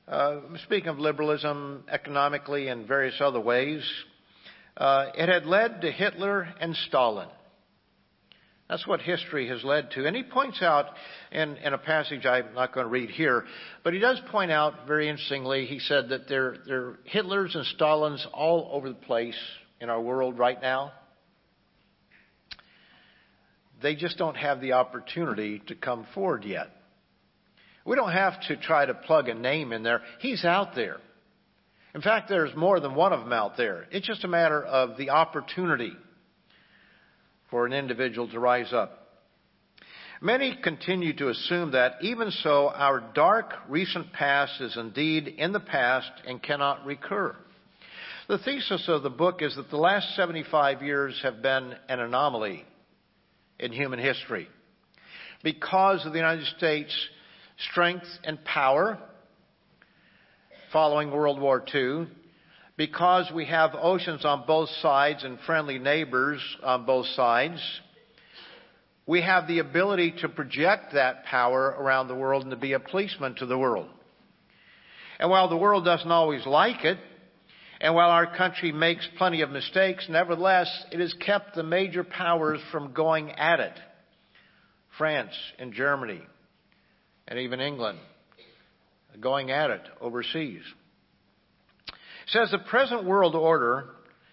Uh, 0.08 0.40
speaking 0.64 0.88
of 0.88 0.98
liberalism 0.98 1.84
economically 1.88 2.68
and 2.68 2.88
various 2.88 3.14
other 3.20 3.40
ways, 3.40 3.88
uh, 4.76 5.06
it 5.14 5.28
had 5.28 5.46
led 5.46 5.80
to 5.82 5.92
Hitler 5.92 6.48
and 6.60 6.74
Stalin. 6.88 7.28
That's 8.68 8.86
what 8.86 9.00
history 9.00 9.48
has 9.48 9.62
led 9.62 9.90
to. 9.92 10.06
And 10.06 10.16
he 10.16 10.22
points 10.22 10.62
out 10.62 10.86
in, 11.30 11.56
in, 11.58 11.74
a 11.74 11.78
passage 11.78 12.24
I'm 12.24 12.54
not 12.54 12.72
going 12.72 12.86
to 12.86 12.90
read 12.90 13.10
here, 13.10 13.44
but 13.84 13.92
he 13.92 14.00
does 14.00 14.18
point 14.30 14.50
out 14.50 14.86
very 14.86 15.08
interestingly, 15.08 15.66
he 15.66 15.78
said 15.78 16.08
that 16.08 16.28
there, 16.28 16.56
there 16.66 16.80
are 16.80 16.98
Hitlers 17.12 17.54
and 17.54 17.66
Stalins 17.66 18.26
all 18.32 18.70
over 18.72 18.88
the 18.88 18.94
place 18.94 19.38
in 19.80 19.90
our 19.90 20.00
world 20.00 20.38
right 20.38 20.60
now. 20.60 20.92
They 23.82 23.94
just 23.94 24.16
don't 24.16 24.36
have 24.36 24.60
the 24.60 24.72
opportunity 24.72 25.60
to 25.66 25.74
come 25.74 26.06
forward 26.14 26.44
yet. 26.44 26.68
We 27.84 27.96
don't 27.96 28.12
have 28.12 28.40
to 28.48 28.56
try 28.56 28.86
to 28.86 28.94
plug 28.94 29.28
a 29.28 29.34
name 29.34 29.72
in 29.72 29.82
there. 29.82 30.02
He's 30.20 30.44
out 30.44 30.74
there. 30.74 30.98
In 31.94 32.00
fact, 32.00 32.28
there's 32.28 32.54
more 32.56 32.80
than 32.80 32.94
one 32.94 33.12
of 33.12 33.20
them 33.20 33.32
out 33.32 33.56
there. 33.56 33.86
It's 33.90 34.06
just 34.06 34.24
a 34.24 34.28
matter 34.28 34.62
of 34.62 34.96
the 34.96 35.10
opportunity 35.10 35.92
for 37.50 37.66
an 37.66 37.72
individual 37.72 38.28
to 38.28 38.40
rise 38.40 38.72
up. 38.72 38.98
Many 40.22 40.56
continue 40.62 41.14
to 41.16 41.28
assume 41.28 41.72
that 41.72 41.96
even 42.00 42.30
so, 42.30 42.68
our 42.68 43.02
dark 43.12 43.52
recent 43.68 44.12
past 44.12 44.60
is 44.60 44.76
indeed 44.76 45.26
in 45.26 45.52
the 45.52 45.60
past 45.60 46.10
and 46.26 46.40
cannot 46.40 46.86
recur. 46.86 47.34
The 48.28 48.38
thesis 48.38 48.84
of 48.86 49.02
the 49.02 49.10
book 49.10 49.42
is 49.42 49.56
that 49.56 49.68
the 49.68 49.76
last 49.76 50.14
75 50.14 50.80
years 50.80 51.18
have 51.24 51.42
been 51.42 51.74
an 51.88 51.98
anomaly 51.98 52.64
in 53.58 53.72
human 53.72 53.98
history. 53.98 54.48
Because 55.42 56.06
of 56.06 56.12
the 56.12 56.18
United 56.18 56.46
States' 56.56 56.94
strength 57.70 58.06
and 58.24 58.44
power 58.44 58.98
following 60.72 61.10
World 61.10 61.40
War 61.40 61.62
II, 61.74 62.08
because 62.76 63.30
we 63.34 63.44
have 63.46 63.72
oceans 63.74 64.24
on 64.24 64.44
both 64.46 64.70
sides 64.80 65.24
and 65.24 65.38
friendly 65.46 65.78
neighbors 65.78 66.40
on 66.62 66.86
both 66.86 67.06
sides, 67.08 67.60
we 69.06 69.20
have 69.20 69.46
the 69.46 69.58
ability 69.58 70.14
to 70.20 70.28
project 70.28 70.94
that 70.94 71.24
power 71.24 71.76
around 71.78 72.08
the 72.08 72.14
world 72.14 72.42
and 72.42 72.50
to 72.50 72.56
be 72.56 72.72
a 72.72 72.80
policeman 72.80 73.34
to 73.36 73.46
the 73.46 73.58
world. 73.58 73.88
And 75.18 75.30
while 75.30 75.48
the 75.48 75.56
world 75.56 75.84
doesn't 75.84 76.10
always 76.10 76.46
like 76.46 76.84
it, 76.84 76.98
and 77.80 77.94
while 77.94 78.10
our 78.10 78.36
country 78.36 78.72
makes 78.72 79.06
plenty 79.18 79.42
of 79.42 79.50
mistakes, 79.50 80.06
nevertheless, 80.08 80.68
it 80.92 81.00
has 81.00 81.12
kept 81.14 81.54
the 81.54 81.64
major 81.64 82.04
powers 82.04 82.60
from 82.70 82.92
going 82.92 83.32
at 83.32 83.60
it. 83.60 83.78
France 84.96 85.34
and 85.58 85.72
Germany, 85.72 86.20
and 87.28 87.38
even 87.38 87.60
England, 87.60 87.98
going 89.20 89.50
at 89.50 89.70
it 89.70 89.82
overseas 90.00 90.62
says 92.28 92.50
the 92.50 92.58
present 92.58 93.04
world 93.04 93.34
order 93.34 93.86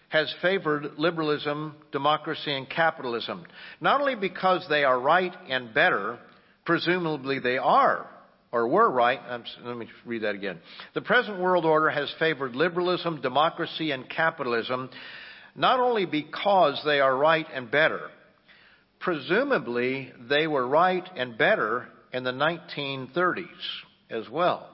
has 0.09 0.33
favored 0.41 0.97
liberalism, 0.97 1.75
democracy, 1.91 2.51
and 2.51 2.67
capitalism, 2.69 3.45
not 3.79 4.01
only 4.01 4.15
because 4.15 4.65
they 4.69 4.83
are 4.83 4.99
right 4.99 5.33
and 5.47 5.73
better, 5.73 6.17
presumably 6.65 7.39
they 7.39 7.57
are, 7.57 8.07
or 8.51 8.67
were 8.67 8.89
right. 8.89 9.19
I'm, 9.29 9.43
let 9.63 9.77
me 9.77 9.87
read 10.05 10.23
that 10.23 10.33
again. 10.33 10.57
The 10.95 11.01
present 11.01 11.39
world 11.39 11.65
order 11.65 11.89
has 11.89 12.11
favored 12.17 12.55
liberalism, 12.55 13.21
democracy, 13.21 13.91
and 13.91 14.09
capitalism, 14.09 14.89
not 15.55 15.79
only 15.79 16.05
because 16.05 16.81
they 16.85 16.99
are 17.01 17.15
right 17.15 17.45
and 17.53 17.69
better, 17.69 18.09
presumably 18.99 20.11
they 20.27 20.47
were 20.47 20.67
right 20.67 21.07
and 21.15 21.37
better 21.37 21.87
in 22.13 22.23
the 22.23 22.31
1930s 22.31 23.45
as 24.09 24.29
well 24.29 24.69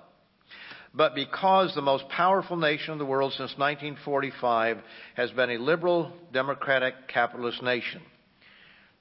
but 0.95 1.13
because 1.13 1.75
the 1.75 1.81
most 1.81 2.07
powerful 2.07 2.55
nation 2.55 2.93
in 2.93 2.97
the 2.97 3.05
world 3.05 3.33
since 3.33 3.51
1945 3.57 4.77
has 5.15 5.29
been 5.31 5.49
a 5.49 5.57
liberal, 5.57 6.13
democratic, 6.31 6.93
capitalist 7.09 7.61
nation. 7.61 8.01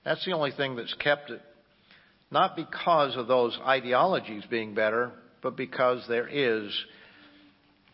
That's 0.04 0.24
the 0.24 0.32
only 0.32 0.50
thing 0.50 0.74
that's 0.74 0.94
kept 0.94 1.30
it. 1.30 1.40
Not 2.32 2.56
because 2.56 3.16
of 3.16 3.28
those 3.28 3.56
ideologies 3.64 4.42
being 4.50 4.74
better, 4.74 5.12
but 5.40 5.56
because 5.56 6.04
there 6.08 6.26
is 6.26 6.74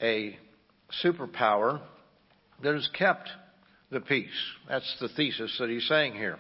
a 0.01 0.38
superpower 1.05 1.82
that 2.62 2.74
has 2.74 2.88
kept 2.99 3.28
the 3.91 4.01
peace. 4.01 4.28
That's 4.66 4.97
the 4.99 5.09
thesis 5.09 5.55
that 5.61 5.68
he's 5.68 5.86
saying 5.86 6.14
here. 6.14 6.38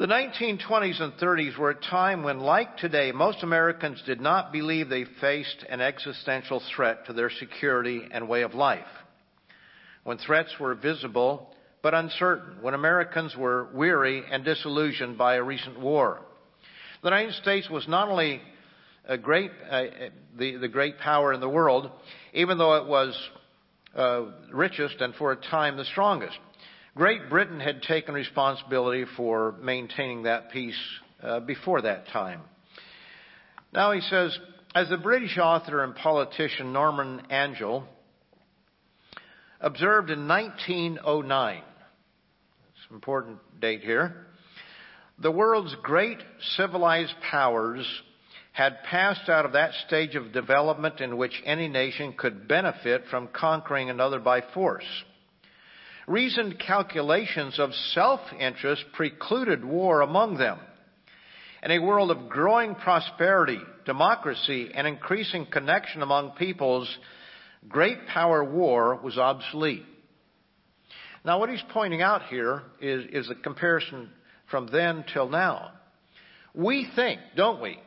The 0.00 0.06
1920s 0.06 0.98
and 1.02 1.12
30s 1.18 1.58
were 1.58 1.68
a 1.68 1.74
time 1.74 2.22
when, 2.22 2.40
like 2.40 2.78
today, 2.78 3.12
most 3.12 3.42
Americans 3.42 4.02
did 4.06 4.18
not 4.18 4.50
believe 4.50 4.88
they 4.88 5.04
faced 5.20 5.62
an 5.68 5.82
existential 5.82 6.62
threat 6.74 7.04
to 7.04 7.12
their 7.12 7.28
security 7.28 8.08
and 8.10 8.26
way 8.26 8.40
of 8.40 8.54
life. 8.54 8.86
When 10.04 10.16
threats 10.16 10.54
were 10.58 10.74
visible 10.74 11.54
but 11.82 11.92
uncertain, 11.92 12.62
when 12.62 12.72
Americans 12.72 13.36
were 13.36 13.68
weary 13.74 14.22
and 14.32 14.42
disillusioned 14.42 15.18
by 15.18 15.34
a 15.34 15.42
recent 15.42 15.78
war. 15.78 16.22
The 17.02 17.10
United 17.10 17.34
States 17.34 17.68
was 17.68 17.86
not 17.86 18.08
only 18.08 18.40
a 19.04 19.18
great, 19.18 19.50
uh, 19.70 19.82
the, 20.38 20.56
the 20.56 20.68
great 20.68 20.98
power 20.98 21.34
in 21.34 21.40
the 21.40 21.48
world, 21.48 21.90
even 22.32 22.56
though 22.56 22.76
it 22.76 22.86
was 22.86 23.30
uh, 23.94 24.22
richest 24.50 25.02
and 25.02 25.14
for 25.16 25.32
a 25.32 25.36
time 25.36 25.76
the 25.76 25.84
strongest. 25.84 26.38
Great 26.96 27.30
Britain 27.30 27.60
had 27.60 27.82
taken 27.82 28.14
responsibility 28.14 29.04
for 29.16 29.54
maintaining 29.62 30.24
that 30.24 30.50
peace 30.50 30.78
uh, 31.22 31.38
before 31.38 31.82
that 31.82 32.08
time. 32.08 32.40
Now 33.72 33.92
he 33.92 34.00
says, 34.00 34.36
as 34.74 34.88
the 34.88 34.96
British 34.96 35.38
author 35.38 35.84
and 35.84 35.94
politician 35.94 36.72
Norman 36.72 37.22
Angell 37.30 37.86
observed 39.60 40.10
in 40.10 40.26
1909, 40.26 41.56
it's 41.58 42.86
an 42.88 42.94
important 42.96 43.38
date 43.60 43.82
here, 43.82 44.26
the 45.20 45.30
world's 45.30 45.76
great 45.82 46.18
civilized 46.56 47.14
powers 47.30 47.86
had 48.50 48.82
passed 48.82 49.28
out 49.28 49.44
of 49.44 49.52
that 49.52 49.70
stage 49.86 50.16
of 50.16 50.32
development 50.32 51.00
in 51.00 51.16
which 51.16 51.40
any 51.44 51.68
nation 51.68 52.14
could 52.14 52.48
benefit 52.48 53.04
from 53.10 53.28
conquering 53.28 53.90
another 53.90 54.18
by 54.18 54.40
force. 54.54 54.84
Reasoned 56.10 56.58
calculations 56.58 57.60
of 57.60 57.72
self-interest 57.94 58.84
precluded 58.94 59.64
war 59.64 60.00
among 60.00 60.38
them. 60.38 60.58
In 61.62 61.70
a 61.70 61.78
world 61.78 62.10
of 62.10 62.28
growing 62.28 62.74
prosperity, 62.74 63.60
democracy, 63.86 64.72
and 64.74 64.88
increasing 64.88 65.46
connection 65.46 66.02
among 66.02 66.32
peoples, 66.32 66.92
great 67.68 68.08
power 68.08 68.42
war 68.42 68.96
was 68.96 69.18
obsolete. 69.18 69.84
Now, 71.24 71.38
what 71.38 71.48
he's 71.48 71.62
pointing 71.72 72.02
out 72.02 72.24
here 72.24 72.64
is, 72.80 73.04
is 73.12 73.30
a 73.30 73.36
comparison 73.36 74.10
from 74.50 74.66
then 74.72 75.04
till 75.12 75.28
now. 75.28 75.70
We 76.52 76.90
think, 76.96 77.20
don't 77.36 77.62
we? 77.62 77.78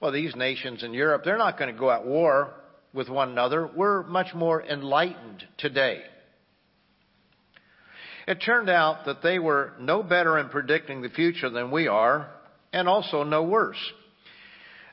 Well, 0.00 0.12
these 0.12 0.34
nations 0.34 0.82
in 0.82 0.94
Europe, 0.94 1.24
they're 1.26 1.36
not 1.36 1.58
going 1.58 1.70
to 1.70 1.78
go 1.78 1.90
at 1.90 2.06
war 2.06 2.54
with 2.94 3.10
one 3.10 3.28
another. 3.28 3.68
We're 3.76 4.02
much 4.04 4.32
more 4.34 4.62
enlightened 4.62 5.44
today. 5.58 6.04
It 8.26 8.40
turned 8.40 8.70
out 8.70 9.04
that 9.06 9.22
they 9.22 9.38
were 9.38 9.72
no 9.78 10.02
better 10.02 10.38
in 10.38 10.48
predicting 10.48 11.02
the 11.02 11.10
future 11.10 11.50
than 11.50 11.70
we 11.70 11.88
are, 11.88 12.28
and 12.72 12.88
also 12.88 13.22
no 13.22 13.42
worse. 13.42 13.78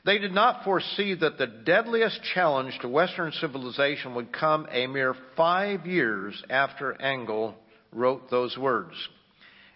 They 0.04 0.18
did 0.18 0.32
not 0.32 0.64
foresee 0.64 1.14
that 1.14 1.38
the 1.38 1.46
deadliest 1.46 2.20
challenge 2.34 2.76
to 2.80 2.88
Western 2.88 3.32
civilization 3.32 4.14
would 4.16 4.32
come 4.32 4.66
a 4.70 4.86
mere 4.86 5.14
five 5.36 5.86
years 5.86 6.42
after 6.50 7.00
Angell 7.00 7.54
wrote 7.92 8.28
those 8.28 8.58
words. 8.58 8.94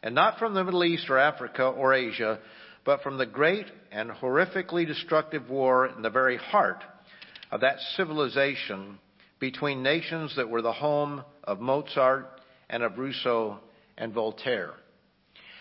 And 0.03 0.15
not 0.15 0.39
from 0.39 0.55
the 0.55 0.65
Middle 0.65 0.85
East 0.85 1.09
or 1.09 1.19
Africa 1.19 1.65
or 1.65 1.95
Asia, 1.95 2.41
but 2.85 3.03
from 3.03 3.19
the 3.19 3.27
great 3.27 3.67
and 3.93 4.11
horrifically 4.11 4.87
destructive 4.87 5.49
war 5.49 5.87
in 5.87 6.03
the 6.03 6.11
very 6.11 6.37
heart 6.37 6.83
of 7.51 7.61
that 7.61 7.79
civilization 7.97 8.99
between 9.39 9.83
nations 9.83 10.35
that 10.37 10.49
were 10.49 10.63
the 10.63 10.73
home 10.73 11.23
of 11.45 11.61
Mozart 11.61 12.36
and 12.69 12.83
of 12.83 12.99
Rousseau 12.99 13.59
and 13.97 14.13
Voltaire. 14.13 14.75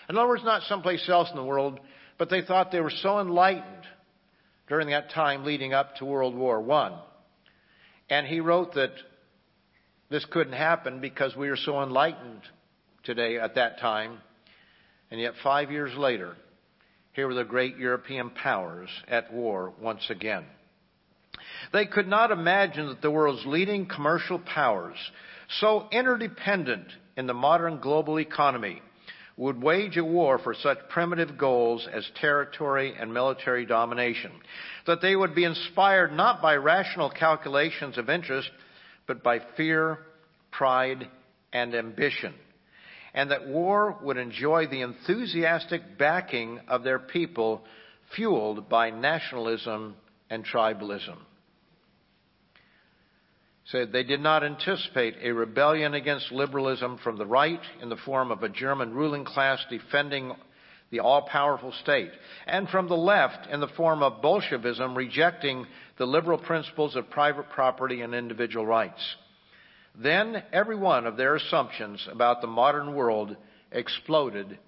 In 0.10 0.18
other 0.18 0.28
words, 0.28 0.44
not 0.44 0.64
someplace 0.64 1.08
else 1.10 1.30
in 1.30 1.36
the 1.36 1.44
world, 1.44 1.80
but 2.18 2.30
they 2.30 2.42
thought 2.42 2.72
they 2.72 2.80
were 2.80 2.92
so 3.02 3.20
enlightened 3.20 3.84
during 4.68 4.90
that 4.90 5.12
time 5.12 5.44
leading 5.46 5.74
up 5.74 5.96
to 5.98 6.06
World 6.06 6.36
War 6.36 6.72
I. 6.72 7.00
And 8.10 8.28
he 8.28 8.40
wrote 8.40 8.74
that 8.76 8.92
this 10.10 10.26
couldn't 10.26 10.54
happen 10.54 11.02
because 11.02 11.36
we 11.36 11.50
are 11.50 11.58
so 11.58 11.82
enlightened 11.82 12.42
today 13.04 13.40
at 13.40 13.56
that 13.56 13.80
time. 13.80 14.20
And 15.12 15.20
yet, 15.20 15.34
five 15.44 15.72
years 15.72 15.96
later, 15.98 16.36
Here 17.16 17.28
were 17.28 17.34
the 17.34 17.46
great 17.46 17.78
European 17.78 18.30
powers 18.30 18.90
at 19.08 19.32
war 19.32 19.72
once 19.82 20.06
again. 20.10 20.44
They 21.72 21.86
could 21.86 22.08
not 22.10 22.30
imagine 22.30 22.90
that 22.90 23.02
the 23.02 23.10
world's 23.10 23.46
leading 23.46 23.86
commercial 23.86 24.38
powers, 24.38 24.98
so 25.60 25.88
interdependent 25.92 26.88
in 27.18 27.28
the 27.28 27.34
modern 27.34 27.80
global 27.80 28.20
economy, 28.20 28.82
would 29.38 29.62
wage 29.62 29.98
a 29.98 30.04
war 30.04 30.40
for 30.40 30.54
such 30.54 30.78
primitive 30.90 31.38
goals 31.38 31.88
as 31.92 32.10
territory 32.22 32.94
and 32.98 33.14
military 33.14 33.66
domination, 33.66 34.32
that 34.88 35.02
they 35.02 35.16
would 35.16 35.36
be 35.36 35.44
inspired 35.44 36.14
not 36.14 36.42
by 36.42 36.56
rational 36.56 37.10
calculations 37.10 37.98
of 37.98 38.10
interest, 38.10 38.50
but 39.08 39.24
by 39.24 39.40
fear, 39.58 40.00
pride, 40.52 41.10
and 41.52 41.76
ambition, 41.76 42.34
and 43.14 43.32
that 43.32 43.48
war 43.48 43.98
would 44.02 44.18
enjoy 44.18 44.68
the 44.68 44.82
enthusiastic 44.82 45.98
backing 45.98 46.60
of 46.68 46.84
their 46.84 47.00
people, 47.00 47.62
fueled 48.16 48.70
by 48.70 48.90
nationalism 48.90 49.96
and 50.30 50.46
tribalism 50.46 51.18
said 53.72 53.92
they 53.92 54.04
did 54.04 54.20
not 54.20 54.44
anticipate 54.44 55.16
a 55.22 55.32
rebellion 55.32 55.94
against 55.94 56.32
liberalism 56.32 57.00
from 57.04 57.18
the 57.18 57.26
right 57.26 57.62
in 57.82 57.90
the 57.90 57.98
form 57.98 58.32
of 58.32 58.44
a 58.44 58.50
German 58.50 58.94
ruling 58.94 59.26
class 59.26 59.64
defending 59.70 60.34
the 60.92 61.00
all-powerful 61.00 61.74
state, 61.82 62.12
and 62.46 62.70
from 62.70 62.88
the 62.88 62.96
left 62.96 63.48
in 63.52 63.60
the 63.60 63.68
form 63.70 64.04
of 64.04 64.22
Bolshevism 64.22 64.96
rejecting 64.96 65.66
the 65.98 66.06
liberal 66.06 66.38
principles 66.38 66.96
of 66.96 67.10
private 67.10 67.50
property 67.50 68.02
and 68.02 68.14
individual 68.14 68.66
rights. 68.66 69.02
Then 69.96 70.44
every 70.54 70.76
one 70.76 71.08
of 71.08 71.18
their 71.18 71.36
assumptions 71.36 72.08
about 72.12 72.42
the 72.42 72.48
modern 72.48 72.94
world 72.94 73.36
exploded 73.72 74.60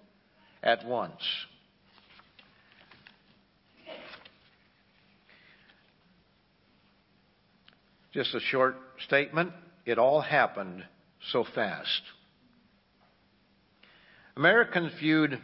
at 0.64 0.86
once. 0.86 1.22
Just 8.18 8.34
a 8.34 8.40
short 8.40 8.78
statement. 9.06 9.52
It 9.86 10.00
all 10.00 10.22
happened 10.22 10.84
so 11.32 11.46
fast. 11.54 12.02
Americans 14.36 14.92
viewed 15.00 15.40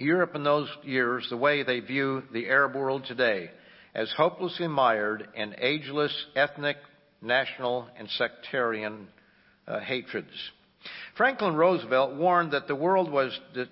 Europe 0.00 0.34
in 0.34 0.42
those 0.42 0.68
years 0.82 1.24
the 1.30 1.36
way 1.36 1.62
they 1.62 1.78
view 1.78 2.24
the 2.32 2.48
Arab 2.48 2.74
world 2.74 3.04
today, 3.06 3.48
as 3.94 4.12
hopelessly 4.16 4.66
mired 4.66 5.28
in 5.36 5.54
ageless 5.56 6.12
ethnic, 6.34 6.78
national, 7.22 7.86
and 7.96 8.10
sectarian 8.10 9.06
uh, 9.68 9.78
hatreds. 9.78 10.34
Franklin 11.16 11.54
Roosevelt 11.54 12.16
warned 12.16 12.54
that 12.54 12.66
the 12.66 12.74
world 12.74 13.08
was 13.08 13.38
de- 13.54 13.68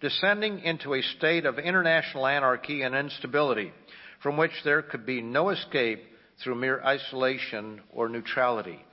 descending 0.00 0.60
into 0.60 0.94
a 0.94 1.02
state 1.18 1.44
of 1.44 1.58
international 1.58 2.26
anarchy 2.26 2.80
and 2.80 2.94
instability 2.94 3.70
from 4.22 4.38
which 4.38 4.52
there 4.64 4.80
could 4.80 5.04
be 5.04 5.20
no 5.20 5.50
escape 5.50 6.06
through 6.42 6.54
mere 6.54 6.80
isolation 6.82 7.80
or 7.92 8.08
neutrality. 8.08 8.84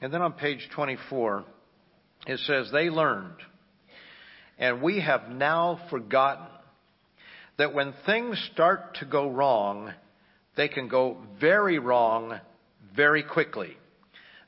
And 0.00 0.12
then 0.12 0.22
on 0.22 0.32
page 0.32 0.68
24, 0.74 1.44
it 2.26 2.40
says, 2.40 2.70
They 2.72 2.90
learned, 2.90 3.36
and 4.58 4.82
we 4.82 5.00
have 5.00 5.28
now 5.28 5.80
forgotten 5.90 6.46
that 7.56 7.74
when 7.74 7.94
things 8.04 8.38
start 8.52 8.96
to 8.96 9.06
go 9.06 9.30
wrong, 9.30 9.92
they 10.56 10.68
can 10.68 10.88
go 10.88 11.18
very 11.40 11.78
wrong 11.78 12.38
very 12.94 13.22
quickly. 13.22 13.76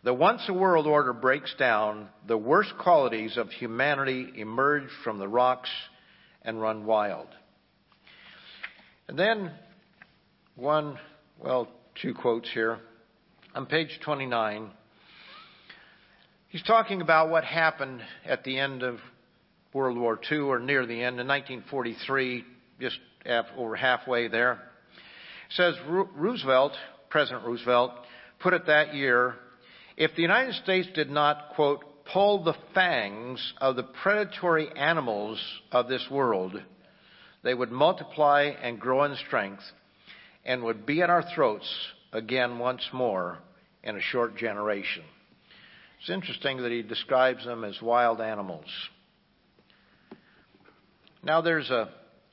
That 0.05 0.15
once 0.15 0.43
a 0.49 0.53
world 0.53 0.87
order 0.87 1.13
breaks 1.13 1.55
down, 1.59 2.09
the 2.27 2.37
worst 2.37 2.75
qualities 2.79 3.37
of 3.37 3.51
humanity 3.51 4.29
emerge 4.37 4.89
from 5.03 5.19
the 5.19 5.29
rocks 5.29 5.71
and 6.43 6.61
run 6.61 6.87
wild. 6.87 7.29
And 9.09 9.19
then 9.19 9.53
one, 10.57 10.99
well, 11.39 11.69
two 12.03 12.15
quotes 12.15 12.51
here. 12.53 12.79
On 13.55 13.67
page 13.67 14.01
29, 14.05 14.71
he's 16.49 16.63
talking 16.63 17.01
about 17.01 17.31
what 17.31 17.45
happened 17.45 18.01
at 18.25 18.45
the 18.45 18.59
end 18.59 18.83
of 18.83 18.99
World 19.73 19.97
War 19.97 20.19
II 20.31 20.39
or 20.39 20.59
near 20.59 20.87
the 20.87 21.03
end 21.03 21.21
in 21.21 21.27
1943, 21.27 22.45
just 22.81 22.99
over 23.57 23.77
halfway 23.77 24.29
there. 24.29 24.53
It 24.53 24.59
says 25.51 25.75
Roosevelt, 25.87 26.73
President 27.09 27.47
Roosevelt, 27.47 27.93
put 28.41 28.55
it 28.55 28.67
that 28.67 28.95
year, 28.95 29.37
if 29.97 30.15
the 30.17 30.23
United 30.23 30.55
States 30.57 30.89
did 30.95 31.11
not, 31.11 31.51
quote, 31.55 31.85
pull 32.13 32.45
the 32.45 32.55
fangs 32.75 33.55
of 33.61 33.77
the 33.77 33.83
predatory 33.83 34.69
animals 34.77 35.41
of 35.73 35.89
this 35.89 36.07
world, 36.11 36.61
they 37.47 37.55
would 37.55 37.71
multiply 37.71 38.51
and 38.61 38.81
grow 38.81 39.05
in 39.05 39.15
strength 39.15 39.63
and 40.45 40.65
would 40.65 40.85
be 40.85 41.01
at 41.01 41.11
our 41.11 41.23
throats 41.33 41.73
again 42.13 42.59
once 42.59 42.83
more 42.93 43.39
in 43.85 43.97
a 43.97 44.01
short 44.01 44.37
generation. 44.37 45.05
It's 46.01 46.11
interesting 46.11 46.57
that 46.63 46.73
he 46.73 46.83
describes 46.83 47.45
them 47.45 47.63
as 47.63 47.81
wild 47.81 48.21
animals. 48.21 48.65
Now, 51.23 51.41
there's 51.41 51.71
a, 51.71 51.89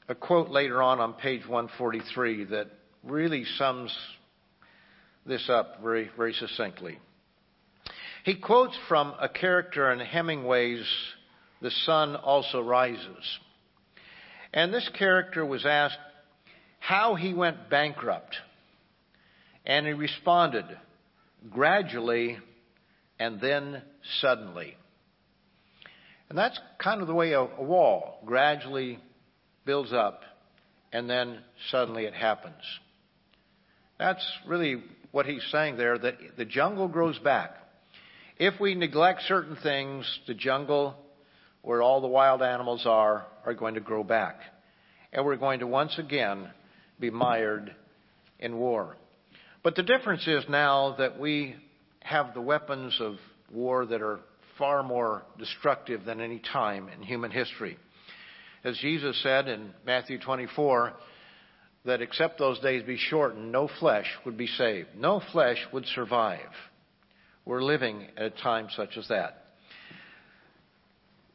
a 0.10 0.16
quote 0.16 0.50
later 0.50 0.82
on 0.82 1.00
on 1.00 1.14
page 1.14 1.42
143 1.48 2.46
that 2.46 2.72
really 3.04 3.46
sums 3.60 3.96
this 5.28 5.48
up 5.48 5.80
very, 5.84 6.10
very 6.18 6.34
succinctly. 6.34 6.98
He 8.26 8.34
quotes 8.34 8.76
from 8.88 9.14
a 9.22 9.30
character 9.30 9.92
in 9.92 10.00
Hemingway's 10.00 10.88
The 11.62 11.70
Sun 11.70 12.16
Also 12.16 12.64
Rises. 12.64 13.40
And 14.54 14.74
this 14.74 14.90
character 14.98 15.46
was 15.46 15.66
asked 15.66 15.98
how 16.80 17.16
he 17.16 17.34
went 17.34 17.70
bankrupt. 17.70 18.36
And 19.66 19.88
he 19.88 19.94
responded, 19.94 20.66
gradually 21.50 22.38
and 23.20 23.40
then 23.40 23.82
suddenly. 24.20 24.76
And 26.30 26.38
that's 26.38 26.60
kind 26.78 27.02
of 27.02 27.08
the 27.08 27.14
way 27.14 27.34
a, 27.34 27.42
a 27.42 27.64
wall 27.64 28.20
gradually 28.26 29.00
builds 29.66 29.94
up 29.94 30.22
and 30.92 31.10
then 31.10 31.40
suddenly 31.72 32.06
it 32.06 32.14
happens. 32.14 32.62
That's 33.98 34.26
really 34.46 34.84
what 35.12 35.26
he's 35.26 35.44
saying 35.52 35.78
there, 35.78 35.98
that 35.98 36.16
the 36.38 36.46
jungle 36.46 36.88
grows 36.88 37.18
back. 37.20 37.56
If 38.38 38.60
we 38.60 38.76
neglect 38.76 39.24
certain 39.28 39.56
things, 39.56 40.06
the 40.28 40.34
jungle 40.34 40.96
where 41.64 41.82
all 41.82 42.02
the 42.02 42.08
wild 42.08 42.42
animals 42.42 42.86
are, 42.86 43.26
are 43.46 43.54
going 43.54 43.74
to 43.74 43.80
grow 43.80 44.04
back. 44.04 44.40
And 45.12 45.26
we're 45.26 45.38
going 45.38 45.60
to 45.62 45.68
once 45.68 45.98
again 45.98 46.50
be 47.00 47.10
mired 47.10 47.74
in 48.40 48.58
war. 48.58 48.98
But 49.64 49.76
the 49.76 49.84
difference 49.84 50.28
is 50.28 50.44
now 50.50 50.96
that 50.98 51.20
we 51.20 51.56
have 52.02 52.34
the 52.34 52.42
weapons 52.42 52.96
of 53.00 53.16
war 53.52 53.86
that 53.86 54.02
are 54.02 54.20
far 54.58 54.84
more 54.84 55.24
destructive 55.40 56.04
than 56.06 56.20
any 56.20 56.40
time 56.52 56.90
in 56.90 57.02
human 57.02 57.32
history. 57.32 57.78
As 58.64 58.78
Jesus 58.78 59.22
said 59.24 59.48
in 59.48 59.72
Matthew 59.86 60.20
24, 60.20 60.94
that 61.86 62.02
except 62.02 62.40
those 62.40 62.60
days 62.60 62.84
be 62.84 62.98
shortened, 62.98 63.52
no 63.52 63.70
flesh 63.80 64.08
would 64.26 64.38
be 64.38 64.48
saved. 64.48 64.90
No 64.98 65.22
flesh 65.32 65.58
would 65.72 65.86
survive. 65.88 66.40
We're 67.46 67.64
living 67.64 68.08
at 68.18 68.26
a 68.26 68.30
time 68.30 68.68
such 68.76 68.98
as 68.98 69.08
that. 69.10 69.43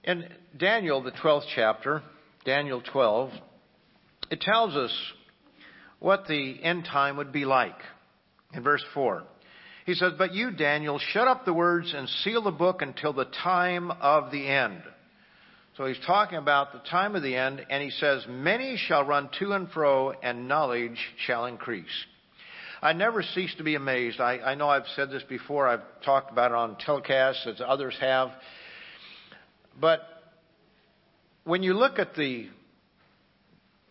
In 0.09 0.25
Daniel, 0.57 1.03
the 1.03 1.11
12th 1.11 1.45
chapter, 1.55 2.03
Daniel 2.47 2.81
12, 2.81 3.31
it 4.31 4.41
tells 4.41 4.75
us 4.75 4.91
what 5.99 6.27
the 6.27 6.65
end 6.65 6.87
time 6.87 7.19
would 7.19 7.31
be 7.31 7.45
like. 7.45 7.77
In 8.55 8.63
verse 8.63 8.83
4, 8.95 9.25
he 9.85 9.93
says, 9.93 10.15
But 10.17 10.33
you, 10.33 10.51
Daniel, 10.51 10.99
shut 10.99 11.29
up 11.29 11.45
the 11.45 11.53
words 11.53 11.93
and 11.95 12.09
seal 12.09 12.41
the 12.41 12.51
book 12.51 12.81
until 12.81 13.13
the 13.13 13.27
time 13.27 13.91
of 13.91 14.33
the 14.33 14.49
end. 14.49 14.81
So 15.77 15.85
he's 15.85 16.01
talking 16.07 16.39
about 16.39 16.73
the 16.73 16.89
time 16.89 17.15
of 17.15 17.23
the 17.23 17.37
end, 17.37 17.67
and 17.69 17.83
he 17.83 17.91
says, 17.91 18.25
Many 18.27 18.79
shall 18.79 19.05
run 19.05 19.29
to 19.41 19.53
and 19.53 19.71
fro, 19.71 20.13
and 20.23 20.49
knowledge 20.49 20.99
shall 21.27 21.45
increase. 21.45 21.85
I 22.81 22.95
never 22.95 23.23
cease 23.23 23.55
to 23.57 23.63
be 23.63 23.75
amazed. 23.75 24.21
I, 24.21 24.39
I 24.39 24.55
know 24.55 24.71
I've 24.71 24.89
said 24.97 25.11
this 25.11 25.25
before, 25.29 25.69
I've 25.69 25.85
talked 26.03 26.33
about 26.33 26.53
it 26.53 26.55
on 26.55 26.77
telecasts, 26.77 27.47
as 27.47 27.61
others 27.61 27.95
have. 28.01 28.31
But 29.81 30.01
when 31.45 31.63
you 31.63 31.75
look 31.75 31.99
at 31.99 32.15
the 32.15 32.49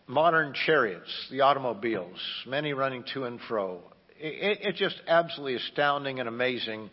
modern 0.06 0.54
chariots, 0.66 1.10
the 1.30 1.42
automobiles, 1.42 2.18
many 2.46 2.72
running 2.72 3.04
to 3.14 3.24
and 3.24 3.40
fro, 3.48 3.80
it, 4.18 4.58
it's 4.62 4.78
just 4.78 5.00
absolutely 5.06 5.56
astounding 5.56 6.20
and 6.20 6.28
amazing 6.28 6.90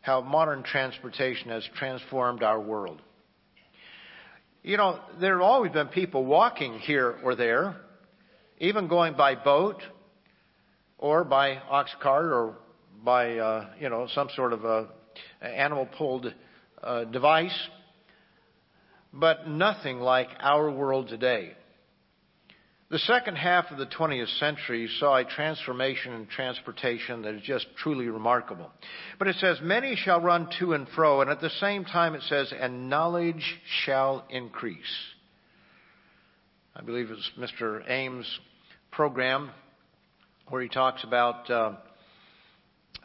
how 0.00 0.20
modern 0.20 0.62
transportation 0.62 1.50
has 1.50 1.68
transformed 1.76 2.42
our 2.42 2.60
world. 2.60 3.00
You 4.62 4.76
know, 4.76 5.00
there 5.20 5.34
have 5.34 5.42
always 5.42 5.72
been 5.72 5.88
people 5.88 6.24
walking 6.24 6.78
here 6.78 7.18
or 7.22 7.34
there, 7.34 7.76
even 8.58 8.88
going 8.88 9.16
by 9.16 9.34
boat 9.34 9.82
or 10.98 11.24
by 11.24 11.56
ox 11.56 11.90
cart 12.02 12.26
or 12.26 12.56
by, 13.04 13.38
uh, 13.38 13.70
you 13.80 13.88
know, 13.90 14.08
some 14.14 14.28
sort 14.34 14.52
of 14.52 14.64
a 14.64 14.88
animal 15.40 15.86
pulled 15.98 16.32
uh, 16.82 17.04
device. 17.04 17.68
but 19.12 19.48
nothing 19.48 19.98
like 20.00 20.28
our 20.40 20.70
world 20.70 21.08
today. 21.08 21.52
The 22.88 22.98
second 23.00 23.34
half 23.36 23.72
of 23.72 23.78
the 23.78 23.86
20th 23.86 24.38
century 24.38 24.88
saw 25.00 25.16
a 25.16 25.24
transformation 25.24 26.12
in 26.12 26.26
transportation 26.26 27.22
that 27.22 27.34
is 27.34 27.42
just 27.42 27.66
truly 27.82 28.06
remarkable. 28.08 28.70
But 29.18 29.26
it 29.26 29.36
says, 29.40 29.58
many 29.60 29.96
shall 29.96 30.20
run 30.20 30.48
to 30.60 30.72
and 30.72 30.86
fro, 30.94 31.20
and 31.20 31.28
at 31.28 31.40
the 31.40 31.50
same 31.50 31.84
time 31.84 32.14
it 32.14 32.22
says, 32.28 32.52
and 32.56 32.88
knowledge 32.88 33.58
shall 33.84 34.24
increase. 34.30 34.76
I 36.76 36.82
believe 36.82 37.10
it's 37.10 37.30
Mr. 37.36 37.82
Ames' 37.90 38.26
program 38.92 39.50
where 40.48 40.62
he 40.62 40.68
talks 40.68 41.02
about, 41.02 41.50
uh, 41.50 41.72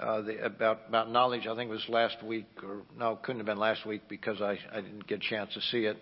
about, 0.01 0.81
about 0.87 1.11
knowledge. 1.11 1.47
I 1.47 1.55
think 1.55 1.69
it 1.69 1.73
was 1.73 1.85
last 1.89 2.23
week, 2.23 2.47
or 2.63 2.81
no, 2.97 3.13
it 3.13 3.23
couldn't 3.23 3.39
have 3.39 3.45
been 3.45 3.59
last 3.59 3.85
week 3.85 4.03
because 4.09 4.41
I, 4.41 4.57
didn't 4.73 5.07
get 5.07 5.19
a 5.19 5.29
chance 5.29 5.53
to 5.53 5.61
see 5.61 5.85
it 5.85 5.97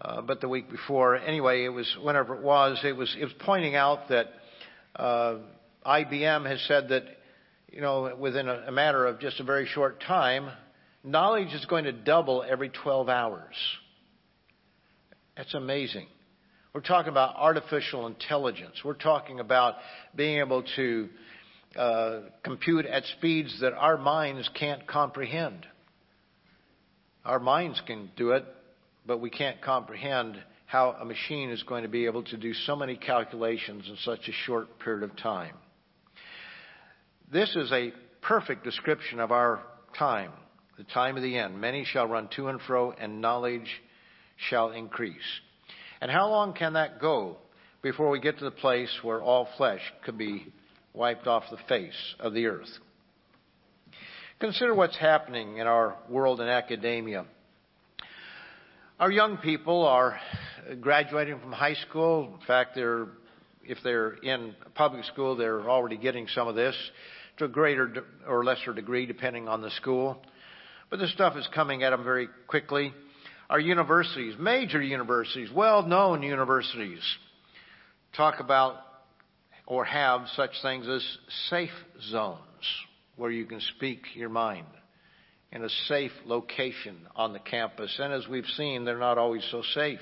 uh, 0.00 0.20
but 0.22 0.40
the 0.40 0.48
week 0.48 0.70
before. 0.70 1.16
Anyway, 1.16 1.64
it 1.64 1.68
was 1.68 1.90
whenever 2.02 2.34
it 2.34 2.42
was. 2.42 2.78
It 2.84 2.96
was 2.96 3.14
pointing 3.40 3.74
out 3.74 4.08
that 4.08 4.26
uh, 4.94 5.36
IBM 5.86 6.46
has 6.46 6.60
said 6.66 6.88
that 6.90 7.04
you 7.72 7.80
know 7.80 8.14
within 8.18 8.48
a 8.48 8.72
matter 8.72 9.06
of 9.06 9.20
just 9.20 9.40
a 9.40 9.44
very 9.44 9.66
short 9.66 10.02
time, 10.02 10.50
knowledge 11.02 11.52
is 11.54 11.64
going 11.66 11.84
to 11.84 11.92
double 11.92 12.44
every 12.48 12.68
12 12.68 13.08
hours. 13.08 13.54
That's 15.36 15.54
amazing. 15.54 16.06
We're 16.74 16.82
talking 16.82 17.10
about 17.10 17.36
artificial 17.36 18.06
intelligence. 18.06 18.74
We're 18.84 18.94
talking 18.94 19.40
about 19.40 19.76
being 20.14 20.40
able 20.40 20.62
to 20.76 21.08
uh, 21.76 22.20
compute 22.42 22.86
at 22.86 23.04
speeds 23.18 23.58
that 23.60 23.72
our 23.72 23.96
minds 23.96 24.48
can't 24.58 24.86
comprehend. 24.86 25.66
Our 27.24 27.40
minds 27.40 27.80
can 27.86 28.10
do 28.16 28.30
it, 28.30 28.44
but 29.06 29.20
we 29.20 29.30
can't 29.30 29.60
comprehend 29.60 30.36
how 30.66 30.96
a 31.00 31.04
machine 31.04 31.50
is 31.50 31.62
going 31.62 31.82
to 31.82 31.88
be 31.88 32.06
able 32.06 32.24
to 32.24 32.36
do 32.36 32.52
so 32.52 32.76
many 32.76 32.96
calculations 32.96 33.84
in 33.88 33.96
such 34.04 34.28
a 34.28 34.32
short 34.44 34.78
period 34.80 35.02
of 35.02 35.16
time. 35.16 35.54
This 37.32 37.54
is 37.56 37.70
a 37.72 37.92
perfect 38.20 38.64
description 38.64 39.20
of 39.20 39.30
our 39.30 39.60
time, 39.98 40.32
the 40.76 40.84
time 40.84 41.16
of 41.16 41.22
the 41.22 41.36
end. 41.38 41.60
Many 41.60 41.84
shall 41.84 42.06
run 42.06 42.28
to 42.36 42.48
and 42.48 42.60
fro, 42.60 42.92
and 42.92 43.20
knowledge 43.20 43.68
shall 44.48 44.70
increase. 44.70 45.16
And 46.00 46.10
how 46.10 46.28
long 46.28 46.52
can 46.52 46.74
that 46.74 47.00
go 47.00 47.38
before 47.82 48.10
we 48.10 48.20
get 48.20 48.38
to 48.38 48.44
the 48.44 48.50
place 48.50 48.90
where 49.02 49.22
all 49.22 49.48
flesh 49.56 49.80
could 50.04 50.18
be 50.18 50.52
wiped 50.96 51.26
off 51.26 51.44
the 51.50 51.58
face 51.68 52.14
of 52.18 52.32
the 52.32 52.46
earth? 52.46 52.70
Consider 54.40 54.74
what's 54.74 54.96
happening 54.96 55.58
in 55.58 55.66
our 55.66 55.96
world 56.08 56.40
in 56.40 56.48
academia. 56.48 57.26
Our 58.98 59.12
young 59.12 59.36
people 59.36 59.84
are 59.86 60.18
graduating 60.80 61.38
from 61.40 61.52
high 61.52 61.76
school. 61.88 62.36
In 62.40 62.46
fact, 62.46 62.74
they're, 62.74 63.08
if 63.62 63.78
they're 63.84 64.12
in 64.14 64.54
public 64.74 65.04
school, 65.04 65.36
they're 65.36 65.68
already 65.68 65.98
getting 65.98 66.26
some 66.28 66.48
of 66.48 66.54
this 66.54 66.74
to 67.36 67.44
a 67.44 67.48
greater 67.48 68.04
or 68.26 68.44
lesser 68.44 68.72
degree, 68.72 69.04
depending 69.04 69.48
on 69.48 69.60
the 69.60 69.70
school. 69.72 70.22
But 70.88 70.98
this 70.98 71.12
stuff 71.12 71.36
is 71.36 71.46
coming 71.54 71.82
at 71.82 71.90
them 71.90 72.04
very 72.04 72.28
quickly. 72.46 72.94
Our 73.50 73.60
universities, 73.60 74.34
major 74.38 74.82
universities, 74.82 75.50
well-known 75.54 76.22
universities, 76.22 77.02
talk 78.16 78.40
about 78.40 78.76
or 79.66 79.84
have 79.84 80.22
such 80.36 80.52
things 80.62 80.88
as 80.88 81.04
safe 81.50 81.70
zones 82.10 82.38
where 83.16 83.30
you 83.30 83.44
can 83.46 83.60
speak 83.76 84.02
your 84.14 84.28
mind 84.28 84.66
in 85.52 85.64
a 85.64 85.68
safe 85.88 86.12
location 86.24 86.96
on 87.14 87.32
the 87.32 87.38
campus. 87.38 87.94
And 87.98 88.12
as 88.12 88.28
we've 88.28 88.46
seen, 88.56 88.84
they're 88.84 88.98
not 88.98 89.18
always 89.18 89.44
so 89.50 89.62
safe. 89.74 90.00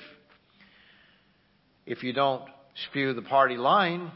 If 1.85 2.03
you 2.03 2.13
don't 2.13 2.43
spew 2.89 3.13
the 3.13 3.21
party 3.21 3.57
line, 3.57 4.11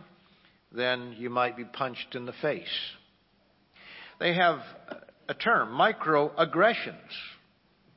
then 0.72 1.16
you 1.18 1.30
might 1.30 1.58
be 1.58 1.66
punched 1.66 2.14
in 2.14 2.26
the 2.26 2.34
face. 2.42 2.68
They 4.20 4.34
have 4.34 4.60
a 5.28 5.34
term, 5.34 5.70
microaggressions. 5.70 6.96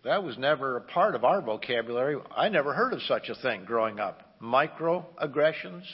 That 0.04 0.22
was 0.22 0.36
never 0.38 0.76
a 0.76 0.80
part 0.80 1.14
of 1.14 1.24
our 1.24 1.40
vocabulary. 1.42 2.16
I 2.34 2.48
never 2.48 2.74
heard 2.74 2.92
of 2.92 3.02
such 3.02 3.28
a 3.28 3.34
thing 3.34 3.64
growing 3.64 3.98
up. 3.98 4.36
Microaggressions? 4.42 5.84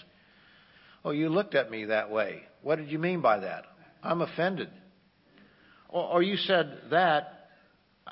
Oh, 1.04 1.10
you 1.10 1.28
looked 1.28 1.54
at 1.54 1.70
me 1.70 1.86
that 1.86 2.10
way. 2.10 2.42
What 2.62 2.76
did 2.76 2.90
you 2.90 2.98
mean 2.98 3.20
by 3.20 3.40
that? 3.40 3.64
I'm 4.02 4.20
offended. 4.20 4.70
Or, 5.88 6.04
or 6.04 6.22
you 6.22 6.36
said 6.36 6.78
that, 6.90 7.48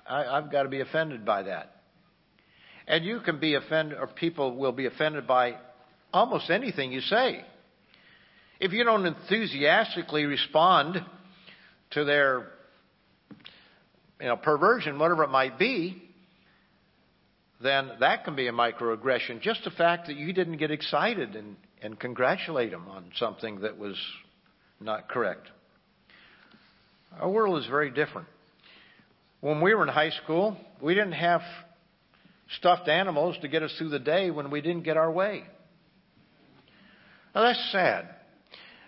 I, 0.07 0.25
I've 0.25 0.51
got 0.51 0.65
to 0.65 0.69
be 0.69 0.81
offended 0.81 1.25
by 1.25 1.43
that. 1.45 1.73
And 2.87 3.05
you 3.05 3.21
can 3.21 3.41
be 3.41 3.55
offended, 3.55 3.99
or 3.99 4.07
people 4.07 4.57
will 4.57 4.73
be 4.73 4.87
offended 4.87 5.27
by 5.27 5.57
almost 6.13 6.51
anything 6.51 6.93
you 6.93 7.01
say. 7.01 7.45
If 8.61 8.73
you 8.73 8.85
don't 8.85 9.05
enthusiastically 9.05 10.25
respond 10.25 11.05
to 11.91 12.05
their 12.05 12.53
you 14.21 14.27
know, 14.27 14.37
perversion, 14.37 14.99
whatever 14.99 15.25
it 15.25 15.31
might 15.31 15.59
be, 15.59 16.03
then 17.61 17.91
that 18.01 18.25
can 18.25 18.37
be 18.37 18.47
a 18.49 18.53
microaggression. 18.53 19.41
Just 19.41 19.65
the 19.65 19.71
fact 19.71 20.07
that 20.07 20.17
you 20.17 20.33
didn't 20.33 20.57
get 20.59 20.71
excited 20.71 21.37
and, 21.37 21.57
and 21.83 21.99
congratulate 21.99 22.71
them 22.71 22.89
on 22.89 23.11
something 23.17 23.61
that 23.61 23.79
was 23.79 23.97
not 24.81 25.09
correct. 25.09 25.49
Our 27.21 27.31
world 27.31 27.59
is 27.63 27.69
very 27.69 27.91
different. 27.91 28.29
When 29.41 29.61
we 29.61 29.75
were 29.75 29.83
in 29.83 29.89
high 29.89 30.11
school, 30.11 30.57
we 30.81 30.95
didn't 30.95 31.13
have 31.13 31.43
stuffed 32.59 32.89
animals 32.89 33.37
to 33.43 33.49
get 33.49 33.63
us 33.63 33.75
through 33.79 33.91
the 33.91 33.99
day 33.99 34.31
when 34.31 34.51
we 34.51 34.61
didn't 34.61 34.83
get 34.83 34.97
our 34.97 35.11
way. 35.11 35.45
Now 37.35 37.43
that's 37.43 37.73
sad. 37.73 38.09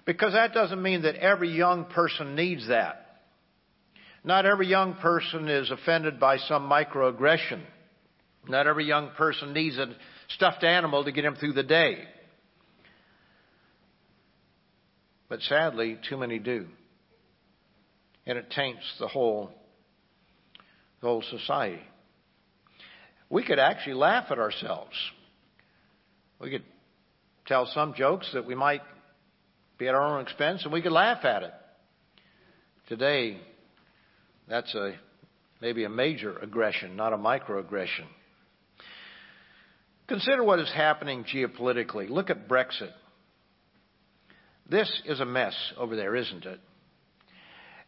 Because 0.04 0.32
that 0.32 0.54
doesn't 0.54 0.82
mean 0.82 1.02
that 1.02 1.16
every 1.16 1.50
young 1.50 1.84
person 1.84 2.34
needs 2.34 2.68
that. 2.68 3.04
Not 4.24 4.46
every 4.46 4.66
young 4.66 4.94
person 4.94 5.48
is 5.48 5.70
offended 5.70 6.18
by 6.18 6.38
some 6.38 6.68
microaggression. 6.68 7.60
Not 8.48 8.66
every 8.66 8.86
young 8.86 9.10
person 9.16 9.52
needs 9.52 9.76
a 9.76 9.94
stuffed 10.28 10.64
animal 10.64 11.04
to 11.04 11.12
get 11.12 11.24
him 11.24 11.36
through 11.36 11.52
the 11.52 11.62
day. 11.62 12.04
But 15.28 15.40
sadly, 15.42 15.98
too 16.08 16.16
many 16.16 16.38
do 16.38 16.66
and 18.28 18.36
it 18.36 18.50
taints 18.50 18.84
the 19.00 19.08
whole, 19.08 19.50
the 21.00 21.06
whole 21.08 21.22
society. 21.22 21.80
We 23.30 23.42
could 23.42 23.58
actually 23.58 23.94
laugh 23.94 24.26
at 24.30 24.38
ourselves. 24.38 24.94
We 26.38 26.50
could 26.50 26.64
tell 27.46 27.66
some 27.74 27.94
jokes 27.94 28.30
that 28.34 28.46
we 28.46 28.54
might 28.54 28.82
be 29.78 29.88
at 29.88 29.94
our 29.94 30.16
own 30.18 30.22
expense 30.22 30.62
and 30.64 30.72
we 30.72 30.82
could 30.82 30.92
laugh 30.92 31.24
at 31.24 31.42
it. 31.42 31.52
Today, 32.88 33.40
that's 34.46 34.74
a 34.74 34.94
maybe 35.60 35.84
a 35.84 35.88
major 35.88 36.38
aggression, 36.38 36.96
not 36.96 37.14
a 37.14 37.16
microaggression. 37.16 38.06
Consider 40.06 40.44
what 40.44 40.58
is 40.58 40.70
happening 40.72 41.24
geopolitically. 41.24 42.08
Look 42.08 42.30
at 42.30 42.46
Brexit. 42.46 42.92
This 44.68 45.02
is 45.06 45.20
a 45.20 45.24
mess 45.24 45.54
over 45.76 45.96
there, 45.96 46.14
isn't 46.14 46.44
it? 46.44 46.60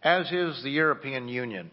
as 0.03 0.31
is 0.33 0.63
the 0.63 0.71
European 0.71 1.29
Union. 1.29 1.71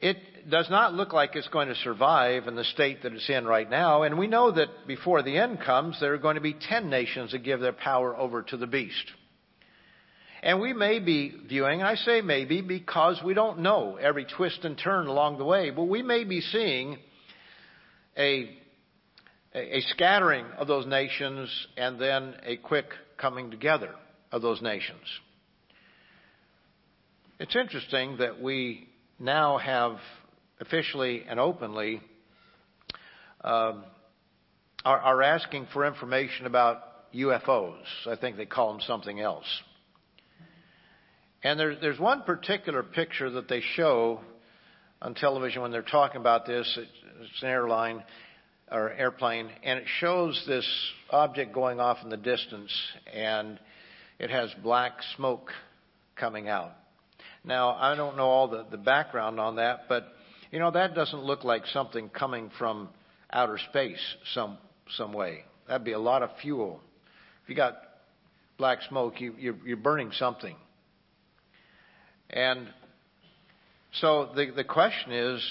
It 0.00 0.48
does 0.48 0.68
not 0.70 0.94
look 0.94 1.12
like 1.12 1.34
it's 1.34 1.48
going 1.48 1.68
to 1.68 1.74
survive 1.76 2.46
in 2.46 2.54
the 2.54 2.64
state 2.64 3.02
that 3.02 3.12
it's 3.12 3.28
in 3.28 3.46
right 3.46 3.68
now, 3.68 4.02
and 4.02 4.18
we 4.18 4.28
know 4.28 4.52
that 4.52 4.86
before 4.86 5.22
the 5.22 5.36
end 5.36 5.60
comes, 5.60 5.98
there 6.00 6.14
are 6.14 6.18
going 6.18 6.36
to 6.36 6.40
be 6.40 6.54
ten 6.54 6.88
nations 6.88 7.32
that 7.32 7.42
give 7.42 7.60
their 7.60 7.72
power 7.72 8.16
over 8.16 8.42
to 8.42 8.56
the 8.56 8.66
beast. 8.66 9.12
And 10.40 10.60
we 10.60 10.72
may 10.72 11.00
be 11.00 11.34
viewing, 11.48 11.82
I 11.82 11.96
say 11.96 12.20
maybe 12.20 12.60
because 12.60 13.20
we 13.24 13.34
don't 13.34 13.58
know 13.58 13.96
every 13.96 14.24
twist 14.24 14.64
and 14.64 14.78
turn 14.78 15.08
along 15.08 15.38
the 15.38 15.44
way, 15.44 15.70
but 15.70 15.84
we 15.84 16.00
may 16.02 16.22
be 16.22 16.40
seeing 16.40 16.98
a, 18.16 18.56
a 19.52 19.80
scattering 19.88 20.46
of 20.56 20.68
those 20.68 20.86
nations 20.86 21.50
and 21.76 21.98
then 21.98 22.36
a 22.44 22.56
quick 22.56 22.86
coming 23.18 23.50
together 23.50 23.90
of 24.32 24.42
those 24.42 24.62
nations. 24.62 25.02
It's 27.38 27.54
interesting 27.54 28.16
that 28.18 28.40
we 28.40 28.88
now 29.18 29.58
have 29.58 29.98
officially 30.60 31.24
and 31.28 31.38
openly 31.38 32.00
um, 33.42 33.84
are, 34.84 34.98
are 34.98 35.22
asking 35.22 35.68
for 35.72 35.86
information 35.86 36.46
about 36.46 37.12
UFOs. 37.14 37.84
I 38.06 38.16
think 38.16 38.36
they 38.36 38.46
call 38.46 38.72
them 38.72 38.82
something 38.86 39.20
else. 39.20 39.46
And 41.42 41.58
there's, 41.58 41.80
there's 41.80 41.98
one 42.00 42.22
particular 42.22 42.82
picture 42.82 43.30
that 43.30 43.48
they 43.48 43.62
show 43.76 44.20
on 45.00 45.14
television 45.14 45.62
when 45.62 45.70
they're 45.70 45.82
talking 45.82 46.20
about 46.20 46.46
this. 46.46 46.78
It's 47.20 47.42
an 47.42 47.48
airline 47.48 48.02
or 48.70 48.90
airplane, 48.90 49.50
and 49.62 49.78
it 49.78 49.86
shows 49.98 50.42
this 50.46 50.66
object 51.10 51.52
going 51.52 51.80
off 51.80 51.98
in 52.02 52.10
the 52.10 52.16
distance, 52.16 52.72
and 53.12 53.58
it 54.18 54.30
has 54.30 54.50
black 54.62 54.92
smoke 55.16 55.50
coming 56.16 56.48
out. 56.48 56.72
Now, 57.44 57.70
I 57.70 57.94
don't 57.94 58.16
know 58.16 58.26
all 58.26 58.48
the, 58.48 58.66
the 58.70 58.76
background 58.76 59.40
on 59.40 59.56
that, 59.56 59.88
but 59.88 60.08
You 60.50 60.58
know, 60.60 60.70
that 60.70 60.94
doesn't 60.94 61.22
look 61.22 61.44
like 61.44 61.66
something 61.66 62.08
coming 62.08 62.50
from 62.58 62.88
outer 63.30 63.58
space 63.70 64.00
some, 64.32 64.56
some 64.96 65.12
way. 65.12 65.44
That'd 65.66 65.84
be 65.84 65.92
a 65.92 65.98
lot 65.98 66.22
of 66.22 66.30
fuel. 66.40 66.80
If 67.42 67.50
you 67.50 67.54
got 67.54 67.76
black 68.56 68.78
smoke, 68.88 69.20
you, 69.20 69.34
you're, 69.38 69.56
you're 69.66 69.76
burning 69.76 70.10
something. 70.12 70.56
And 72.30 72.68
so 74.00 74.30
the, 74.34 74.50
the 74.56 74.64
question 74.64 75.12
is 75.12 75.42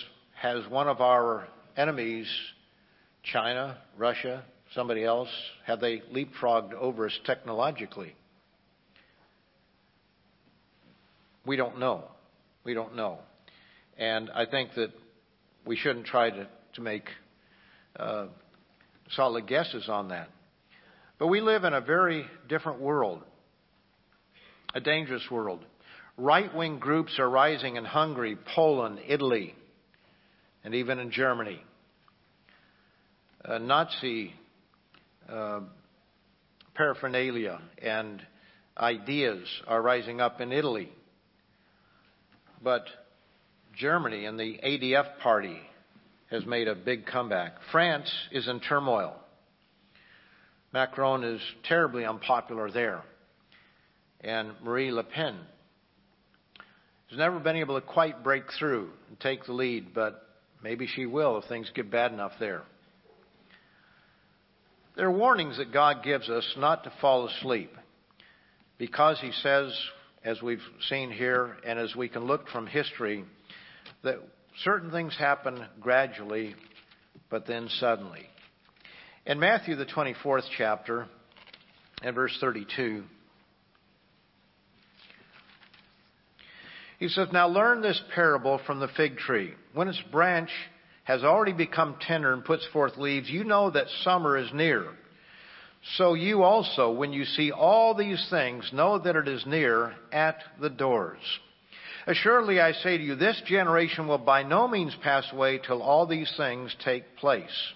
has 0.42 0.68
one 0.70 0.88
of 0.88 1.00
our 1.00 1.48
enemies, 1.76 2.28
China, 3.32 3.78
Russia, 3.98 4.44
somebody 4.74 5.04
else, 5.04 5.30
have 5.66 5.80
they 5.80 6.02
leapfrogged 6.14 6.74
over 6.74 7.06
us 7.08 7.20
technologically? 7.26 8.16
We 11.46 11.56
don't 11.56 11.80
know. 11.80 12.04
We 12.64 12.74
don't 12.74 12.96
know. 12.96 13.20
And 13.98 14.30
I 14.30 14.46
think 14.46 14.72
that 14.76 14.92
we 15.66 15.76
shouldn't 15.76 16.06
try 16.06 16.30
to, 16.30 16.48
to 16.76 16.82
make 16.82 17.06
uh, 17.98 18.28
solid 19.12 19.48
guesses 19.48 19.88
on 19.90 20.10
that. 20.10 20.30
But 21.20 21.28
we 21.28 21.42
live 21.42 21.64
in 21.64 21.74
a 21.74 21.82
very 21.82 22.26
different 22.48 22.80
world, 22.80 23.24
a 24.76 24.80
dangerous 24.80 25.24
world. 25.32 25.66
Right 26.18 26.54
wing 26.54 26.80
groups 26.80 27.18
are 27.20 27.30
rising 27.30 27.76
in 27.76 27.86
Hungary, 27.86 28.38
Poland, 28.56 29.00
Italy, 29.08 29.56
and 30.64 30.76
even 30.76 31.00
in 31.00 31.12
Germany. 31.12 31.62
Uh, 33.48 33.60
Nazi 33.60 34.34
uh, 35.30 35.62
paraphernalia 36.76 37.62
and 37.82 38.22
ideas 38.78 39.48
are 39.66 39.82
rising 39.82 40.20
up 40.20 40.42
in 40.42 40.52
Italy. 40.52 40.90
But 42.62 42.84
Germany 43.78 44.26
and 44.26 44.38
the 44.38 44.60
ADF 44.62 45.20
party 45.20 45.62
has 46.30 46.46
made 46.46 46.68
a 46.68 46.76
big 46.76 47.06
comeback. 47.06 47.54
France 47.72 48.12
is 48.34 48.50
in 48.50 48.60
turmoil. 48.60 49.16
Macron 50.74 51.24
is 51.24 51.40
terribly 51.70 52.04
unpopular 52.04 52.70
there. 52.70 53.02
And 54.20 54.52
Marie 54.62 54.92
Le 54.92 55.06
Pen 55.06 55.38
has 57.10 57.18
never 57.18 57.40
been 57.40 57.56
able 57.56 57.80
to 57.80 57.86
quite 57.86 58.26
break 58.26 58.44
through 58.60 58.90
and 59.08 59.18
take 59.22 59.46
the 59.46 59.54
lead, 59.54 59.94
but 59.94 60.22
maybe 60.62 60.86
she 60.86 61.06
will 61.06 61.38
if 61.38 61.46
things 61.46 61.72
get 61.74 61.90
bad 61.90 62.12
enough 62.12 62.34
there. 62.42 62.64
There 64.98 65.06
are 65.06 65.12
warnings 65.12 65.58
that 65.58 65.72
God 65.72 66.02
gives 66.04 66.28
us 66.28 66.44
not 66.58 66.84
to 66.84 66.92
fall 67.00 67.28
asleep 67.28 67.72
because 68.80 69.20
He 69.20 69.32
says, 69.44 69.72
as 70.24 70.42
we've 70.42 70.64
seen 70.90 71.12
here 71.12 71.56
and 71.64 71.78
as 71.78 71.96
we 71.96 72.10
can 72.10 72.26
look 72.26 72.48
from 72.48 72.66
history, 72.66 73.24
that 74.04 74.16
certain 74.64 74.90
things 74.90 75.16
happen 75.16 75.64
gradually, 75.80 76.56
but 77.30 77.46
then 77.46 77.70
suddenly. 77.80 78.26
In 79.28 79.40
Matthew, 79.40 79.76
the 79.76 79.86
24th 79.86 80.46
chapter, 80.58 81.06
and 82.02 82.16
verse 82.16 82.36
32, 82.42 83.04
he 86.98 87.08
says, 87.08 87.28
Now 87.32 87.48
learn 87.48 87.82
this 87.82 88.02
parable 88.16 88.60
from 88.66 88.80
the 88.80 88.88
fig 88.98 89.18
tree. 89.18 89.54
When 89.76 89.90
its 89.90 90.02
branch 90.12 90.50
has 91.08 91.24
already 91.24 91.54
become 91.54 91.96
tender 92.02 92.34
and 92.34 92.44
puts 92.44 92.68
forth 92.74 92.98
leaves, 92.98 93.30
you 93.30 93.46
know 93.46 93.72
that 93.72 93.88
summer 94.04 94.36
is 94.36 94.50
near. 94.54 94.86
So 95.96 96.16
you 96.16 96.44
also, 96.44 96.92
when 96.92 97.14
you 97.14 97.24
see 97.24 97.50
all 97.50 97.96
these 97.96 98.28
things, 98.30 98.70
know 98.74 99.00
that 99.00 99.16
it 99.16 99.26
is 99.26 99.46
near 99.46 99.96
at 100.12 100.36
the 100.60 100.70
doors. 100.70 101.22
Assuredly, 102.08 102.60
I 102.60 102.74
say 102.74 102.98
to 102.98 103.04
you, 103.04 103.16
this 103.16 103.42
generation 103.46 104.10
will 104.10 104.18
by 104.18 104.44
no 104.44 104.68
means 104.68 104.94
pass 105.02 105.26
away 105.32 105.62
till 105.66 105.82
all 105.82 106.08
these 106.08 106.32
things 106.36 106.76
take 106.84 107.16
place. 107.16 107.74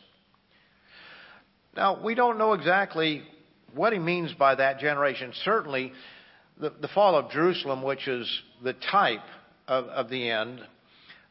Now, 1.73 2.03
we 2.03 2.15
don't 2.15 2.37
know 2.37 2.51
exactly 2.51 3.23
what 3.73 3.93
he 3.93 3.99
means 3.99 4.33
by 4.33 4.55
that 4.55 4.79
generation. 4.79 5.31
Certainly, 5.45 5.93
the, 6.59 6.73
the 6.81 6.89
fall 6.89 7.15
of 7.15 7.31
Jerusalem, 7.31 7.81
which 7.81 8.09
is 8.09 8.29
the 8.61 8.73
type 8.91 9.23
of, 9.69 9.85
of 9.85 10.09
the 10.09 10.29
end, 10.29 10.59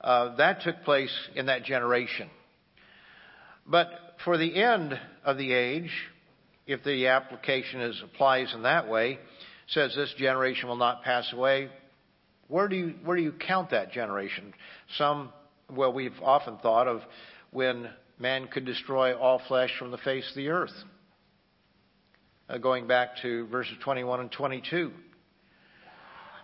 uh, 0.01 0.37
that 0.37 0.63
took 0.63 0.83
place 0.83 1.15
in 1.35 1.47
that 1.47 1.65
generation. 1.65 2.29
But 3.67 3.89
for 4.25 4.39
the 4.39 4.55
end 4.63 4.99
of 5.25 5.37
the 5.37 5.53
age, 5.53 5.91
if 6.67 6.83
the 6.85 7.09
application 7.09 7.81
is, 7.81 8.01
applies 8.03 8.53
in 8.55 8.63
that 8.63 8.89
way, 8.89 9.19
says 9.69 9.95
this 9.95 10.13
generation 10.19 10.69
will 10.69 10.77
not 10.77 11.03
pass 11.03 11.33
away, 11.33 11.69
where 12.49 12.67
do 12.67 12.77
you, 12.77 12.95
where 13.05 13.17
do 13.17 13.23
you 13.23 13.33
count 13.33 13.71
that 13.71 13.93
generation? 13.93 14.53
Some, 14.97 15.33
well, 15.73 15.93
we've 15.93 16.21
often 16.21 16.59
thought 16.59 16.89
of 16.89 17.03
when 17.53 17.89
man 18.19 18.49
could 18.49 18.65
destroy 18.65 19.17
all 19.17 19.41
flesh 19.47 19.71
from 19.79 19.93
the 19.93 19.99
face 19.99 20.29
of 20.29 20.37
the 20.37 20.49
earth. 20.49 20.75
Uh, 22.49 22.59
going 22.59 22.89
back 22.89 23.11
to 23.23 23.47
verses 23.47 23.75
21 23.85 24.21
and 24.21 24.33
22. 24.33 24.91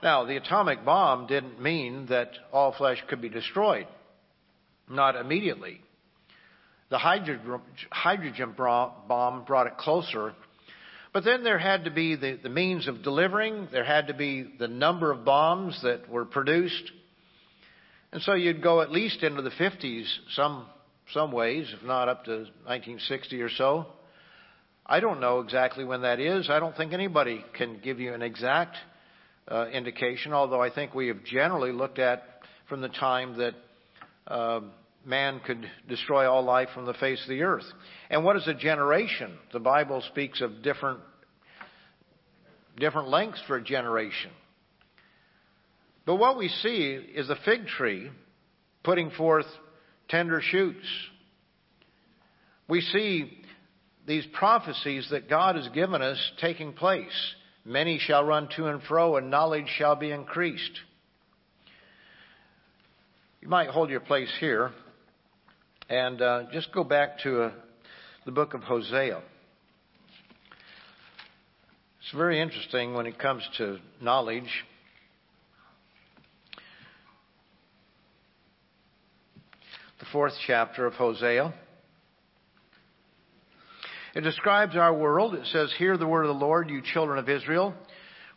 Now, 0.02 0.24
the 0.24 0.36
atomic 0.36 0.84
bomb 0.84 1.26
didn't 1.26 1.60
mean 1.60 2.06
that 2.06 2.30
all 2.52 2.72
flesh 2.72 3.02
could 3.08 3.20
be 3.20 3.28
destroyed. 3.28 3.86
Not 4.88 5.16
immediately. 5.16 5.80
The 6.90 6.98
hydrogen, 6.98 8.54
bomb 8.56 9.44
brought 9.44 9.66
it 9.66 9.76
closer 9.76 10.34
but 11.16 11.24
then 11.24 11.44
there 11.44 11.58
had 11.58 11.84
to 11.84 11.90
be 11.90 12.14
the, 12.14 12.38
the 12.42 12.50
means 12.50 12.86
of 12.86 13.02
delivering, 13.02 13.68
there 13.72 13.84
had 13.84 14.08
to 14.08 14.12
be 14.12 14.52
the 14.58 14.68
number 14.68 15.10
of 15.10 15.24
bombs 15.24 15.80
that 15.82 16.10
were 16.10 16.26
produced. 16.26 16.92
And 18.12 18.20
so 18.20 18.34
you'd 18.34 18.62
go 18.62 18.82
at 18.82 18.90
least 18.90 19.22
into 19.22 19.40
the 19.40 19.48
50s, 19.48 20.04
some, 20.34 20.66
some 21.14 21.32
ways, 21.32 21.72
if 21.74 21.82
not 21.86 22.10
up 22.10 22.26
to 22.26 22.30
1960 22.30 23.40
or 23.40 23.48
so. 23.48 23.86
I 24.84 25.00
don't 25.00 25.18
know 25.18 25.40
exactly 25.40 25.86
when 25.86 26.02
that 26.02 26.20
is. 26.20 26.50
I 26.50 26.60
don't 26.60 26.76
think 26.76 26.92
anybody 26.92 27.42
can 27.54 27.80
give 27.82 27.98
you 27.98 28.12
an 28.12 28.20
exact 28.20 28.76
indication, 29.72 30.32
although 30.32 30.60
I 30.60 30.70
think 30.70 30.94
we 30.94 31.08
have 31.08 31.22
generally 31.24 31.72
looked 31.72 31.98
at 31.98 32.22
from 32.68 32.80
the 32.80 32.88
time 32.88 33.38
that 33.38 33.54
uh, 34.26 34.60
man 35.04 35.40
could 35.46 35.70
destroy 35.88 36.28
all 36.28 36.42
life 36.42 36.68
from 36.74 36.84
the 36.84 36.94
face 36.94 37.22
of 37.22 37.28
the 37.28 37.42
earth. 37.42 37.64
And 38.10 38.24
what 38.24 38.36
is 38.36 38.46
a 38.48 38.54
generation? 38.54 39.38
The 39.52 39.60
Bible 39.60 40.02
speaks 40.10 40.40
of 40.40 40.62
different, 40.62 41.00
different 42.76 43.08
lengths 43.08 43.40
for 43.46 43.56
a 43.56 43.62
generation. 43.62 44.30
But 46.04 46.16
what 46.16 46.36
we 46.36 46.48
see 46.48 46.98
is 47.14 47.30
a 47.30 47.36
fig 47.44 47.66
tree 47.66 48.10
putting 48.82 49.10
forth 49.10 49.46
tender 50.08 50.40
shoots. 50.40 50.86
We 52.68 52.80
see 52.80 53.38
these 54.06 54.26
prophecies 54.32 55.08
that 55.10 55.28
God 55.28 55.56
has 55.56 55.68
given 55.68 56.02
us 56.02 56.18
taking 56.40 56.72
place. 56.72 57.34
Many 57.68 57.98
shall 57.98 58.22
run 58.22 58.48
to 58.54 58.68
and 58.68 58.80
fro, 58.80 59.16
and 59.16 59.28
knowledge 59.28 59.66
shall 59.76 59.96
be 59.96 60.12
increased. 60.12 60.78
You 63.40 63.48
might 63.48 63.70
hold 63.70 63.90
your 63.90 63.98
place 63.98 64.32
here. 64.38 64.70
And 65.88 66.22
uh, 66.22 66.44
just 66.52 66.72
go 66.72 66.84
back 66.84 67.18
to 67.24 67.42
uh, 67.42 67.50
the 68.24 68.30
book 68.30 68.54
of 68.54 68.62
Hosea. 68.62 69.20
It's 72.00 72.16
very 72.16 72.40
interesting 72.40 72.94
when 72.94 73.06
it 73.06 73.18
comes 73.18 73.42
to 73.58 73.78
knowledge. 74.00 74.64
The 79.98 80.06
fourth 80.12 80.34
chapter 80.46 80.86
of 80.86 80.94
Hosea. 80.94 81.52
It 84.16 84.24
describes 84.24 84.76
our 84.76 84.94
world. 84.94 85.34
It 85.34 85.44
says, 85.52 85.70
Hear 85.76 85.98
the 85.98 86.06
word 86.06 86.22
of 86.22 86.34
the 86.34 86.42
Lord, 86.42 86.70
you 86.70 86.80
children 86.80 87.18
of 87.18 87.28
Israel. 87.28 87.74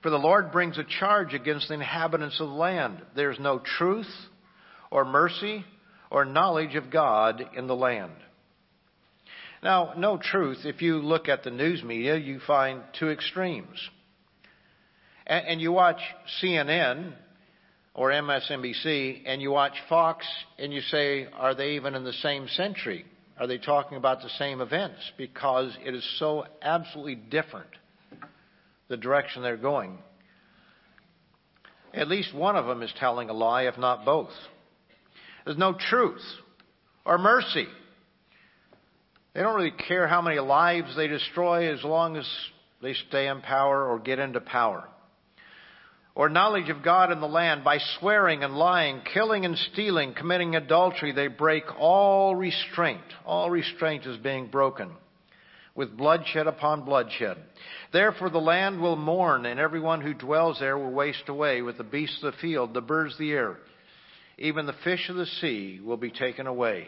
For 0.04 0.10
the 0.10 0.18
Lord 0.18 0.52
brings 0.52 0.78
a 0.78 0.84
charge 0.84 1.34
against 1.34 1.70
the 1.70 1.76
inhabitants 1.76 2.38
of 2.42 2.50
the 2.50 2.54
land. 2.54 3.02
There's 3.16 3.40
no 3.40 3.60
truth 3.78 4.12
or 4.92 5.06
mercy 5.06 5.64
or 6.12 6.26
knowledge 6.26 6.76
of 6.76 6.92
God 6.92 7.42
in 7.56 7.68
the 7.68 7.78
land. 7.78 8.12
Now, 9.64 9.94
no 9.96 10.18
truth, 10.22 10.66
if 10.66 10.82
you 10.82 10.98
look 10.98 11.30
at 11.30 11.44
the 11.44 11.50
news 11.50 11.82
media, 11.82 12.18
you 12.18 12.42
find 12.46 12.82
two 13.00 13.08
extremes. 13.08 13.80
And, 15.26 15.48
and 15.48 15.62
you 15.62 15.72
watch 15.72 16.02
CNN 16.44 17.14
or 17.94 18.10
MSNBC 18.10 19.22
and 19.26 19.42
you 19.42 19.52
watch 19.52 19.78
Fox 19.88 20.26
and 20.58 20.74
you 20.74 20.82
say, 20.82 21.28
are 21.34 21.56
they 21.56 21.76
even 21.76 21.96
in 21.96 22.04
the 22.04 22.12
same 22.12 22.50
century? 22.50 23.06
Are 23.40 23.48
they 23.48 23.58
talking 23.58 23.98
about 23.98 24.22
the 24.22 24.30
same 24.38 24.60
events? 24.60 25.00
Because 25.18 25.76
it 25.86 25.96
is 25.96 26.06
so 26.20 26.46
absolutely 26.62 27.16
different, 27.16 27.70
the 28.90 28.98
direction 28.98 29.42
they're 29.42 29.56
going. 29.56 29.98
At 31.94 32.10
least 32.10 32.36
one 32.36 32.58
of 32.58 32.66
them 32.66 32.84
is 32.84 32.94
telling 33.00 33.30
a 33.30 33.34
lie, 33.34 33.64
if 33.64 33.78
not 33.78 34.04
both. 34.04 34.32
There's 35.46 35.58
no 35.58 35.74
truth 35.74 36.22
or 37.06 37.18
mercy. 37.18 37.68
They 39.34 39.42
don't 39.42 39.56
really 39.56 39.72
care 39.72 40.08
how 40.08 40.22
many 40.22 40.40
lives 40.40 40.96
they 40.98 41.08
destroy 41.08 41.74
as 41.74 41.84
long 41.84 42.18
as 42.18 42.28
they 42.82 42.94
stay 42.94 43.28
in 43.28 43.42
power 43.42 43.88
or 43.88 44.00
get 44.00 44.20
into 44.20 44.42
power. 44.42 44.88
Or 46.16 46.30
knowledge 46.30 46.70
of 46.70 46.84
God 46.84 47.12
in 47.12 47.22
the 47.22 47.28
land 47.28 47.64
by 47.64 47.78
swearing 48.00 48.44
and 48.44 48.56
lying, 48.56 49.02
killing 49.14 49.46
and 49.46 49.58
stealing, 49.72 50.14
committing 50.14 50.56
adultery, 50.56 51.12
they 51.12 51.28
break 51.28 51.64
all 51.78 52.36
restraint. 52.36 53.02
All 53.26 53.50
restraint 53.50 54.06
is 54.06 54.18
being 54.18 54.48
broken 54.48 54.92
with 55.80 55.96
bloodshed 55.96 56.46
upon 56.46 56.84
bloodshed. 56.84 57.38
Therefore 57.94 58.30
the 58.30 58.38
land 58.38 58.82
will 58.82 58.98
mourn, 58.98 59.46
and 59.46 59.62
everyone 59.62 60.02
who 60.02 60.14
dwells 60.14 60.60
there 60.60 60.78
will 60.78 60.92
waste 60.92 61.30
away 61.30 61.62
with 61.62 61.78
the 61.78 61.86
beasts 61.86 62.22
of 62.22 62.34
the 62.34 62.38
field, 62.40 62.74
the 62.74 62.82
birds 62.82 63.14
of 63.14 63.20
the 63.20 63.32
air. 63.32 63.56
Even 64.38 64.66
the 64.66 64.76
fish 64.84 65.08
of 65.08 65.16
the 65.16 65.26
sea 65.26 65.80
will 65.82 65.96
be 65.96 66.12
taken 66.12 66.48
away. 66.48 66.88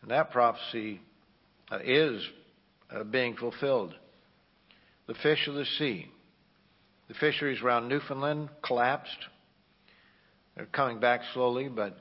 And 0.00 0.10
that 0.10 0.30
prophecy 0.30 1.02
uh, 1.70 1.80
is 1.84 2.26
uh, 2.90 3.04
being 3.04 3.36
fulfilled. 3.36 3.94
The 5.06 5.14
fish 5.22 5.46
of 5.46 5.54
the 5.54 5.66
sea. 5.78 6.06
The 7.12 7.18
fisheries 7.18 7.60
around 7.60 7.88
Newfoundland 7.88 8.48
collapsed. 8.64 9.18
They're 10.56 10.64
coming 10.64 10.98
back 10.98 11.20
slowly, 11.34 11.68
but 11.68 11.94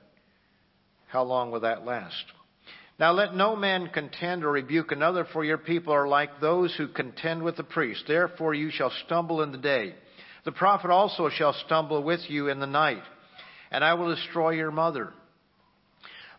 how 1.09 1.23
long 1.23 1.51
will 1.51 1.59
that 1.59 1.85
last? 1.85 2.23
Now 2.97 3.11
let 3.11 3.35
no 3.35 3.57
man 3.57 3.89
contend 3.93 4.45
or 4.45 4.51
rebuke 4.53 4.93
another, 4.93 5.25
for 5.33 5.43
your 5.43 5.57
people 5.57 5.91
are 5.93 6.07
like 6.07 6.39
those 6.39 6.73
who 6.77 6.87
contend 6.87 7.43
with 7.43 7.57
the 7.57 7.63
priest. 7.65 8.05
Therefore 8.07 8.53
you 8.53 8.71
shall 8.71 8.93
stumble 9.05 9.41
in 9.41 9.51
the 9.51 9.57
day. 9.57 9.95
The 10.45 10.53
prophet 10.53 10.89
also 10.89 11.27
shall 11.27 11.57
stumble 11.65 12.01
with 12.01 12.21
you 12.29 12.47
in 12.47 12.61
the 12.61 12.65
night, 12.65 13.03
and 13.69 13.83
I 13.83 13.95
will 13.95 14.15
destroy 14.15 14.51
your 14.51 14.71
mother. 14.71 15.11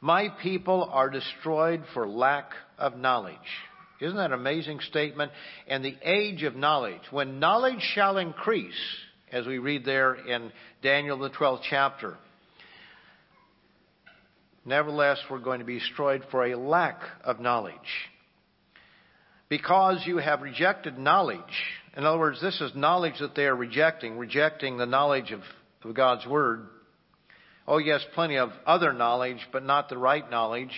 My 0.01 0.31
people 0.43 0.89
are 0.91 1.11
destroyed 1.11 1.85
for 1.93 2.09
lack 2.09 2.53
of 2.79 2.97
knowledge. 2.97 3.37
Isn't 4.03 4.17
that 4.17 4.27
an 4.27 4.33
amazing 4.33 4.81
statement? 4.81 5.31
And 5.69 5.85
the 5.85 5.97
age 6.03 6.43
of 6.43 6.57
knowledge, 6.57 7.03
when 7.13 7.39
knowledge 7.39 7.81
shall 7.95 8.19
increase, 8.19 8.75
as 9.31 9.47
we 9.47 9.59
read 9.59 9.85
there 9.85 10.15
in 10.15 10.51
Daniel 10.83 11.19
the 11.19 11.31
12th 11.31 11.61
chapter, 11.71 12.17
nevertheless 14.65 15.19
we're 15.31 15.39
going 15.39 15.61
to 15.61 15.65
be 15.65 15.79
destroyed 15.79 16.25
for 16.33 16.45
a 16.45 16.59
lack 16.59 17.01
of 17.23 17.39
knowledge. 17.39 17.77
Because 19.49 20.03
you 20.05 20.17
have 20.17 20.43
rejected 20.43 20.99
knowledge. 20.99 21.39
In 21.97 22.05
other 22.05 22.19
words, 22.19 22.41
this 22.41 22.61
is 22.61 22.73
knowledge 22.75 23.21
that 23.21 23.37
they 23.37 23.45
are 23.45 23.55
rejecting, 23.55 24.19
rejecting 24.19 24.79
the 24.79 24.87
knowledge 24.87 25.31
of, 25.31 25.43
of 25.85 25.95
God's 25.95 26.27
Word. 26.27 26.67
Oh, 27.69 27.79
yes, 27.79 28.05
plenty 28.15 28.39
of 28.39 28.51
other 28.67 28.93
knowledge, 28.93 29.39
but 29.53 29.65
not 29.65 29.89
the 29.89 29.99
right 29.99 30.29
knowledge. 30.29 30.73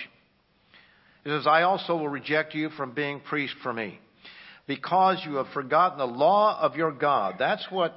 It 1.25 1.31
says, 1.31 1.47
I 1.47 1.63
also 1.63 1.97
will 1.97 2.09
reject 2.09 2.55
you 2.55 2.71
from 2.71 2.93
being 2.93 3.21
priest 3.21 3.55
for 3.63 3.73
me, 3.73 3.99
because 4.67 5.23
you 5.25 5.37
have 5.37 5.49
forgotten 5.55 5.99
the 5.99 6.07
law 6.07 6.59
of 6.61 6.77
your 6.77 6.93
God. 6.93 7.37
That's 7.39 7.67
what 7.71 7.95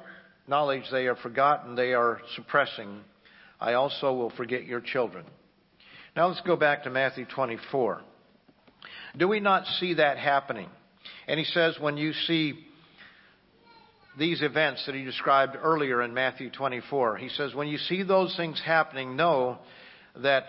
knowledge 0.48 0.84
they 0.92 1.06
have 1.06 1.20
forgotten, 1.20 1.76
they 1.76 1.94
are 1.94 2.22
suppressing. 2.36 3.02
I 3.60 3.74
also 3.74 4.14
will 4.14 4.30
forget 4.30 4.66
your 4.66 4.80
children. 4.80 5.26
Now 6.16 6.28
let's 6.28 6.42
go 6.42 6.56
back 6.56 6.84
to 6.84 6.90
Matthew 6.90 7.26
24. 7.26 8.02
Do 9.18 9.28
we 9.28 9.40
not 9.40 9.66
see 9.66 9.96
that 9.96 10.18
happening? 10.18 10.70
And 11.28 11.38
he 11.38 11.46
says, 11.46 11.76
when 11.80 11.98
you 11.98 12.14
see 12.14 12.66
these 14.18 14.42
events 14.42 14.86
that 14.86 14.96
he 14.96 15.04
described 15.04 15.58
earlier 15.62 16.02
in 16.02 16.14
Matthew 16.14 16.50
24, 16.50 17.18
he 17.18 17.30
says, 17.30 17.54
when 17.54 17.68
you 17.68 17.78
see 17.78 18.04
those 18.04 18.36
things 18.36 18.62
happening, 18.66 19.16
know 19.16 19.58
that 20.16 20.46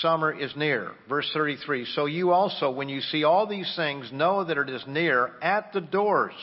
summer 0.00 0.32
is 0.32 0.54
near. 0.56 0.92
Verse 1.08 1.28
33. 1.32 1.86
So 1.94 2.06
you 2.06 2.32
also, 2.32 2.70
when 2.70 2.88
you 2.88 3.00
see 3.00 3.24
all 3.24 3.46
these 3.46 3.72
things, 3.76 4.10
know 4.12 4.44
that 4.44 4.58
it 4.58 4.68
is 4.68 4.84
near 4.86 5.32
at 5.42 5.72
the 5.72 5.80
doors. 5.80 6.34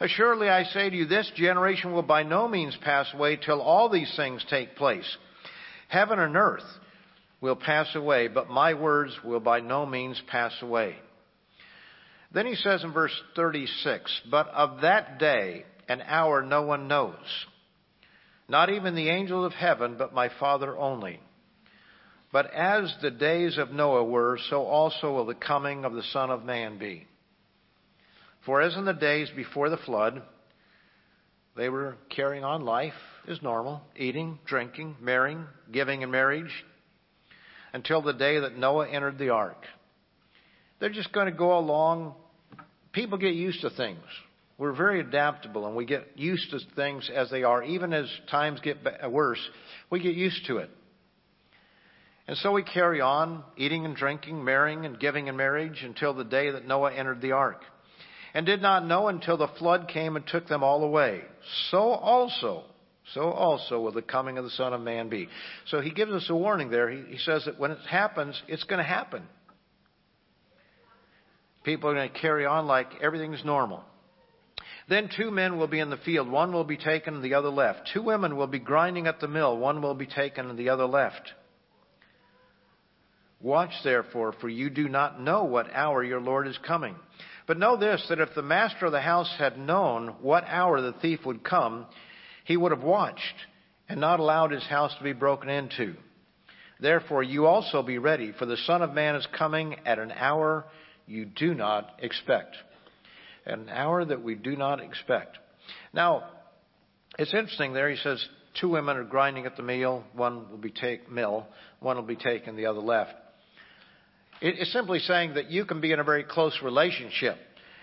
Assuredly 0.00 0.48
I 0.48 0.64
say 0.64 0.90
to 0.90 0.96
you, 0.96 1.06
this 1.06 1.30
generation 1.36 1.92
will 1.92 2.02
by 2.02 2.22
no 2.22 2.48
means 2.48 2.76
pass 2.82 3.06
away 3.14 3.36
till 3.36 3.60
all 3.60 3.88
these 3.88 4.12
things 4.16 4.44
take 4.50 4.76
place. 4.76 5.16
Heaven 5.88 6.18
and 6.18 6.36
earth 6.36 6.64
will 7.40 7.56
pass 7.56 7.94
away, 7.94 8.28
but 8.28 8.50
my 8.50 8.74
words 8.74 9.12
will 9.24 9.40
by 9.40 9.60
no 9.60 9.86
means 9.86 10.20
pass 10.28 10.52
away. 10.60 10.96
Then 12.32 12.46
he 12.46 12.54
says 12.56 12.84
in 12.84 12.92
verse 12.92 13.12
36, 13.34 14.22
But 14.30 14.48
of 14.48 14.82
that 14.82 15.18
day 15.18 15.64
and 15.88 16.02
hour 16.06 16.42
no 16.42 16.62
one 16.62 16.88
knows, 16.88 17.14
not 18.48 18.70
even 18.70 18.94
the 18.94 19.08
angels 19.08 19.46
of 19.46 19.52
heaven, 19.52 19.96
but 19.96 20.12
my 20.12 20.28
Father 20.38 20.76
only. 20.76 21.20
But 22.36 22.52
as 22.52 22.94
the 23.00 23.10
days 23.10 23.56
of 23.56 23.70
Noah 23.70 24.04
were, 24.04 24.38
so 24.50 24.64
also 24.64 25.10
will 25.14 25.24
the 25.24 25.34
coming 25.34 25.86
of 25.86 25.94
the 25.94 26.02
Son 26.02 26.28
of 26.28 26.44
Man 26.44 26.76
be. 26.76 27.06
For 28.44 28.60
as 28.60 28.76
in 28.76 28.84
the 28.84 28.92
days 28.92 29.30
before 29.34 29.70
the 29.70 29.78
flood, 29.78 30.20
they 31.56 31.70
were 31.70 31.96
carrying 32.14 32.44
on 32.44 32.66
life 32.66 32.92
as 33.26 33.40
normal, 33.40 33.80
eating, 33.96 34.38
drinking, 34.44 34.96
marrying, 35.00 35.46
giving 35.72 36.02
in 36.02 36.10
marriage, 36.10 36.52
until 37.72 38.02
the 38.02 38.12
day 38.12 38.38
that 38.40 38.58
Noah 38.58 38.86
entered 38.86 39.16
the 39.16 39.30
ark. 39.30 39.64
They're 40.78 40.90
just 40.90 41.14
going 41.14 41.32
to 41.32 41.38
go 41.38 41.56
along. 41.56 42.16
People 42.92 43.16
get 43.16 43.32
used 43.32 43.62
to 43.62 43.70
things. 43.70 44.04
We're 44.58 44.76
very 44.76 45.00
adaptable 45.00 45.66
and 45.66 45.74
we 45.74 45.86
get 45.86 46.06
used 46.16 46.50
to 46.50 46.58
things 46.74 47.10
as 47.14 47.30
they 47.30 47.44
are. 47.44 47.62
Even 47.62 47.94
as 47.94 48.10
times 48.30 48.60
get 48.60 48.76
worse, 49.10 49.40
we 49.88 50.00
get 50.00 50.14
used 50.14 50.44
to 50.48 50.58
it. 50.58 50.68
And 52.28 52.36
so 52.38 52.52
we 52.52 52.64
carry 52.64 53.00
on 53.00 53.44
eating 53.56 53.84
and 53.84 53.94
drinking, 53.94 54.44
marrying 54.44 54.84
and 54.84 54.98
giving 54.98 55.28
in 55.28 55.36
marriage 55.36 55.82
until 55.84 56.12
the 56.12 56.24
day 56.24 56.50
that 56.50 56.66
Noah 56.66 56.92
entered 56.92 57.20
the 57.20 57.32
ark. 57.32 57.62
And 58.34 58.44
did 58.44 58.60
not 58.60 58.84
know 58.84 59.08
until 59.08 59.36
the 59.36 59.48
flood 59.58 59.88
came 59.88 60.16
and 60.16 60.26
took 60.26 60.46
them 60.48 60.62
all 60.62 60.82
away. 60.82 61.22
So 61.70 61.78
also, 61.78 62.64
so 63.14 63.30
also 63.30 63.80
will 63.80 63.92
the 63.92 64.02
coming 64.02 64.38
of 64.38 64.44
the 64.44 64.50
Son 64.50 64.72
of 64.72 64.80
Man 64.80 65.08
be. 65.08 65.28
So 65.66 65.80
he 65.80 65.90
gives 65.90 66.10
us 66.10 66.26
a 66.28 66.34
warning 66.34 66.70
there. 66.70 66.90
He, 66.90 67.02
he 67.12 67.18
says 67.18 67.44
that 67.46 67.58
when 67.58 67.70
it 67.70 67.78
happens, 67.88 68.40
it's 68.48 68.64
going 68.64 68.78
to 68.78 68.84
happen. 68.84 69.22
People 71.64 71.90
are 71.90 71.94
going 71.94 72.10
to 72.10 72.18
carry 72.18 72.44
on 72.44 72.66
like 72.66 72.88
everything's 73.00 73.44
normal. 73.44 73.84
Then 74.88 75.08
two 75.16 75.30
men 75.30 75.58
will 75.58 75.66
be 75.66 75.80
in 75.80 75.90
the 75.90 75.96
field. 75.96 76.30
One 76.30 76.52
will 76.52 76.64
be 76.64 76.76
taken 76.76 77.14
and 77.14 77.24
the 77.24 77.34
other 77.34 77.48
left. 77.48 77.90
Two 77.92 78.02
women 78.02 78.36
will 78.36 78.46
be 78.46 78.58
grinding 78.58 79.06
at 79.06 79.20
the 79.20 79.28
mill. 79.28 79.56
One 79.56 79.80
will 79.80 79.94
be 79.94 80.06
taken 80.06 80.50
and 80.50 80.58
the 80.58 80.68
other 80.68 80.86
left. 80.86 81.32
Watch 83.40 83.72
therefore, 83.84 84.32
for 84.40 84.48
you 84.48 84.70
do 84.70 84.88
not 84.88 85.20
know 85.20 85.44
what 85.44 85.72
hour 85.72 86.02
your 86.02 86.20
Lord 86.20 86.48
is 86.48 86.58
coming. 86.66 86.96
But 87.46 87.58
know 87.58 87.76
this, 87.76 88.04
that 88.08 88.18
if 88.18 88.34
the 88.34 88.42
master 88.42 88.86
of 88.86 88.92
the 88.92 89.00
house 89.00 89.32
had 89.38 89.58
known 89.58 90.16
what 90.20 90.44
hour 90.46 90.80
the 90.80 90.94
thief 90.94 91.20
would 91.24 91.44
come, 91.44 91.86
he 92.44 92.56
would 92.56 92.72
have 92.72 92.82
watched 92.82 93.34
and 93.88 94.00
not 94.00 94.20
allowed 94.20 94.50
his 94.50 94.66
house 94.66 94.92
to 94.98 95.04
be 95.04 95.12
broken 95.12 95.48
into. 95.48 95.94
Therefore 96.80 97.22
you 97.22 97.46
also 97.46 97.82
be 97.82 97.98
ready, 97.98 98.32
for 98.32 98.46
the 98.46 98.56
Son 98.56 98.82
of 98.82 98.92
Man 98.92 99.14
is 99.14 99.26
coming 99.38 99.76
at 99.86 99.98
an 99.98 100.12
hour 100.12 100.64
you 101.06 101.24
do 101.24 101.54
not 101.54 102.00
expect. 102.00 102.56
An 103.44 103.68
hour 103.68 104.04
that 104.04 104.22
we 104.22 104.34
do 104.34 104.56
not 104.56 104.80
expect. 104.80 105.38
Now, 105.92 106.24
it's 107.18 107.32
interesting 107.32 107.72
there, 107.72 107.88
he 107.88 107.96
says, 107.96 108.26
two 108.60 108.70
women 108.70 108.96
are 108.96 109.04
grinding 109.04 109.46
at 109.46 109.56
the 109.56 109.62
mill, 109.62 110.04
one 110.14 110.50
will 110.50 110.58
be 110.58 110.70
take 110.70 111.10
mill, 111.10 111.46
one 111.80 111.96
will 111.96 112.02
be 112.02 112.16
taken, 112.16 112.56
the 112.56 112.66
other 112.66 112.80
left. 112.80 113.14
It's 114.40 114.72
simply 114.72 114.98
saying 114.98 115.34
that 115.34 115.50
you 115.50 115.64
can 115.64 115.80
be 115.80 115.92
in 115.92 116.00
a 116.00 116.04
very 116.04 116.24
close 116.24 116.58
relationship. 116.62 117.38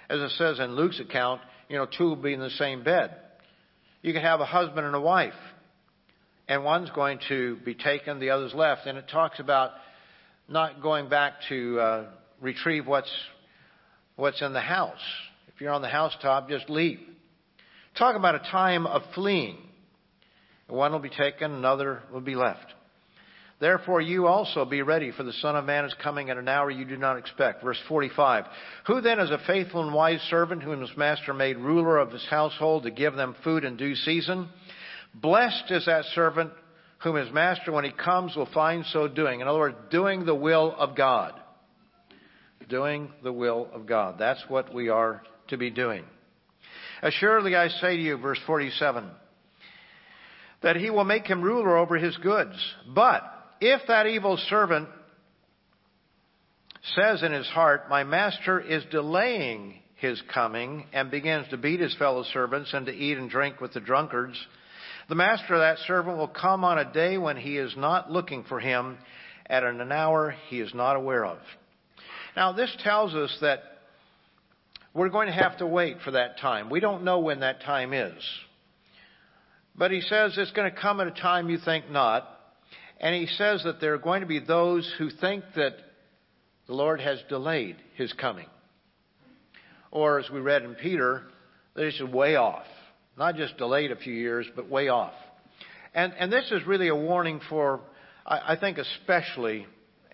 As 0.10 0.20
it 0.20 0.32
says 0.32 0.60
in 0.60 0.76
Luke's 0.76 0.99
account, 0.99 1.41
you 1.70 1.78
know, 1.78 1.88
two 1.88 2.10
will 2.10 2.16
be 2.16 2.34
in 2.34 2.39
the 2.39 2.49
same 2.51 2.84
bed. 2.84 3.16
You 4.01 4.14
can 4.14 4.22
have 4.22 4.39
a 4.39 4.45
husband 4.45 4.86
and 4.86 4.95
a 4.95 5.01
wife, 5.01 5.34
and 6.47 6.64
one's 6.64 6.89
going 6.91 7.20
to 7.30 7.58
be 7.66 7.74
taken, 7.74 8.20
the 8.20 8.32
other's 8.32 8.54
left. 8.54 8.86
And 8.86 8.97
it 8.97 9.06
talks 9.10 9.39
about 9.39 9.72
not 10.47 10.82
going 10.82 11.10
back 11.10 11.34
to 11.49 11.80
uh, 11.80 12.06
retrieve 12.41 12.86
what's 12.86 13.12
what's 14.16 14.41
in 14.41 14.54
the 14.54 14.62
house. 14.62 14.99
If 15.47 15.62
you're 15.62 15.72
on 15.72 15.82
the 15.82 15.88
housetop, 15.88 16.49
just 16.49 16.70
leave. 16.70 16.99
Talk 17.97 18.16
about 18.16 18.36
a 18.36 18.39
time 18.51 18.86
of 18.86 19.01
fleeing. 19.16 19.58
One 20.68 20.91
will 20.91 20.99
be 20.99 21.10
taken, 21.10 21.51
another 21.51 22.04
will 22.12 22.22
be 22.22 22.36
left. 22.36 22.74
Therefore, 23.64 24.01
you 24.01 24.28
also 24.28 24.66
be 24.66 24.82
ready, 24.82 25.11
for 25.11 25.24
the 25.24 25.32
Son 25.32 25.55
of 25.55 25.64
Man 25.64 25.86
is 25.86 25.95
coming 26.03 26.30
at 26.30 26.36
an 26.36 26.49
hour 26.49 26.70
you 26.70 26.84
do 26.84 26.97
not 26.97 27.18
expect. 27.18 27.64
Verse 27.64 27.80
45. 27.88 28.43
Who 28.88 28.99
then 28.99 29.22
is 29.22 29.32
a 29.32 29.38
faithful 29.47 29.82
and 29.82 29.93
wise 29.93 30.20
servant 30.30 30.64
whom 30.64 30.82
his 30.82 30.97
master 30.97 31.34
made 31.34 31.55
ruler 31.55 31.97
of 31.97 32.11
his 32.11 32.26
household 32.30 32.84
to 32.84 32.91
give 32.91 33.14
them 33.14 33.38
food 33.41 33.64
in 33.64 33.78
due 33.78 33.95
season? 33.95 34.49
Blessed 35.16 35.72
is 35.72 35.86
that 35.86 36.03
servant 36.14 36.51
whom 37.03 37.16
his 37.16 37.32
master, 37.32 37.72
when 37.72 37.86
he 37.86 37.93
comes, 37.93 38.36
will 38.36 38.49
find 38.53 38.84
so 38.88 39.07
doing. 39.07 39.39
In 39.39 39.47
other 39.47 39.59
words, 39.59 39.78
doing 39.89 40.26
the 40.26 40.36
will 40.36 40.76
of 40.78 40.97
God. 40.97 41.32
Doing 42.68 43.14
the 43.24 43.32
will 43.32 43.70
of 43.74 43.86
God. 43.86 44.18
That's 44.20 44.43
what 44.49 44.74
we 44.74 44.89
are 44.89 45.24
to 45.47 45.57
be 45.57 45.70
doing. 45.70 46.03
Assuredly, 47.01 47.55
I 47.55 47.70
say 47.70 47.95
to 47.95 48.03
you, 48.03 48.18
verse 48.18 48.39
47, 48.45 49.09
that 50.64 50.76
he 50.76 50.89
will 50.89 51.05
make 51.05 51.26
him 51.26 51.41
ruler 51.41 51.78
over 51.78 51.95
his 51.95 52.18
goods. 52.18 52.57
But 52.93 53.30
if 53.68 53.82
that 53.88 54.07
evil 54.07 54.38
servant 54.49 54.89
says 56.95 57.24
in 57.24 57.32
his 57.32 57.47
heart, 57.47 57.89
My 57.89 58.03
master 58.03 58.59
is 58.59 58.84
delaying 58.91 59.80
his 59.95 60.22
coming, 60.34 60.86
and 60.91 61.09
begins 61.09 61.47
to 61.49 61.55
beat 61.55 61.80
his 61.80 61.95
fellow 61.95 62.26
servants 62.34 62.74
and 62.74 62.86
to 62.88 62.91
eat 62.91 63.18
and 63.18 63.30
drink 63.30 63.61
with 63.61 63.74
the 63.74 63.80
drunkards, 63.80 64.38
The 65.07 65.16
master 65.16 65.53
of 65.53 65.61
that 65.61 65.78
servant 65.88 66.18
will 66.18 66.28
come 66.28 66.66
on 66.66 66.78
a 66.78 66.91
day 66.91 67.18
when 67.18 67.38
he 67.38 67.57
is 67.57 67.74
not 67.78 68.11
looking 68.11 68.43
for 68.43 68.59
him, 68.59 68.97
at 69.45 69.64
an 69.64 69.91
hour 69.93 70.36
he 70.49 70.59
is 70.59 70.74
not 70.74 70.97
aware 70.97 71.26
of. 71.26 71.38
Now, 72.36 72.51
this 72.51 72.76
tells 72.84 73.14
us 73.14 73.38
that 73.39 73.64
we're 74.93 75.09
going 75.09 75.28
to 75.28 75.34
have 75.34 75.57
to 75.59 75.68
wait 75.68 75.97
for 76.03 76.11
that 76.11 76.38
time. 76.39 76.70
We 76.70 76.82
don't 76.82 77.03
know 77.03 77.20
when 77.20 77.39
that 77.39 77.61
time 77.61 77.93
is. 77.93 78.22
But 79.76 79.91
he 79.91 80.01
says 80.01 80.34
it's 80.38 80.51
going 80.51 80.70
to 80.70 80.78
come 80.78 80.99
at 80.99 81.07
a 81.07 81.11
time 81.11 81.49
you 81.49 81.59
think 81.64 81.89
not. 81.89 82.28
And 83.04 83.14
he 83.14 83.28
says 83.28 83.62
that 83.66 83.82
there 83.82 83.93
are 83.95 83.97
going 83.99 84.22
to 84.22 84.28
be 84.28 84.39
those 84.39 84.89
who 84.97 85.10
think 85.10 85.43
that 85.58 85.74
the 86.68 86.74
Lord 86.74 87.01
has 87.01 87.20
delayed 87.28 87.76
his 87.95 88.14
coming. 88.14 88.47
Or, 89.91 90.20
as 90.20 90.30
we 90.30 90.39
read 90.39 90.64
in 90.64 90.74
Peter, 90.76 91.24
that 91.74 91.84
it's 91.84 92.01
way 92.01 92.38
off. 92.38 92.66
Not 93.18 93.36
just 93.36 93.58
delayed 93.58 93.91
a 93.91 93.97
few 93.97 94.14
years, 94.14 94.47
but 94.56 94.70
way 94.70 94.88
off. 94.88 95.12
And, 95.93 96.14
and 96.18 96.32
this 96.32 96.49
is 96.49 96.66
really 96.66 96.88
a 96.88 96.95
warning 96.95 97.41
for, 97.49 97.82
I, 98.26 98.54
I 98.54 98.58
think, 98.58 98.78
especially, 98.78 99.68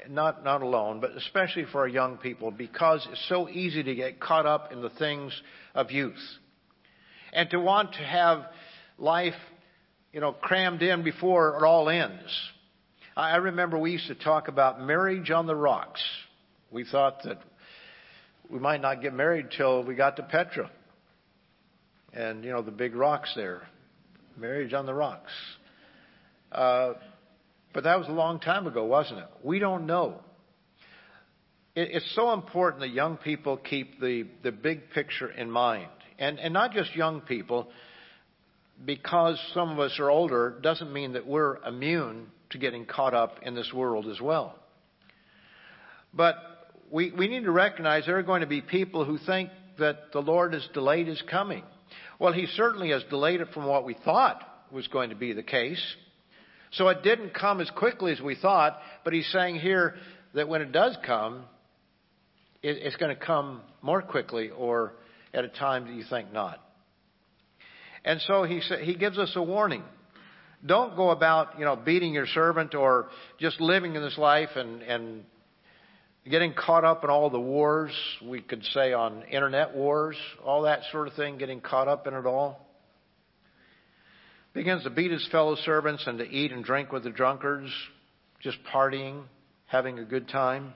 not, 0.09 0.43
not 0.43 0.63
alone, 0.63 0.99
but 0.99 1.11
especially 1.11 1.65
for 1.71 1.81
our 1.81 1.87
young 1.87 2.17
people, 2.17 2.49
because 2.49 3.07
it's 3.11 3.29
so 3.29 3.47
easy 3.47 3.83
to 3.83 3.93
get 3.93 4.19
caught 4.19 4.47
up 4.47 4.71
in 4.71 4.81
the 4.81 4.89
things 4.89 5.39
of 5.75 5.91
youth. 5.91 6.17
And 7.33 7.51
to 7.51 7.59
want 7.59 7.93
to 7.93 8.03
have 8.03 8.45
life, 8.97 9.35
you 10.11 10.21
know, 10.21 10.31
crammed 10.31 10.81
in 10.81 11.03
before 11.03 11.55
it 11.55 11.63
all 11.63 11.87
ends. 11.87 12.23
I 13.19 13.35
remember 13.35 13.77
we 13.77 13.91
used 13.91 14.07
to 14.07 14.15
talk 14.15 14.47
about 14.47 14.79
marriage 14.79 15.29
on 15.29 15.45
the 15.45 15.55
rocks. 15.55 16.01
We 16.71 16.85
thought 16.85 17.23
that 17.23 17.37
we 18.49 18.59
might 18.59 18.81
not 18.81 19.01
get 19.01 19.13
married 19.13 19.47
till 19.57 19.83
we 19.83 19.93
got 19.95 20.15
to 20.15 20.23
Petra. 20.23 20.71
And, 22.13 22.45
you 22.45 22.51
know, 22.51 22.61
the 22.61 22.71
big 22.71 22.95
rocks 22.95 23.33
there. 23.35 23.63
Marriage 24.37 24.71
on 24.71 24.85
the 24.85 24.93
rocks. 24.93 25.33
Uh, 26.49 26.93
but 27.73 27.83
that 27.83 27.99
was 27.99 28.07
a 28.07 28.13
long 28.13 28.39
time 28.39 28.67
ago, 28.67 28.85
wasn't 28.85 29.19
it? 29.19 29.27
We 29.43 29.59
don't 29.59 29.85
know. 29.85 30.21
It, 31.75 31.89
it's 31.91 32.15
so 32.15 32.31
important 32.31 32.79
that 32.83 32.91
young 32.91 33.17
people 33.17 33.57
keep 33.57 33.99
the, 33.99 34.27
the 34.43 34.53
big 34.53 34.91
picture 34.91 35.29
in 35.29 35.51
mind. 35.51 35.89
And, 36.19 36.39
and 36.39 36.53
not 36.53 36.71
just 36.71 36.95
young 36.95 37.19
people, 37.19 37.67
because 38.85 39.37
some 39.53 39.71
of 39.71 39.79
us 39.79 39.99
are 39.99 40.09
older, 40.09 40.57
doesn't 40.61 40.93
mean 40.93 41.13
that 41.13 41.27
we're 41.27 41.57
immune 41.65 42.27
to 42.51 42.57
getting 42.57 42.85
caught 42.85 43.13
up 43.13 43.39
in 43.43 43.55
this 43.55 43.71
world 43.73 44.07
as 44.07 44.19
well. 44.19 44.55
But 46.13 46.35
we, 46.91 47.11
we 47.11 47.27
need 47.27 47.43
to 47.43 47.51
recognize 47.51 48.05
there 48.05 48.17
are 48.17 48.23
going 48.23 48.41
to 48.41 48.47
be 48.47 48.61
people 48.61 49.05
who 49.05 49.17
think 49.17 49.49
that 49.77 50.11
the 50.11 50.19
Lord 50.19 50.53
has 50.53 50.67
delayed 50.73 51.07
his 51.07 51.21
coming. 51.29 51.63
Well, 52.19 52.33
he 52.33 52.47
certainly 52.47 52.89
has 52.89 53.03
delayed 53.09 53.41
it 53.41 53.49
from 53.53 53.65
what 53.65 53.85
we 53.85 53.93
thought 53.93 54.43
was 54.71 54.87
going 54.87 55.09
to 55.09 55.15
be 55.15 55.33
the 55.33 55.43
case. 55.43 55.81
So 56.71 56.87
it 56.89 57.01
didn't 57.03 57.33
come 57.33 57.61
as 57.61 57.69
quickly 57.71 58.11
as 58.11 58.21
we 58.21 58.35
thought, 58.35 58.79
but 59.03 59.13
he's 59.13 59.27
saying 59.31 59.55
here 59.55 59.95
that 60.33 60.47
when 60.47 60.61
it 60.61 60.71
does 60.71 60.97
come, 61.05 61.43
it, 62.61 62.77
it's 62.77 62.95
going 62.97 63.15
to 63.15 63.25
come 63.25 63.61
more 63.81 64.01
quickly 64.01 64.49
or 64.49 64.93
at 65.33 65.45
a 65.45 65.47
time 65.47 65.85
that 65.85 65.93
you 65.93 66.03
think 66.09 66.31
not. 66.31 66.59
And 68.05 68.21
so 68.21 68.43
he, 68.43 68.59
he 68.59 68.95
gives 68.95 69.17
us 69.17 69.31
a 69.35 69.41
warning. 69.41 69.83
Don't 70.65 70.95
go 70.95 71.11
about, 71.11 71.57
you 71.57 71.65
know, 71.65 71.75
beating 71.75 72.13
your 72.13 72.27
servant 72.27 72.75
or 72.75 73.07
just 73.39 73.61
living 73.61 73.95
in 73.95 74.01
this 74.01 74.17
life 74.17 74.49
and, 74.55 74.81
and 74.81 75.23
getting 76.29 76.53
caught 76.53 76.83
up 76.83 77.03
in 77.03 77.09
all 77.09 77.29
the 77.29 77.39
wars, 77.39 77.91
we 78.25 78.41
could 78.41 78.63
say 78.73 78.93
on 78.93 79.23
internet 79.23 79.73
wars, 79.73 80.17
all 80.43 80.63
that 80.63 80.81
sort 80.91 81.07
of 81.07 81.13
thing, 81.13 81.37
getting 81.37 81.61
caught 81.61 81.87
up 81.87 82.07
in 82.07 82.13
it 82.13 82.25
all. 82.25 82.67
Begins 84.53 84.83
to 84.83 84.89
beat 84.89 85.11
his 85.11 85.27
fellow 85.31 85.55
servants 85.63 86.03
and 86.07 86.17
to 86.19 86.25
eat 86.25 86.51
and 86.51 86.63
drink 86.63 86.91
with 86.91 87.03
the 87.03 87.09
drunkards, 87.09 87.71
just 88.41 88.57
partying, 88.73 89.23
having 89.67 89.99
a 89.99 90.03
good 90.03 90.27
time. 90.27 90.73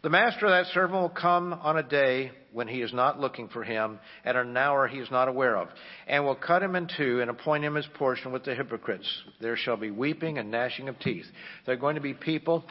The 0.00 0.10
master 0.10 0.46
of 0.46 0.52
that 0.52 0.72
servant 0.72 1.00
will 1.00 1.08
come 1.08 1.52
on 1.52 1.76
a 1.76 1.82
day 1.82 2.30
when 2.52 2.68
he 2.68 2.82
is 2.82 2.92
not 2.92 3.18
looking 3.18 3.48
for 3.48 3.64
him, 3.64 3.98
at 4.24 4.36
an 4.36 4.56
hour 4.56 4.86
he 4.86 4.98
is 4.98 5.10
not 5.10 5.26
aware 5.28 5.56
of, 5.56 5.68
and 6.06 6.24
will 6.24 6.36
cut 6.36 6.62
him 6.62 6.76
in 6.76 6.88
two 6.96 7.20
and 7.20 7.28
appoint 7.28 7.64
him 7.64 7.74
his 7.74 7.86
portion 7.94 8.32
with 8.32 8.44
the 8.44 8.54
hypocrites. 8.54 9.08
There 9.40 9.56
shall 9.56 9.76
be 9.76 9.90
weeping 9.90 10.38
and 10.38 10.50
gnashing 10.52 10.88
of 10.88 10.98
teeth. 11.00 11.26
There 11.66 11.74
are 11.74 11.78
going 11.78 11.96
to 11.96 12.00
be 12.00 12.14
people 12.14 12.64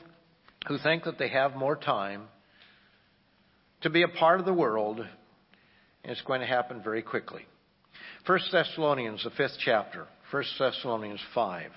who 0.68 0.78
think 0.78 1.04
that 1.04 1.20
they 1.20 1.28
have 1.28 1.56
more 1.56 1.76
time 1.76 2.24
to 3.82 3.90
be 3.90 4.04
a 4.04 4.08
part 4.08 4.40
of 4.40 4.46
the 4.46 4.54
world, 4.54 5.00
and 5.00 6.12
it's 6.12 6.22
going 6.22 6.40
to 6.40 6.48
happen 6.48 6.82
very 6.82 7.02
quickly. 7.02 7.46
1 8.26 8.40
Thessalonians, 8.52 9.24
the 9.26 9.32
fifth 9.32 9.58
chapter, 9.64 10.08
1 10.32 10.44
Thessalonians 10.58 11.22
5, 11.34 11.72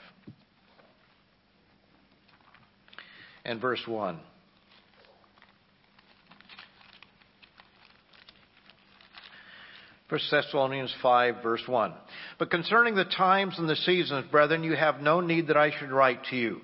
and 3.44 3.60
verse 3.60 3.82
1. 3.86 4.18
1 10.10 10.20
Thessalonians 10.30 10.92
5 11.00 11.42
verse 11.42 11.62
1. 11.66 11.94
But 12.38 12.50
concerning 12.50 12.96
the 12.96 13.04
times 13.04 13.54
and 13.58 13.68
the 13.68 13.76
seasons, 13.76 14.26
brethren, 14.30 14.64
you 14.64 14.74
have 14.74 15.00
no 15.00 15.20
need 15.20 15.46
that 15.46 15.56
I 15.56 15.70
should 15.78 15.92
write 15.92 16.24
to 16.30 16.36
you. 16.36 16.60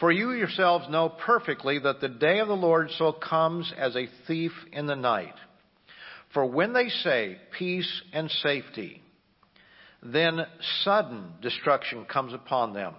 For 0.00 0.10
you 0.10 0.32
yourselves 0.32 0.86
know 0.88 1.10
perfectly 1.10 1.78
that 1.78 2.00
the 2.00 2.08
day 2.08 2.38
of 2.38 2.48
the 2.48 2.54
Lord 2.54 2.90
so 2.96 3.12
comes 3.12 3.70
as 3.76 3.94
a 3.96 4.08
thief 4.26 4.52
in 4.72 4.86
the 4.86 4.96
night. 4.96 5.34
For 6.32 6.46
when 6.46 6.72
they 6.72 6.88
say 6.88 7.36
peace 7.58 8.02
and 8.14 8.30
safety, 8.30 9.02
then 10.02 10.46
sudden 10.82 11.34
destruction 11.42 12.06
comes 12.06 12.32
upon 12.32 12.72
them, 12.72 12.94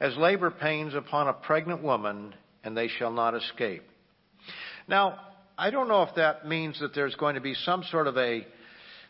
as 0.00 0.16
labor 0.16 0.50
pains 0.50 0.94
upon 0.94 1.28
a 1.28 1.34
pregnant 1.34 1.82
woman, 1.82 2.34
and 2.64 2.74
they 2.74 2.88
shall 2.88 3.12
not 3.12 3.34
escape. 3.34 3.82
Now, 4.88 5.18
I 5.58 5.70
don't 5.70 5.88
know 5.88 6.02
if 6.02 6.14
that 6.14 6.48
means 6.48 6.80
that 6.80 6.94
there's 6.94 7.14
going 7.16 7.34
to 7.34 7.42
be 7.42 7.54
some 7.54 7.84
sort 7.90 8.06
of 8.06 8.16
a 8.16 8.46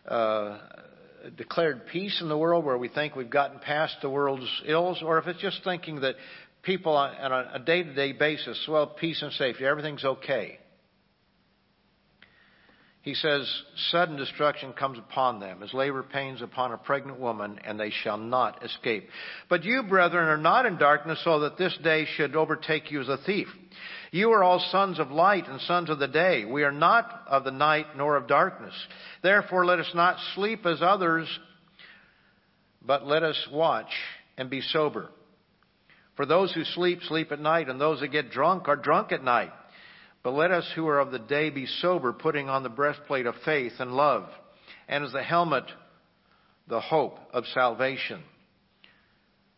uh, 0.07 0.59
declared 1.37 1.87
peace 1.87 2.21
in 2.21 2.29
the 2.29 2.37
world 2.37 2.65
where 2.65 2.79
we 2.79 2.89
think 2.89 3.15
we've 3.15 3.31
gotten 3.31 3.59
past 3.59 3.97
the 4.03 4.11
world's 4.11 4.49
ills, 4.67 5.03
or 5.03 5.19
if 5.19 5.27
it's 5.27 5.41
just 5.41 5.63
thinking 5.65 6.01
that 6.01 6.17
people 6.63 6.97
on, 6.97 7.15
on 7.15 7.47
a 7.55 7.59
day 7.59 7.83
to 7.83 7.95
day 7.95 8.13
basis, 8.13 8.67
well, 8.69 8.87
peace 8.87 9.23
and 9.23 9.33
safety, 9.33 9.65
everything's 9.65 10.05
okay. 10.05 10.59
He 13.03 13.15
says, 13.15 13.53
sudden 13.91 14.17
destruction 14.17 14.73
comes 14.73 14.97
upon 14.97 15.41
them, 15.41 15.65
as 15.65 15.75
labor 15.75 16.05
pains 16.05 16.41
upon 16.41 16.71
a 16.71 16.79
pregnant 16.79 17.19
woman, 17.19 17.59
and 17.65 17.79
they 17.79 17.91
shall 17.91 18.17
not 18.17 18.65
escape. 18.65 19.09
But 19.49 19.65
you, 19.65 19.83
brethren, 19.83 20.29
are 20.29 20.37
not 20.37 20.67
in 20.67 20.79
darkness, 20.79 21.21
so 21.25 21.41
that 21.41 21.59
this 21.59 21.77
day 21.83 22.07
should 22.15 22.37
overtake 22.37 22.93
you 22.93 23.01
as 23.01 23.09
a 23.09 23.17
thief. 23.17 23.49
You 24.13 24.33
are 24.33 24.45
all 24.45 24.63
sons 24.71 24.99
of 24.99 25.11
light 25.11 25.49
and 25.49 25.59
sons 25.63 25.89
of 25.89 25.99
the 25.99 26.07
day. 26.07 26.45
We 26.45 26.65
are 26.65 26.71
not 26.71 27.25
of 27.27 27.45
the 27.45 27.51
night 27.51 27.87
nor 27.97 28.17
of 28.17 28.29
darkness. 28.29 28.75
Therefore, 29.23 29.65
let 29.65 29.79
us 29.79 29.91
not 29.95 30.19
sleep 30.35 30.67
as 30.67 30.83
others, 30.83 31.27
but 32.85 33.07
let 33.07 33.23
us 33.23 33.49
watch 33.51 33.91
and 34.37 34.51
be 34.51 34.61
sober. 34.61 35.09
For 36.15 36.27
those 36.27 36.53
who 36.53 36.63
sleep, 36.63 37.01
sleep 37.05 37.33
at 37.33 37.41
night, 37.41 37.71
and 37.71 37.81
those 37.81 38.01
that 38.01 38.09
get 38.09 38.31
drunk 38.31 38.69
are 38.69 38.77
drunk 38.77 39.13
at 39.13 39.25
night. 39.25 39.51
But 40.23 40.33
let 40.33 40.51
us 40.51 40.71
who 40.77 40.87
are 40.89 41.01
of 41.01 41.11
the 41.11 41.19
day 41.19 41.49
be 41.49 41.65
sober, 41.65 42.13
putting 42.13 42.51
on 42.51 42.63
the 42.63 42.69
breastplate 42.69 43.25
of 43.25 43.35
faith 43.47 43.73
and 43.79 43.97
love, 43.97 44.29
and 44.89 45.05
as 45.05 45.13
the 45.13 45.23
helmet, 45.23 45.65
the 46.69 46.81
hope 46.83 47.19
of 47.33 47.45
salvation. 47.55 48.23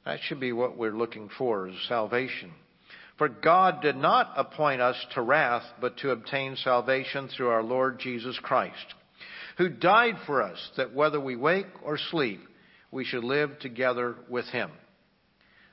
That 0.06 0.20
should 0.22 0.38
be 0.38 0.52
what 0.52 0.78
we're 0.78 0.96
looking 0.96 1.28
for, 1.36 1.66
is 1.66 1.74
salvation. 1.88 2.52
For 3.16 3.28
God 3.28 3.80
did 3.80 3.96
not 3.96 4.32
appoint 4.36 4.80
us 4.80 4.96
to 5.14 5.22
wrath, 5.22 5.62
but 5.80 5.96
to 5.98 6.10
obtain 6.10 6.56
salvation 6.56 7.28
through 7.28 7.48
our 7.48 7.62
Lord 7.62 8.00
Jesus 8.00 8.38
Christ, 8.42 8.94
who 9.56 9.68
died 9.68 10.16
for 10.26 10.42
us, 10.42 10.58
that 10.76 10.94
whether 10.94 11.20
we 11.20 11.36
wake 11.36 11.68
or 11.84 11.96
sleep, 12.10 12.40
we 12.90 13.04
should 13.04 13.22
live 13.22 13.58
together 13.60 14.16
with 14.28 14.46
him. 14.46 14.70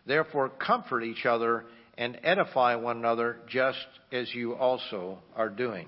Therefore, 0.05 0.49
comfort 0.49 1.03
each 1.03 1.25
other 1.25 1.65
and 1.97 2.19
edify 2.23 2.75
one 2.75 2.97
another 2.97 3.37
just 3.49 3.85
as 4.11 4.33
you 4.33 4.53
also 4.53 5.19
are 5.35 5.49
doing. 5.49 5.87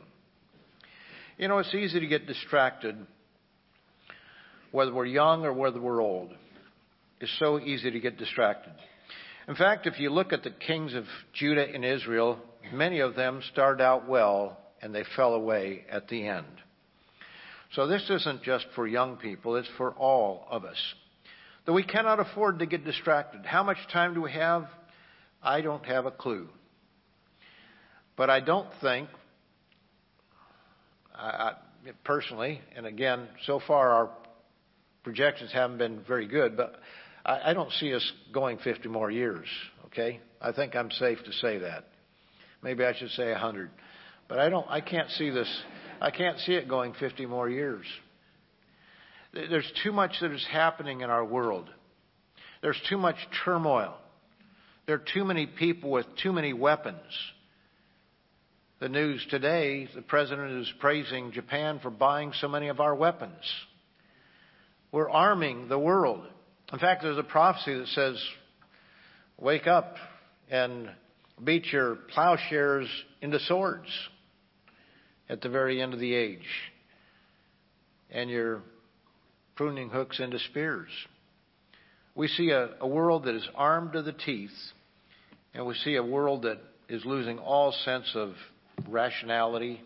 You 1.38 1.47
know, 1.47 1.59
it's 1.59 1.73
easy 1.73 1.99
to 1.99 2.07
get 2.07 2.27
distracted, 2.27 2.95
whether 4.71 4.93
we're 4.93 5.05
young 5.05 5.45
or 5.45 5.53
whether 5.53 5.80
we're 5.80 6.01
old. 6.01 6.31
It's 7.19 7.35
so 7.39 7.59
easy 7.59 7.91
to 7.91 7.99
get 7.99 8.17
distracted. 8.17 8.73
In 9.48 9.56
fact, 9.56 9.88
if 9.88 9.99
you 9.99 10.10
look 10.10 10.32
at 10.32 10.44
the 10.44 10.52
kings 10.52 10.94
of 10.94 11.06
Judah 11.34 11.68
and 11.74 11.84
Israel, 11.84 12.40
many 12.72 12.99
of 12.99 13.15
them 13.15 13.41
started 13.52 13.84
out 13.84 14.07
well 14.07 14.57
and 14.82 14.94
they 14.95 15.03
fell 15.15 15.34
away 15.34 15.86
at 15.90 16.07
the 16.07 16.28
end. 16.28 16.45
So 17.74 17.88
this 17.88 18.10
isn't 18.10 18.44
just 18.44 18.65
for 18.76 18.88
young 18.88 19.18
people, 19.18 19.56
it's 19.56 19.68
for 19.78 19.91
all 19.91 20.45
of 20.49 20.64
us 20.64 20.78
that 21.65 21.74
we 21.74 21.84
cannot 21.84 22.20
afford 22.20 22.60
to 22.60 22.65
get 22.65 22.84
distracted. 22.84 23.45
How 23.45 23.64
much 23.64 23.78
time 23.91 24.14
do 24.14 24.22
we 24.22 24.32
have? 24.34 24.68
I 25.41 25.61
don't 25.61 25.86
have 25.86 26.06
a 26.06 26.11
clue. 26.11 26.49
But 28.15 28.30
I 28.30 28.41
don't 28.41 28.68
think, 28.82 29.10
I, 31.15 31.53
personally, 32.03 32.61
and 32.76 32.86
again, 32.86 33.28
so 33.45 33.61
far 33.65 33.90
our 33.90 34.10
projections 35.03 35.52
haven't 35.52 35.78
been 35.78 36.02
very 36.07 36.28
good, 36.28 36.56
but 36.56 36.76
I, 37.25 37.53
don't 37.53 37.71
see 37.73 37.93
us 37.93 38.11
going 38.33 38.57
50 38.57 38.89
more 38.89 39.09
years, 39.09 39.45
okay? 39.85 40.19
I 40.41 40.51
think 40.51 40.75
I'm 40.75 40.91
safe 40.91 41.19
to 41.23 41.31
say 41.33 41.59
that. 41.59 41.85
Maybe 42.61 42.83
I 42.83 42.93
should 42.93 43.11
say 43.11 43.31
100. 43.31 43.69
But 44.27 44.39
I 44.39 44.49
don't, 44.49 44.69
I 44.69 44.81
can't 44.81 45.09
see 45.11 45.29
this, 45.29 45.47
I 46.01 46.11
can't 46.11 46.37
see 46.39 46.53
it 46.53 46.67
going 46.67 46.93
50 46.99 47.25
more 47.25 47.49
years. 47.49 47.85
There's 49.33 49.71
too 49.83 49.91
much 49.91 50.11
that 50.21 50.31
is 50.31 50.45
happening 50.51 51.01
in 51.01 51.09
our 51.09 51.23
world. 51.23 51.69
There's 52.61 52.79
too 52.89 52.97
much 52.97 53.15
turmoil. 53.43 53.95
There 54.85 54.95
are 54.95 55.05
too 55.13 55.23
many 55.23 55.47
people 55.47 55.91
with 55.91 56.05
too 56.21 56.33
many 56.33 56.53
weapons. 56.53 57.01
The 58.79 58.89
news 58.89 59.25
today, 59.29 59.87
the 59.95 60.01
president 60.01 60.61
is 60.61 60.73
praising 60.79 61.31
Japan 61.31 61.79
for 61.81 61.89
buying 61.89 62.33
so 62.41 62.49
many 62.49 62.67
of 62.67 62.81
our 62.81 62.93
weapons. 62.93 63.43
We're 64.91 65.09
arming 65.09 65.69
the 65.69 65.79
world. 65.79 66.25
In 66.72 66.80
fact, 66.80 67.03
there's 67.03 67.18
a 67.18 67.23
prophecy 67.23 67.77
that 67.77 67.88
says, 67.90 68.23
wake 69.38 69.68
up 69.68 69.95
and 70.49 70.90
beat 71.44 71.65
your 71.72 71.95
plowshares 72.14 72.88
into 73.22 73.40
swords 73.40 73.88
at 75.30 75.41
the 75.41 75.49
very 75.49 75.81
end 75.81 75.94
of 75.94 75.99
the 75.99 76.14
age, 76.14 76.48
and 78.11 78.30
your 78.30 78.61
pruning 79.56 79.90
hooks 79.90 80.19
into 80.19 80.40
spears. 80.40 80.90
We 82.15 82.27
see 82.27 82.52
a, 82.52 82.69
a 82.80 82.88
world 82.88 83.26
that 83.26 83.35
is 83.35 83.48
armed 83.56 83.94
to 83.94 84.02
the 84.02 84.14
teeth, 84.14 84.52
and 85.53 85.65
we 85.65 85.73
see 85.76 85.95
a 85.95 86.03
world 86.03 86.44
that 86.44 86.60
is 86.90 87.03
losing 87.06 87.40
all 87.40 87.72
sense 87.72 88.11
of 88.15 88.34
rationality. 88.88 89.81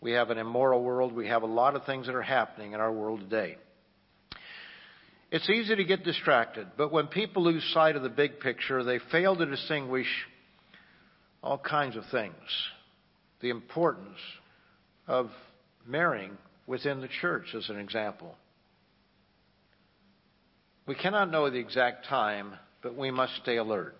We 0.00 0.12
have 0.12 0.30
an 0.30 0.38
immoral 0.38 0.82
world. 0.82 1.12
We 1.14 1.28
have 1.28 1.42
a 1.42 1.46
lot 1.46 1.74
of 1.74 1.84
things 1.84 2.06
that 2.06 2.14
are 2.14 2.22
happening 2.22 2.72
in 2.72 2.80
our 2.80 2.92
world 2.92 3.20
today. 3.20 3.56
It's 5.32 5.48
easy 5.48 5.74
to 5.74 5.84
get 5.84 6.04
distracted, 6.04 6.66
but 6.76 6.92
when 6.92 7.06
people 7.06 7.42
lose 7.42 7.64
sight 7.72 7.96
of 7.96 8.02
the 8.02 8.10
big 8.10 8.38
picture, 8.38 8.84
they 8.84 8.98
fail 9.10 9.34
to 9.34 9.46
distinguish 9.46 10.06
all 11.42 11.56
kinds 11.56 11.96
of 11.96 12.04
things. 12.10 12.34
The 13.40 13.48
importance 13.48 14.18
of 15.08 15.30
marrying 15.86 16.36
within 16.66 17.00
the 17.00 17.08
church, 17.22 17.54
as 17.56 17.70
an 17.70 17.78
example. 17.78 18.36
We 20.86 20.96
cannot 20.96 21.30
know 21.30 21.48
the 21.48 21.58
exact 21.58 22.06
time, 22.08 22.52
but 22.82 22.94
we 22.94 23.10
must 23.10 23.34
stay 23.36 23.56
alert. 23.56 23.96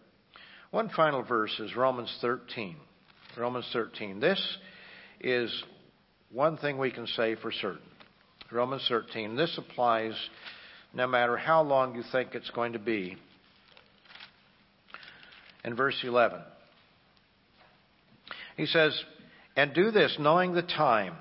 One 0.71 0.91
final 0.91 1.23
verse 1.23 1.59
is 1.61 1.75
Romans 1.75 2.15
13. 2.21 2.77
Romans 3.39 3.67
13. 3.73 4.21
This 4.21 4.59
is 5.19 5.51
one 6.31 6.59
thing 6.59 6.77
we 6.77 6.91
can 6.91 7.07
say 7.07 7.37
for 7.37 7.53
certain. 7.53 7.81
Romans 8.51 8.85
13. 8.87 9.35
This 9.35 9.57
applies 9.57 10.13
no 10.95 11.07
matter 11.07 11.37
how 11.37 11.63
long 11.63 11.95
you 11.95 12.03
think 12.13 12.35
it's 12.35 12.51
going 12.51 12.75
to 12.75 12.79
be. 12.79 13.17
In 15.65 15.77
verse 15.77 15.99
11, 16.03 16.41
he 18.57 18.67
says, 18.67 18.99
And 19.57 19.73
do 19.73 19.91
this 19.91 20.17
knowing 20.19 20.55
the 20.55 20.63
time, 20.63 21.15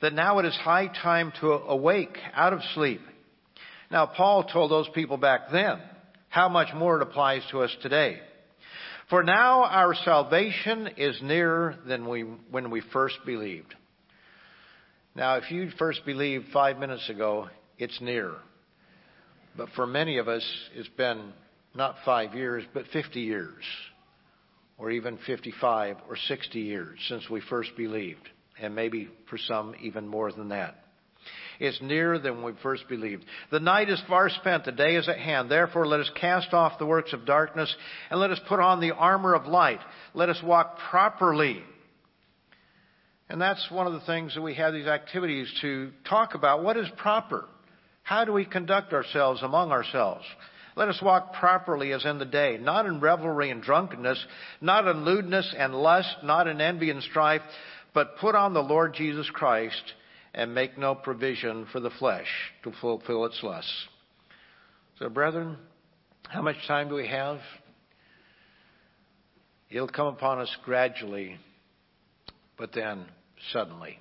that 0.00 0.14
now 0.14 0.38
it 0.38 0.46
is 0.46 0.56
high 0.56 0.88
time 0.88 1.32
to 1.40 1.52
awake 1.52 2.16
out 2.34 2.52
of 2.52 2.60
sleep. 2.74 3.00
Now, 3.90 4.06
Paul 4.06 4.44
told 4.44 4.70
those 4.70 4.88
people 4.94 5.18
back 5.18 5.52
then 5.52 5.78
how 6.28 6.48
much 6.48 6.68
more 6.74 6.96
it 6.96 7.02
applies 7.02 7.42
to 7.50 7.60
us 7.60 7.70
today. 7.82 8.18
For 9.10 9.22
now 9.22 9.64
our 9.64 9.94
salvation 9.94 10.88
is 10.96 11.20
nearer 11.22 11.76
than 11.86 12.08
we, 12.08 12.22
when 12.22 12.70
we 12.70 12.80
first 12.92 13.16
believed. 13.26 13.74
Now, 15.14 15.36
if 15.36 15.50
you 15.50 15.70
first 15.78 16.06
believed 16.06 16.46
five 16.52 16.78
minutes 16.78 17.10
ago, 17.10 17.48
it's 17.76 18.00
near. 18.00 18.32
But 19.56 19.68
for 19.76 19.86
many 19.86 20.18
of 20.18 20.28
us, 20.28 20.44
it's 20.74 20.88
been 20.88 21.32
not 21.74 21.96
five 22.04 22.34
years, 22.34 22.64
but 22.72 22.86
50 22.92 23.20
years, 23.20 23.64
or 24.78 24.90
even 24.90 25.18
55 25.26 25.96
or 26.08 26.16
60 26.16 26.60
years 26.60 26.98
since 27.08 27.28
we 27.28 27.40
first 27.40 27.70
believed, 27.76 28.28
and 28.60 28.74
maybe 28.74 29.08
for 29.28 29.38
some 29.38 29.74
even 29.82 30.06
more 30.06 30.32
than 30.32 30.48
that. 30.50 30.76
It's 31.60 31.80
nearer 31.80 32.18
than 32.18 32.42
we 32.42 32.52
first 32.62 32.88
believed. 32.88 33.24
The 33.50 33.60
night 33.60 33.88
is 33.88 34.02
far 34.08 34.28
spent, 34.30 34.64
the 34.64 34.72
day 34.72 34.96
is 34.96 35.08
at 35.08 35.18
hand. 35.18 35.50
Therefore, 35.50 35.86
let 35.86 36.00
us 36.00 36.10
cast 36.20 36.52
off 36.52 36.78
the 36.78 36.86
works 36.86 37.12
of 37.12 37.24
darkness 37.24 37.72
and 38.10 38.18
let 38.18 38.30
us 38.30 38.40
put 38.48 38.58
on 38.58 38.80
the 38.80 38.92
armor 38.92 39.34
of 39.34 39.46
light. 39.46 39.78
Let 40.14 40.28
us 40.28 40.40
walk 40.42 40.78
properly. 40.90 41.62
And 43.28 43.40
that's 43.40 43.64
one 43.70 43.86
of 43.86 43.92
the 43.92 44.00
things 44.00 44.34
that 44.34 44.42
we 44.42 44.54
have 44.54 44.72
these 44.72 44.86
activities 44.86 45.52
to 45.60 45.92
talk 46.08 46.34
about. 46.34 46.64
What 46.64 46.76
is 46.76 46.88
proper? 46.96 47.46
How 48.02 48.24
do 48.24 48.32
we 48.32 48.44
conduct 48.44 48.92
ourselves 48.92 49.42
among 49.42 49.70
ourselves? 49.70 50.24
Let 50.74 50.88
us 50.88 51.00
walk 51.02 51.34
properly 51.34 51.92
as 51.92 52.04
in 52.04 52.18
the 52.18 52.24
day, 52.24 52.58
not 52.60 52.86
in 52.86 53.00
revelry 53.00 53.50
and 53.50 53.62
drunkenness, 53.62 54.24
not 54.60 54.88
in 54.88 55.04
lewdness 55.04 55.54
and 55.56 55.74
lust, 55.74 56.16
not 56.22 56.46
in 56.48 56.60
envy 56.60 56.90
and 56.90 57.02
strife, 57.02 57.42
but 57.94 58.16
put 58.18 58.34
on 58.34 58.54
the 58.54 58.62
Lord 58.62 58.94
Jesus 58.94 59.28
Christ 59.30 59.82
and 60.34 60.54
make 60.54 60.78
no 60.78 60.94
provision 60.94 61.66
for 61.72 61.80
the 61.80 61.90
flesh 61.90 62.28
to 62.64 62.72
fulfill 62.80 63.26
its 63.26 63.42
lusts. 63.42 63.88
So, 64.98 65.08
brethren, 65.10 65.58
how 66.28 66.40
much 66.40 66.56
time 66.66 66.88
do 66.88 66.94
we 66.94 67.08
have? 67.08 67.38
It'll 69.70 69.88
come 69.88 70.06
upon 70.06 70.38
us 70.38 70.54
gradually, 70.64 71.38
but 72.56 72.72
then 72.72 73.04
suddenly. 73.52 73.98